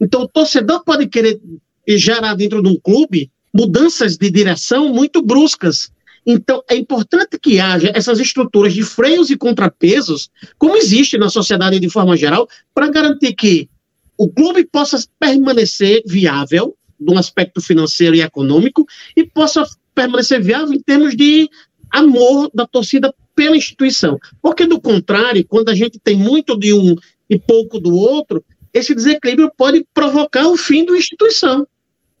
Então, 0.00 0.22
o 0.22 0.28
torcedor 0.28 0.82
pode 0.82 1.06
querer 1.06 1.38
gerar 1.86 2.34
dentro 2.34 2.62
de 2.62 2.68
um 2.70 2.76
clube 2.80 3.30
mudanças 3.52 4.16
de 4.16 4.30
direção 4.30 4.88
muito 4.88 5.20
bruscas. 5.20 5.92
Então, 6.24 6.62
é 6.66 6.74
importante 6.74 7.38
que 7.38 7.60
haja 7.60 7.92
essas 7.94 8.20
estruturas 8.20 8.72
de 8.72 8.82
freios 8.82 9.28
e 9.28 9.36
contrapesos, 9.36 10.30
como 10.56 10.78
existe 10.78 11.18
na 11.18 11.28
sociedade 11.28 11.78
de 11.78 11.90
forma 11.90 12.16
geral, 12.16 12.48
para 12.74 12.88
garantir 12.88 13.34
que 13.34 13.68
o 14.16 14.26
clube 14.26 14.64
possa 14.64 14.98
permanecer 15.18 16.02
viável, 16.06 16.74
de 16.98 17.12
um 17.12 17.18
aspecto 17.18 17.60
financeiro 17.60 18.16
e 18.16 18.22
econômico, 18.22 18.86
e 19.14 19.26
possa 19.26 19.62
permanecer 19.94 20.42
viável 20.42 20.72
em 20.72 20.80
termos 20.80 21.14
de 21.14 21.50
amor 21.90 22.50
da 22.54 22.66
torcida 22.66 23.12
pela 23.34 23.56
instituição. 23.56 24.18
Porque, 24.42 24.66
do 24.66 24.78
contrário, 24.78 25.42
quando 25.46 25.70
a 25.70 25.74
gente 25.74 25.98
tem 25.98 26.14
muito 26.14 26.58
de 26.58 26.74
um 26.74 26.94
e 27.30 27.38
pouco 27.38 27.78
do 27.78 27.94
outro, 27.94 28.44
esse 28.74 28.94
desequilíbrio 28.94 29.50
pode 29.56 29.86
provocar 29.94 30.48
o 30.48 30.56
fim 30.56 30.84
da 30.84 30.96
instituição. 30.96 31.66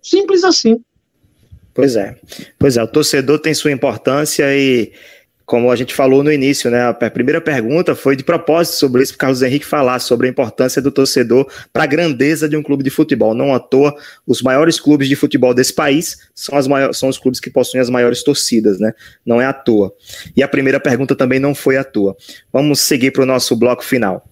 Simples 0.00 0.44
assim. 0.44 0.80
Pois 1.74 1.96
é. 1.96 2.16
Pois 2.58 2.76
é, 2.76 2.82
o 2.82 2.88
torcedor 2.88 3.40
tem 3.40 3.52
sua 3.52 3.72
importância 3.72 4.44
e 4.56 4.92
como 5.50 5.68
a 5.68 5.74
gente 5.74 5.92
falou 5.92 6.22
no 6.22 6.32
início, 6.32 6.70
né? 6.70 6.84
A 6.84 7.10
primeira 7.10 7.40
pergunta 7.40 7.96
foi 7.96 8.14
de 8.14 8.22
propósito 8.22 8.76
sobre 8.76 9.02
isso, 9.02 9.14
para 9.14 9.22
Carlos 9.26 9.42
Henrique 9.42 9.66
falar 9.66 9.98
sobre 9.98 10.28
a 10.28 10.30
importância 10.30 10.80
do 10.80 10.92
torcedor 10.92 11.44
para 11.72 11.82
a 11.82 11.86
grandeza 11.86 12.48
de 12.48 12.56
um 12.56 12.62
clube 12.62 12.84
de 12.84 12.90
futebol. 12.90 13.34
Não 13.34 13.52
à 13.52 13.58
toa, 13.58 13.92
os 14.24 14.42
maiores 14.42 14.78
clubes 14.78 15.08
de 15.08 15.16
futebol 15.16 15.52
desse 15.52 15.74
país 15.74 16.18
são, 16.36 16.56
as 16.56 16.68
maiores, 16.68 16.96
são 16.96 17.08
os 17.08 17.18
clubes 17.18 17.40
que 17.40 17.50
possuem 17.50 17.80
as 17.80 17.90
maiores 17.90 18.22
torcidas, 18.22 18.78
né? 18.78 18.92
Não 19.26 19.40
é 19.40 19.44
à 19.44 19.52
toa. 19.52 19.92
E 20.36 20.42
a 20.44 20.46
primeira 20.46 20.78
pergunta 20.78 21.16
também 21.16 21.40
não 21.40 21.52
foi 21.52 21.76
à 21.76 21.82
toa. 21.82 22.16
Vamos 22.52 22.78
seguir 22.78 23.10
para 23.10 23.24
o 23.24 23.26
nosso 23.26 23.56
bloco 23.56 23.84
final. 23.84 24.29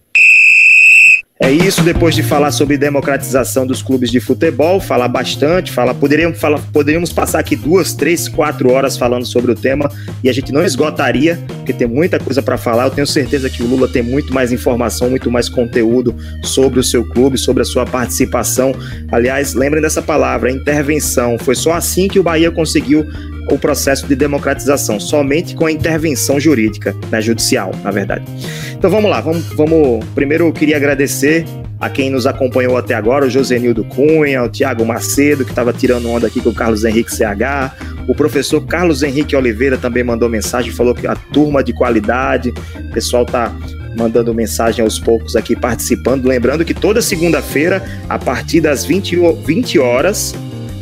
É 1.40 1.52
isso, 1.52 1.82
depois 1.82 2.16
de 2.16 2.22
falar 2.22 2.50
sobre 2.50 2.76
democratização 2.76 3.64
dos 3.64 3.80
clubes 3.80 4.10
de 4.10 4.18
futebol, 4.18 4.80
falar 4.80 5.06
bastante, 5.06 5.70
falar, 5.70 5.94
poderíamos, 5.94 6.40
falar, 6.40 6.58
poderíamos 6.72 7.12
passar 7.12 7.38
aqui 7.38 7.54
duas, 7.54 7.94
três, 7.94 8.28
quatro 8.28 8.72
horas 8.72 8.96
falando 8.96 9.24
sobre 9.24 9.52
o 9.52 9.54
tema 9.54 9.88
e 10.22 10.28
a 10.28 10.32
gente 10.32 10.50
não 10.50 10.64
esgotaria, 10.64 11.38
porque 11.58 11.72
tem 11.72 11.86
muita 11.86 12.18
coisa 12.18 12.42
para 12.42 12.58
falar. 12.58 12.86
Eu 12.86 12.90
tenho 12.90 13.06
certeza 13.06 13.48
que 13.48 13.62
o 13.62 13.66
Lula 13.68 13.86
tem 13.86 14.02
muito 14.02 14.34
mais 14.34 14.50
informação, 14.50 15.10
muito 15.10 15.30
mais 15.30 15.48
conteúdo 15.48 16.12
sobre 16.42 16.80
o 16.80 16.84
seu 16.84 17.04
clube, 17.04 17.38
sobre 17.38 17.62
a 17.62 17.66
sua 17.66 17.86
participação. 17.86 18.74
Aliás, 19.12 19.54
lembrem 19.54 19.80
dessa 19.80 20.02
palavra, 20.02 20.50
intervenção. 20.50 21.38
Foi 21.38 21.54
só 21.54 21.72
assim 21.72 22.08
que 22.08 22.18
o 22.18 22.22
Bahia 22.22 22.50
conseguiu 22.50 23.06
o 23.50 23.58
processo 23.58 24.06
de 24.06 24.14
democratização, 24.14 25.00
somente 25.00 25.54
com 25.54 25.66
a 25.66 25.72
intervenção 25.72 26.38
jurídica, 26.38 26.94
né, 27.10 27.20
judicial, 27.20 27.72
na 27.82 27.90
verdade. 27.90 28.24
Então 28.72 28.90
vamos 28.90 29.10
lá, 29.10 29.20
vamos, 29.20 29.44
vamos. 29.54 30.04
Primeiro 30.14 30.46
eu 30.46 30.52
queria 30.52 30.76
agradecer 30.76 31.44
a 31.80 31.88
quem 31.88 32.10
nos 32.10 32.26
acompanhou 32.26 32.76
até 32.76 32.94
agora, 32.94 33.24
o 33.26 33.30
Josenildo 33.30 33.84
Cunha, 33.84 34.42
o 34.42 34.48
Tiago 34.48 34.84
Macedo, 34.84 35.44
que 35.44 35.50
estava 35.50 35.72
tirando 35.72 36.10
onda 36.10 36.26
aqui 36.26 36.40
com 36.40 36.50
o 36.50 36.54
Carlos 36.54 36.84
Henrique 36.84 37.12
CH, 37.12 37.72
o 38.08 38.14
professor 38.14 38.64
Carlos 38.66 39.02
Henrique 39.02 39.36
Oliveira 39.36 39.78
também 39.78 40.02
mandou 40.02 40.28
mensagem, 40.28 40.72
falou 40.72 40.94
que 40.94 41.06
a 41.06 41.14
turma 41.14 41.62
de 41.62 41.72
qualidade, 41.72 42.52
o 42.74 42.92
pessoal 42.92 43.24
tá 43.24 43.54
mandando 43.96 44.34
mensagem 44.34 44.84
aos 44.84 44.98
poucos 44.98 45.36
aqui, 45.36 45.54
participando. 45.54 46.26
Lembrando 46.26 46.64
que 46.64 46.74
toda 46.74 47.02
segunda-feira, 47.02 47.82
a 48.08 48.18
partir 48.18 48.60
das 48.60 48.84
20, 48.84 49.16
20 49.44 49.78
horas, 49.78 50.34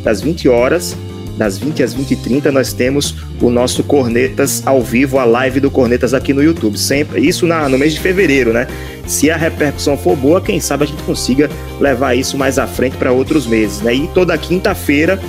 das 0.05 0.21
20 0.21 0.49
horas, 0.49 0.97
das 1.37 1.59
20 1.59 1.83
às 1.83 1.95
20 1.95 2.11
e 2.11 2.17
30 2.17 2.53
nós 2.53 2.73
temos 2.73 3.15
o 3.41 3.51
nosso 3.51 3.85
Cornetas 3.85 4.63
ao 4.67 4.83
vivo, 4.83 5.19
a 5.19 5.25
live 5.25 5.61
do 5.61 5.71
Cornetas 5.71 6.15
aqui 6.15 6.33
no 6.33 6.43
YouTube. 6.43 6.79
Sempre, 6.79 7.21
isso 7.21 7.47
na, 7.47 7.69
no 7.69 7.79
mês 7.79 7.95
de 7.95 8.01
fevereiro, 8.01 8.53
né? 8.53 8.67
Se 9.07 9.31
a 9.31 9.37
repercussão 9.37 9.97
for 9.97 10.17
boa, 10.17 10.41
quem 10.41 10.59
sabe 10.61 10.85
a 10.85 10.87
gente 10.87 11.03
consiga 11.03 11.51
levar 11.81 12.15
isso 12.15 12.37
mais 12.37 12.59
à 12.59 12.67
frente 12.67 12.97
para 12.97 13.13
outros 13.13 13.47
meses, 13.47 13.81
né? 13.81 13.95
E 13.95 14.09
toda 14.09 14.37
quinta-feira 14.37 15.21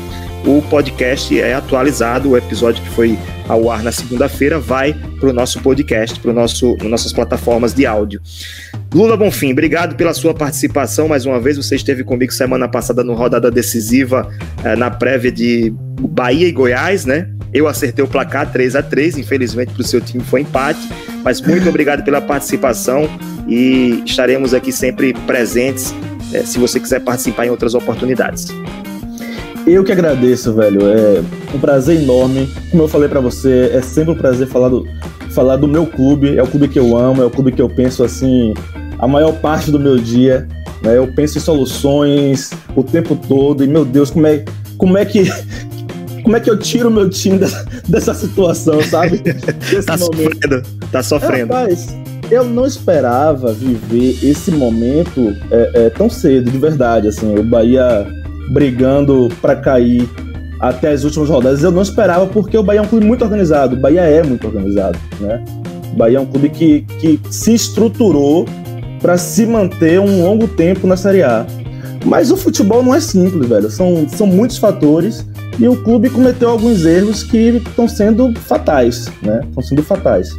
o 0.45 0.61
podcast 0.61 1.37
é 1.37 1.53
atualizado, 1.53 2.29
o 2.29 2.37
episódio 2.37 2.81
que 2.81 2.89
foi 2.91 3.19
ao 3.49 3.69
ar 3.69 3.83
na 3.83 3.91
segunda-feira 3.91 4.57
vai 4.57 4.93
para 5.19 5.29
o 5.29 5.33
nosso 5.33 5.59
podcast, 5.59 6.17
para 6.19 6.31
nosso 6.31 6.77
nossas 6.83 7.11
plataformas 7.11 7.73
de 7.73 7.85
áudio. 7.85 8.21
Lula 8.97 9.15
Bonfim, 9.15 9.51
obrigado 9.51 9.95
pela 9.95 10.11
sua 10.11 10.33
participação 10.33 11.07
mais 11.07 11.23
uma 11.23 11.39
vez. 11.39 11.55
Você 11.55 11.75
esteve 11.75 12.03
comigo 12.03 12.33
semana 12.33 12.67
passada 12.67 13.03
no 13.03 13.13
rodada 13.13 13.51
decisiva 13.51 14.27
eh, 14.63 14.75
na 14.75 14.89
prévia 14.89 15.31
de 15.31 15.71
Bahia 16.01 16.47
e 16.47 16.51
Goiás, 16.51 17.05
né? 17.05 17.29
Eu 17.53 17.67
acertei 17.67 18.03
o 18.03 18.07
placar 18.07 18.51
3 18.51 18.75
a 18.75 18.81
3 18.81 19.19
infelizmente 19.19 19.71
para 19.71 19.83
o 19.83 19.85
seu 19.85 20.01
time 20.01 20.23
foi 20.23 20.41
empate, 20.41 20.79
mas 21.23 21.39
muito 21.39 21.69
obrigado 21.69 22.03
pela 22.03 22.19
participação 22.19 23.07
e 23.47 24.01
estaremos 24.03 24.55
aqui 24.55 24.71
sempre 24.71 25.13
presentes 25.27 25.93
eh, 26.33 26.41
se 26.41 26.57
você 26.57 26.79
quiser 26.79 27.01
participar 27.01 27.45
em 27.45 27.51
outras 27.51 27.75
oportunidades. 27.75 28.47
Eu 29.67 29.83
que 29.83 29.91
agradeço, 29.91 30.55
velho. 30.55 30.81
É 30.87 31.21
um 31.53 31.59
prazer 31.59 32.01
enorme. 32.01 32.49
Como 32.71 32.81
eu 32.81 32.87
falei 32.87 33.07
para 33.07 33.19
você, 33.19 33.69
é 33.75 33.81
sempre 33.83 34.13
um 34.13 34.17
prazer 34.17 34.47
falar 34.47 34.69
do, 34.69 34.87
falar 35.35 35.57
do 35.57 35.67
meu 35.67 35.85
clube. 35.85 36.35
É 36.35 36.41
o 36.41 36.47
clube 36.47 36.67
que 36.67 36.79
eu 36.79 36.97
amo, 36.97 37.21
é 37.21 37.25
o 37.25 37.29
clube 37.29 37.51
que 37.51 37.61
eu 37.61 37.69
penso 37.69 38.03
assim 38.03 38.55
a 38.99 39.07
maior 39.07 39.33
parte 39.33 39.71
do 39.71 39.79
meu 39.79 39.97
dia. 39.97 40.47
Né? 40.81 40.97
Eu 40.97 41.07
penso 41.07 41.37
em 41.37 41.41
soluções 41.41 42.51
o 42.75 42.83
tempo 42.83 43.15
todo. 43.15 43.63
E 43.63 43.67
meu 43.67 43.85
Deus, 43.85 44.09
como 44.09 44.27
é, 44.27 44.43
como 44.77 44.97
é 44.97 45.05
que 45.05 45.25
como 46.23 46.35
é 46.35 46.41
que 46.41 46.49
eu 46.49 46.59
tiro 46.59 46.89
o 46.89 46.91
meu 46.91 47.09
time 47.09 47.37
dessa, 47.37 47.65
dessa 47.87 48.13
situação, 48.13 48.81
sabe? 48.83 49.21
Tá 49.85 49.97
momento. 49.97 50.23
sofrendo, 50.23 50.63
tá 50.91 51.03
sofrendo. 51.03 51.53
É, 51.53 51.59
rapaz, 51.61 51.97
eu 52.29 52.43
não 52.43 52.65
esperava 52.65 53.53
viver 53.53 54.17
esse 54.21 54.51
momento 54.51 55.33
é, 55.49 55.85
é, 55.85 55.89
tão 55.89 56.09
cedo, 56.09 56.51
de 56.51 56.57
verdade. 56.57 57.07
Assim, 57.07 57.33
o 57.33 57.43
Bahia 57.43 58.05
brigando 58.49 59.29
para 59.41 59.55
cair 59.55 60.09
até 60.59 60.91
as 60.91 61.05
últimas 61.05 61.29
rodadas. 61.29 61.63
Eu 61.63 61.71
não 61.71 61.81
esperava, 61.81 62.27
porque 62.27 62.57
o 62.57 62.63
Bahia 62.63 62.79
é 62.79 62.81
um 62.81 62.87
clube 62.87 63.05
muito 63.05 63.23
organizado. 63.23 63.75
O 63.75 63.79
Bahia 63.79 64.01
é 64.01 64.21
muito 64.21 64.45
organizado, 64.45 64.99
né? 65.21 65.43
O 65.93 65.95
Bahia 65.95 66.17
é 66.17 66.21
um 66.21 66.25
clube 66.25 66.49
que, 66.49 66.81
que 66.99 67.19
se 67.29 67.53
estruturou 67.53 68.45
para 69.01 69.17
se 69.17 69.45
manter 69.45 69.99
um 69.99 70.23
longo 70.23 70.47
tempo 70.47 70.87
na 70.87 70.97
Série 70.97 71.23
A. 71.23 71.45
Mas 72.05 72.31
o 72.31 72.37
futebol 72.37 72.81
não 72.83 72.95
é 72.95 72.99
simples, 72.99 73.47
velho. 73.47 73.69
São, 73.69 74.07
são 74.07 74.27
muitos 74.27 74.57
fatores 74.57 75.25
e 75.59 75.67
o 75.67 75.75
clube 75.83 76.09
cometeu 76.09 76.49
alguns 76.49 76.85
erros 76.85 77.23
que 77.23 77.61
estão 77.65 77.87
sendo 77.87 78.33
fatais, 78.41 79.07
né? 79.21 79.41
Estão 79.47 79.63
sendo 79.63 79.83
fatais. 79.83 80.29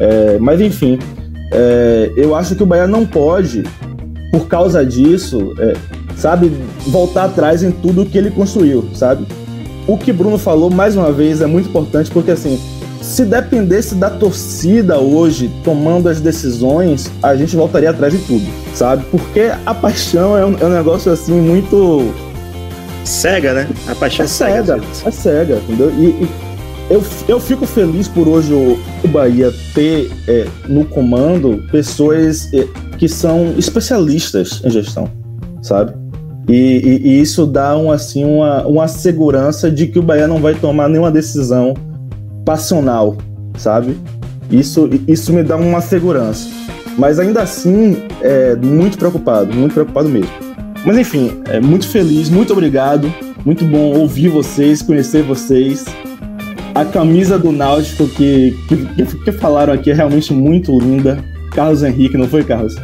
É, 0.00 0.38
mas 0.38 0.60
enfim, 0.60 0.98
é, 1.52 2.12
eu 2.16 2.34
acho 2.34 2.54
que 2.54 2.62
o 2.62 2.66
Bahia 2.66 2.86
não 2.86 3.06
pode, 3.06 3.62
por 4.30 4.46
causa 4.48 4.84
disso, 4.84 5.54
é, 5.58 5.74
sabe, 6.16 6.52
voltar 6.88 7.24
atrás 7.24 7.62
em 7.62 7.70
tudo 7.70 8.06
que 8.06 8.18
ele 8.18 8.30
construiu, 8.30 8.88
sabe? 8.94 9.26
O 9.86 9.96
que 9.96 10.12
Bruno 10.12 10.38
falou, 10.38 10.70
mais 10.70 10.96
uma 10.96 11.10
vez, 11.10 11.40
é 11.40 11.46
muito 11.46 11.68
importante, 11.68 12.10
porque 12.10 12.30
assim, 12.30 12.60
se 13.10 13.24
dependesse 13.24 13.96
da 13.96 14.08
torcida 14.08 15.00
hoje 15.00 15.50
tomando 15.64 16.08
as 16.08 16.20
decisões, 16.20 17.10
a 17.20 17.34
gente 17.34 17.56
voltaria 17.56 17.90
atrás 17.90 18.12
de 18.12 18.20
tudo, 18.20 18.46
sabe? 18.72 19.04
Porque 19.10 19.50
a 19.66 19.74
paixão 19.74 20.38
é 20.38 20.46
um, 20.46 20.56
é 20.56 20.64
um 20.64 20.70
negócio 20.70 21.10
assim 21.10 21.32
muito. 21.32 22.14
Cega, 23.04 23.52
né? 23.52 23.68
A 23.88 23.96
paixão 23.96 24.24
é 24.24 24.28
cega. 24.28 24.80
É 25.04 25.10
cega, 25.10 25.56
entendeu? 25.56 25.90
E, 25.98 26.04
e, 26.04 26.28
eu, 26.88 27.02
eu 27.26 27.40
fico 27.40 27.66
feliz 27.66 28.06
por 28.06 28.28
hoje 28.28 28.54
o, 28.54 28.78
o 29.02 29.08
Bahia 29.08 29.52
ter 29.74 30.08
é, 30.28 30.46
no 30.68 30.84
comando 30.84 31.64
pessoas 31.72 32.48
é, 32.54 32.64
que 32.96 33.08
são 33.08 33.54
especialistas 33.58 34.62
em 34.64 34.70
gestão, 34.70 35.10
sabe? 35.62 35.94
E, 36.48 36.54
e, 36.54 37.08
e, 37.08 37.20
isso 37.20 37.44
dá 37.44 37.76
um, 37.76 37.90
assim, 37.90 38.24
uma, 38.24 38.64
uma 38.66 38.86
segurança 38.86 39.68
de 39.68 39.88
que 39.88 39.98
o 39.98 40.02
Bahia 40.02 40.28
não 40.28 40.40
vai 40.40 40.54
tomar 40.54 40.88
nenhuma 40.88 41.10
decisão 41.10 41.74
passional, 42.44 43.16
sabe? 43.56 43.96
Isso, 44.50 44.88
isso 45.06 45.32
me 45.32 45.42
dá 45.42 45.56
uma 45.56 45.80
segurança. 45.80 46.48
Mas 46.98 47.18
ainda 47.18 47.42
assim, 47.42 48.02
é 48.20 48.56
muito 48.56 48.98
preocupado, 48.98 49.54
muito 49.54 49.72
preocupado 49.74 50.08
mesmo. 50.08 50.30
Mas 50.84 50.98
enfim, 50.98 51.40
é 51.48 51.60
muito 51.60 51.88
feliz, 51.88 52.28
muito 52.28 52.52
obrigado. 52.52 53.12
Muito 53.44 53.64
bom 53.64 53.98
ouvir 53.98 54.28
vocês, 54.28 54.82
conhecer 54.82 55.22
vocês. 55.22 55.84
A 56.74 56.84
camisa 56.84 57.38
do 57.38 57.50
Náutico 57.50 58.06
que, 58.08 58.54
que, 58.68 59.04
que 59.24 59.32
falaram 59.32 59.72
aqui 59.72 59.90
é 59.90 59.94
realmente 59.94 60.32
muito 60.32 60.78
linda. 60.78 61.18
Carlos 61.52 61.82
Henrique, 61.82 62.16
não 62.16 62.28
foi, 62.28 62.44
Carlos? 62.44 62.76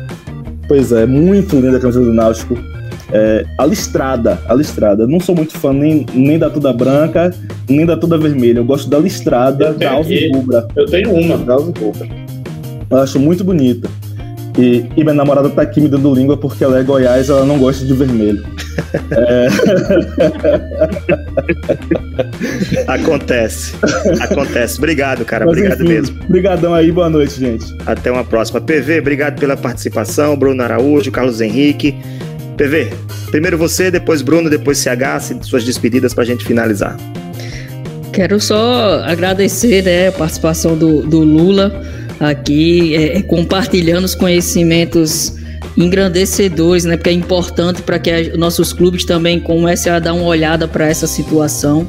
Pois 0.67 0.93
é, 0.93 1.07
muito 1.07 1.57
linda 1.57 1.77
a 1.77 1.81
camisa 1.81 2.01
do 2.01 2.13
Náutico. 2.13 2.57
É, 3.13 3.45
a 3.59 3.67
listrada, 3.67 4.39
a 4.49 4.55
listrada. 4.55 5.07
Não 5.07 5.21
sou 5.21 5.35
muito 5.35 5.57
fã 5.57 5.73
nem, 5.73 6.05
nem 6.13 6.39
da 6.39 6.51
toda 6.51 6.73
branca, 6.73 7.33
nem 7.69 7.87
da 7.87 7.97
toda 7.97 8.19
vermelha. 8.19 8.59
Eu 8.59 8.65
gosto 8.65 8.91
da 8.91 8.99
listrada 8.99 9.73
da 9.73 9.93
Alves 9.93 10.33
Rubra. 10.33 10.67
Eu 10.75 10.87
tenho 10.87 11.13
uma. 11.15 11.39
Da 11.39 11.55
Alves 11.55 11.75
Rubra. 11.81 12.09
Eu 12.91 12.99
acho 12.99 13.19
muito 13.19 13.45
bonita. 13.45 13.89
E, 14.59 14.87
e, 14.97 15.03
minha 15.03 15.13
namorada 15.13 15.51
tá 15.51 15.61
aqui 15.63 15.83
me 15.83 15.89
dando 15.89 16.15
língua 16.15 16.37
porque 16.37 16.65
ela 16.65 16.79
é 16.79 16.83
Goiás, 16.83 17.29
ela 17.29 17.45
não 17.45 17.59
gosta 17.59 17.85
de 17.85 17.93
vermelho. 17.93 18.43
é... 19.11 19.49
Acontece. 22.89 23.75
Acontece. 24.21 24.79
Obrigado, 24.79 25.27
cara. 25.27 25.45
Mas, 25.45 25.59
obrigado 25.59 25.83
enfim, 25.83 25.93
mesmo. 25.93 26.19
Obrigadão 26.25 26.73
aí, 26.73 26.91
boa 26.91 27.11
noite, 27.11 27.39
gente. 27.39 27.67
Até 27.85 28.11
uma 28.11 28.25
próxima. 28.25 28.59
PV, 28.59 29.01
obrigado 29.01 29.39
pela 29.39 29.59
participação. 29.59 30.35
Bruno 30.37 30.63
Araújo, 30.63 31.11
Carlos 31.11 31.43
Henrique. 31.43 31.95
PV, 32.57 32.93
primeiro 33.31 33.59
você, 33.59 33.91
depois 33.91 34.23
Bruno, 34.23 34.49
depois 34.49 34.79
CH, 34.79 35.43
suas 35.43 35.65
despedidas 35.65 36.15
para 36.15 36.25
a 36.25 36.27
gente 36.27 36.45
finalizar. 36.45 36.97
Quero 38.13 38.41
só 38.41 39.03
agradecer 39.05 39.83
né, 39.83 40.09
a 40.09 40.13
participação 40.13 40.77
do, 40.77 41.03
do 41.03 41.21
Lula 41.21 41.83
aqui, 42.19 42.95
é, 42.95 43.19
é 43.19 43.23
compartilhando 43.23 44.05
os 44.05 44.15
conhecimentos 44.15 45.35
engrandecedores, 45.77 46.85
né? 46.85 46.97
Porque 46.97 47.11
é 47.11 47.13
importante 47.13 47.83
para 47.83 47.99
que 47.99 48.11
a, 48.11 48.37
nossos 48.37 48.73
clubes 48.73 49.05
também 49.05 49.39
comecem 49.39 49.93
a 49.93 49.99
dar 49.99 50.15
uma 50.15 50.25
olhada 50.25 50.67
para 50.67 50.87
essa 50.87 51.07
situação, 51.07 51.87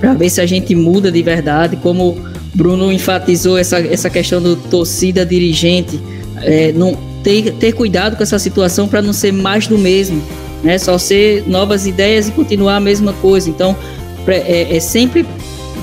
para 0.00 0.14
ver 0.14 0.28
se 0.30 0.40
a 0.40 0.46
gente 0.46 0.74
muda 0.74 1.12
de 1.12 1.22
verdade. 1.22 1.76
Como 1.76 2.18
Bruno 2.54 2.92
enfatizou 2.92 3.56
essa, 3.56 3.78
essa 3.78 4.10
questão 4.10 4.42
do 4.42 4.56
torcida 4.56 5.24
dirigente, 5.24 6.00
é, 6.42 6.72
não, 6.72 6.98
ter, 7.22 7.52
ter 7.52 7.72
cuidado 7.72 8.16
com 8.16 8.22
essa 8.22 8.38
situação 8.38 8.88
para 8.88 9.02
não 9.02 9.12
ser 9.12 9.32
mais 9.32 9.66
do 9.66 9.78
mesmo, 9.78 10.22
né? 10.62 10.78
Só 10.78 10.98
ser 10.98 11.44
novas 11.46 11.86
ideias 11.86 12.28
e 12.28 12.32
continuar 12.32 12.76
a 12.76 12.80
mesma 12.80 13.12
coisa. 13.14 13.48
Então, 13.48 13.76
é, 14.26 14.76
é 14.76 14.80
sempre 14.80 15.26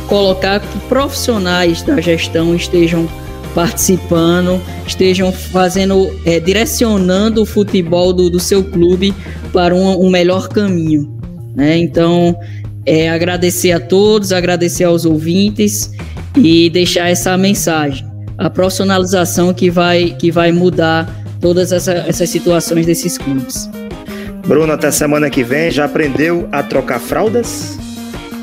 colocar 0.08 0.60
que 0.60 0.80
profissionais 0.88 1.82
da 1.82 2.00
gestão 2.00 2.56
estejam 2.56 3.08
participando, 3.54 4.62
estejam 4.86 5.32
fazendo, 5.32 6.16
é, 6.26 6.40
direcionando 6.40 7.42
o 7.42 7.46
futebol 7.46 8.14
do, 8.14 8.30
do 8.30 8.40
seu 8.40 8.64
clube 8.64 9.14
para 9.52 9.74
um, 9.74 10.06
um 10.06 10.10
melhor 10.10 10.48
caminho. 10.48 11.18
Né? 11.56 11.78
Então, 11.78 12.38
é, 12.86 13.10
agradecer 13.10 13.72
a 13.72 13.80
todos, 13.80 14.32
agradecer 14.32 14.84
aos 14.84 15.06
ouvintes 15.06 15.92
e 16.36 16.70
deixar 16.70 17.10
essa 17.10 17.36
mensagem. 17.38 18.06
A 18.38 18.50
profissionalização 18.50 19.54
que 19.54 19.70
vai, 19.72 20.16
que 20.20 20.32
vai 20.32 20.52
mudar 20.52 21.12
todas 21.48 21.72
essa, 21.72 21.94
essas 21.94 22.30
situações 22.30 22.86
desses 22.86 23.18
clubes. 23.18 23.70
Bruno, 24.46 24.74
até 24.74 24.92
semana 24.92 25.30
que 25.30 25.46
vem, 25.46 25.72
já 25.72 25.86
aprendeu 25.86 26.46
a 26.52 26.62
trocar 26.62 27.00
fraldas? 27.00 27.80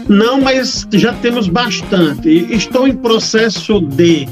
Não, 0.08 0.40
mas 0.40 0.86
já 0.90 1.12
temos 1.12 1.46
bastante. 1.46 2.30
Estou 2.50 2.88
em 2.88 2.96
processo 2.96 3.78
de, 3.82 4.26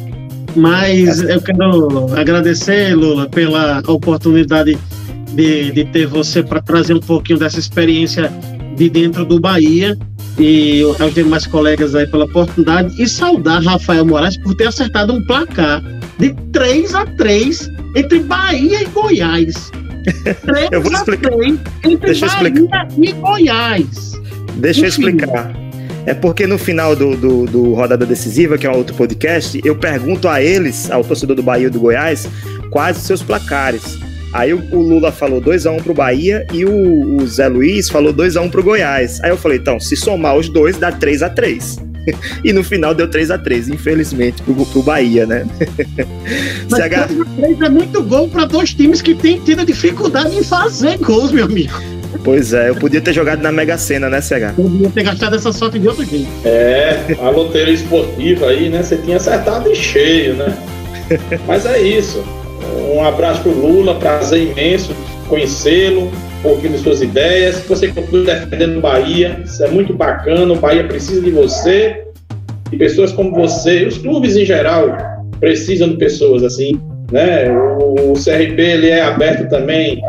mas 0.56 1.20
eu 1.20 1.42
quero 1.42 2.14
agradecer, 2.18 2.94
Lula, 2.94 3.28
pela 3.28 3.82
oportunidade 3.86 4.78
de, 5.34 5.70
de 5.70 5.84
ter 5.84 6.06
você 6.06 6.42
para 6.42 6.62
trazer 6.62 6.94
um 6.94 7.00
pouquinho 7.00 7.38
dessa 7.38 7.58
experiência 7.58 8.32
de 8.74 8.88
dentro 8.88 9.26
do 9.26 9.38
Bahia 9.38 9.98
e 10.38 10.80
aos 10.98 11.12
demais 11.12 11.46
colegas 11.46 11.94
aí 11.94 12.06
pela 12.06 12.24
oportunidade 12.24 12.94
e 12.98 13.06
saudar 13.06 13.62
Rafael 13.62 14.06
Moraes 14.06 14.38
por 14.38 14.54
ter 14.54 14.68
acertado 14.68 15.12
um 15.12 15.22
placar 15.26 15.82
de 16.18 16.32
3 16.52 16.94
a 16.94 17.04
3 17.04 17.81
entre 17.94 18.20
Bahia 18.20 18.82
e 18.82 18.86
Goiás. 18.86 19.70
3 20.44 20.68
eu 20.72 20.80
vou 20.80 20.92
explicar. 20.92 21.30
3 21.30 21.60
entre 21.84 22.06
Deixa 22.06 22.26
Bahia 22.26 22.48
explicar. 22.48 22.88
e 22.98 23.12
Goiás. 23.12 24.12
Deixa 24.54 24.86
Enfim. 24.86 25.02
eu 25.02 25.08
explicar. 25.10 25.62
É 26.04 26.14
porque 26.14 26.46
no 26.46 26.58
final 26.58 26.96
do, 26.96 27.16
do, 27.16 27.46
do, 27.46 27.74
Rodada 27.74 28.04
Decisiva, 28.04 28.58
que 28.58 28.66
é 28.66 28.70
um 28.70 28.76
outro 28.76 28.94
podcast, 28.96 29.60
eu 29.64 29.76
pergunto 29.76 30.28
a 30.28 30.42
eles, 30.42 30.90
ao 30.90 31.04
torcedor 31.04 31.36
do 31.36 31.42
Bahia 31.44 31.68
e 31.68 31.70
do 31.70 31.78
Goiás, 31.78 32.28
quais 32.70 32.96
os 32.96 33.04
seus 33.04 33.22
placares. 33.22 33.98
Aí 34.32 34.52
o, 34.52 34.58
o 34.74 34.80
Lula 34.80 35.12
falou 35.12 35.40
2x1 35.40 35.78
um 35.78 35.82
pro 35.82 35.94
Bahia 35.94 36.44
e 36.52 36.64
o, 36.64 37.18
o 37.18 37.26
Zé 37.26 37.46
Luiz 37.46 37.88
falou 37.88 38.12
2x1 38.12 38.42
um 38.42 38.50
pro 38.50 38.64
Goiás. 38.64 39.20
Aí 39.22 39.30
eu 39.30 39.36
falei, 39.36 39.58
então, 39.58 39.78
se 39.78 39.94
somar 39.94 40.36
os 40.36 40.48
dois, 40.48 40.76
dá 40.76 40.90
3x3. 40.90 41.91
e 42.44 42.52
no 42.52 42.62
final 42.62 42.94
deu 42.94 43.08
3 43.08 43.30
x 43.30 43.42
3 43.42 43.68
infelizmente, 43.68 44.42
pro, 44.42 44.54
pro 44.66 44.82
Bahia, 44.82 45.26
né? 45.26 45.46
Mas 46.70 46.80
CH... 46.80 47.08
3 47.36 47.60
é 47.60 47.68
muito 47.68 48.02
gol 48.02 48.28
para 48.28 48.44
dois 48.44 48.74
times 48.74 49.00
que 49.00 49.14
têm 49.14 49.38
tido 49.40 49.64
dificuldade 49.64 50.36
em 50.36 50.42
fazer 50.42 50.98
gols, 50.98 51.32
meu 51.32 51.44
amigo. 51.44 51.72
Pois 52.24 52.52
é, 52.52 52.68
eu 52.68 52.74
podia 52.74 53.00
ter 53.00 53.12
jogado 53.12 53.40
na 53.42 53.50
Mega 53.50 53.76
Sena, 53.78 54.08
né, 54.08 54.20
CH? 54.20 54.54
Podia 54.54 54.90
ter 54.90 55.02
gastado 55.02 55.34
essa 55.34 55.52
sorte 55.52 55.78
de 55.78 55.88
outro 55.88 56.04
jeito. 56.04 56.28
É, 56.44 57.16
a 57.18 57.30
loteria 57.30 57.74
esportiva 57.74 58.46
aí, 58.46 58.68
né? 58.68 58.82
Você 58.82 58.96
tinha 58.98 59.16
acertado 59.16 59.68
em 59.68 59.74
cheio, 59.74 60.34
né? 60.34 60.56
Mas 61.48 61.64
é 61.66 61.80
isso. 61.80 62.22
Um 62.94 63.02
abraço 63.02 63.42
pro 63.42 63.50
Lula, 63.50 63.94
prazer 63.94 64.50
imenso 64.50 64.94
conhecê-lo, 65.32 66.12
de 66.42 66.78
suas 66.78 67.00
ideias. 67.00 67.60
Você 67.68 67.88
continue 67.88 68.24
defendendo 68.24 68.78
o 68.78 68.80
Bahia, 68.80 69.40
isso 69.44 69.62
é 69.64 69.68
muito 69.68 69.94
bacana. 69.94 70.52
O 70.52 70.56
Bahia 70.56 70.84
precisa 70.84 71.20
de 71.20 71.30
você 71.30 72.04
e 72.70 72.76
pessoas 72.76 73.12
como 73.12 73.32
você. 73.32 73.84
Os 73.86 73.98
clubes 73.98 74.36
em 74.36 74.44
geral 74.44 74.96
precisam 75.38 75.88
de 75.88 75.96
pessoas 75.96 76.42
assim, 76.42 76.80
né? 77.10 77.50
O, 77.50 78.12
CRB 78.14 78.62
ele 78.62 78.88
é 78.88 79.02
aberto 79.02 79.48
também 79.48 80.00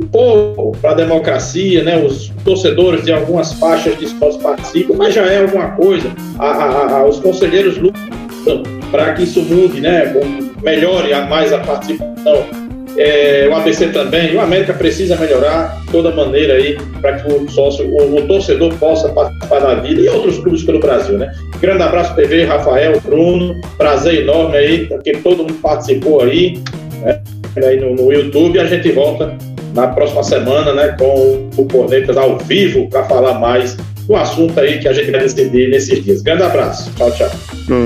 um 0.00 0.06
pouco 0.06 0.76
para 0.78 0.90
a 0.92 0.94
democracia, 0.94 1.82
né? 1.82 1.98
Os 1.98 2.32
torcedores 2.44 3.04
de 3.04 3.12
algumas 3.12 3.52
faixas 3.54 3.98
de 3.98 4.06
esportes 4.06 4.38
participam, 4.38 4.94
mas 4.96 5.14
já 5.14 5.26
é 5.26 5.40
alguma 5.40 5.72
coisa. 5.72 6.10
A, 6.38 6.46
a, 6.46 6.96
a, 6.98 7.06
os 7.06 7.18
conselheiros 7.20 7.76
lutam 7.78 8.62
para 8.90 9.12
que 9.14 9.24
isso 9.24 9.42
mude, 9.42 9.80
né? 9.80 10.14
Melhore 10.62 11.12
mais 11.28 11.52
a 11.52 11.58
participação 11.58 12.61
é, 12.96 13.48
o 13.50 13.54
ABC 13.54 13.88
também, 13.88 14.34
o 14.34 14.40
América 14.40 14.74
precisa 14.74 15.16
melhorar 15.16 15.80
de 15.80 15.92
toda 15.92 16.10
maneira 16.10 16.54
aí 16.54 16.76
para 17.00 17.18
que 17.18 17.32
o 17.32 17.48
sócio, 17.50 17.86
o, 17.88 18.16
o, 18.16 18.26
torcedor 18.26 18.72
possa 18.74 19.08
participar 19.08 19.60
da 19.60 19.74
vida 19.76 20.00
e 20.00 20.08
outros 20.08 20.38
clubes 20.38 20.62
pelo 20.62 20.78
Brasil, 20.78 21.16
né? 21.16 21.32
Grande 21.60 21.82
abraço 21.82 22.14
TV, 22.14 22.44
Rafael, 22.44 23.00
Bruno, 23.00 23.60
prazer 23.78 24.22
enorme 24.22 24.56
aí, 24.56 24.86
porque 24.86 25.12
todo 25.12 25.38
mundo 25.38 25.54
participou 25.54 26.22
aí, 26.22 26.58
né? 27.00 27.20
aí 27.64 27.80
no, 27.80 27.94
no 27.94 28.12
YouTube. 28.12 28.58
A 28.58 28.66
gente 28.66 28.90
volta 28.92 29.36
na 29.74 29.88
próxima 29.88 30.22
semana, 30.22 30.74
né, 30.74 30.94
com 30.98 31.48
o 31.56 31.66
Cornetas 31.66 32.16
ao 32.16 32.38
vivo 32.38 32.88
para 32.90 33.04
falar 33.04 33.38
mais 33.38 33.76
do 34.06 34.16
assunto 34.16 34.58
aí 34.58 34.78
que 34.78 34.88
a 34.88 34.92
gente 34.92 35.10
vai 35.10 35.20
decidir 35.20 35.70
nesses 35.70 36.04
dias. 36.04 36.22
Grande 36.22 36.42
abraço. 36.42 36.92
Tchau, 36.96 37.10
tchau. 37.12 37.30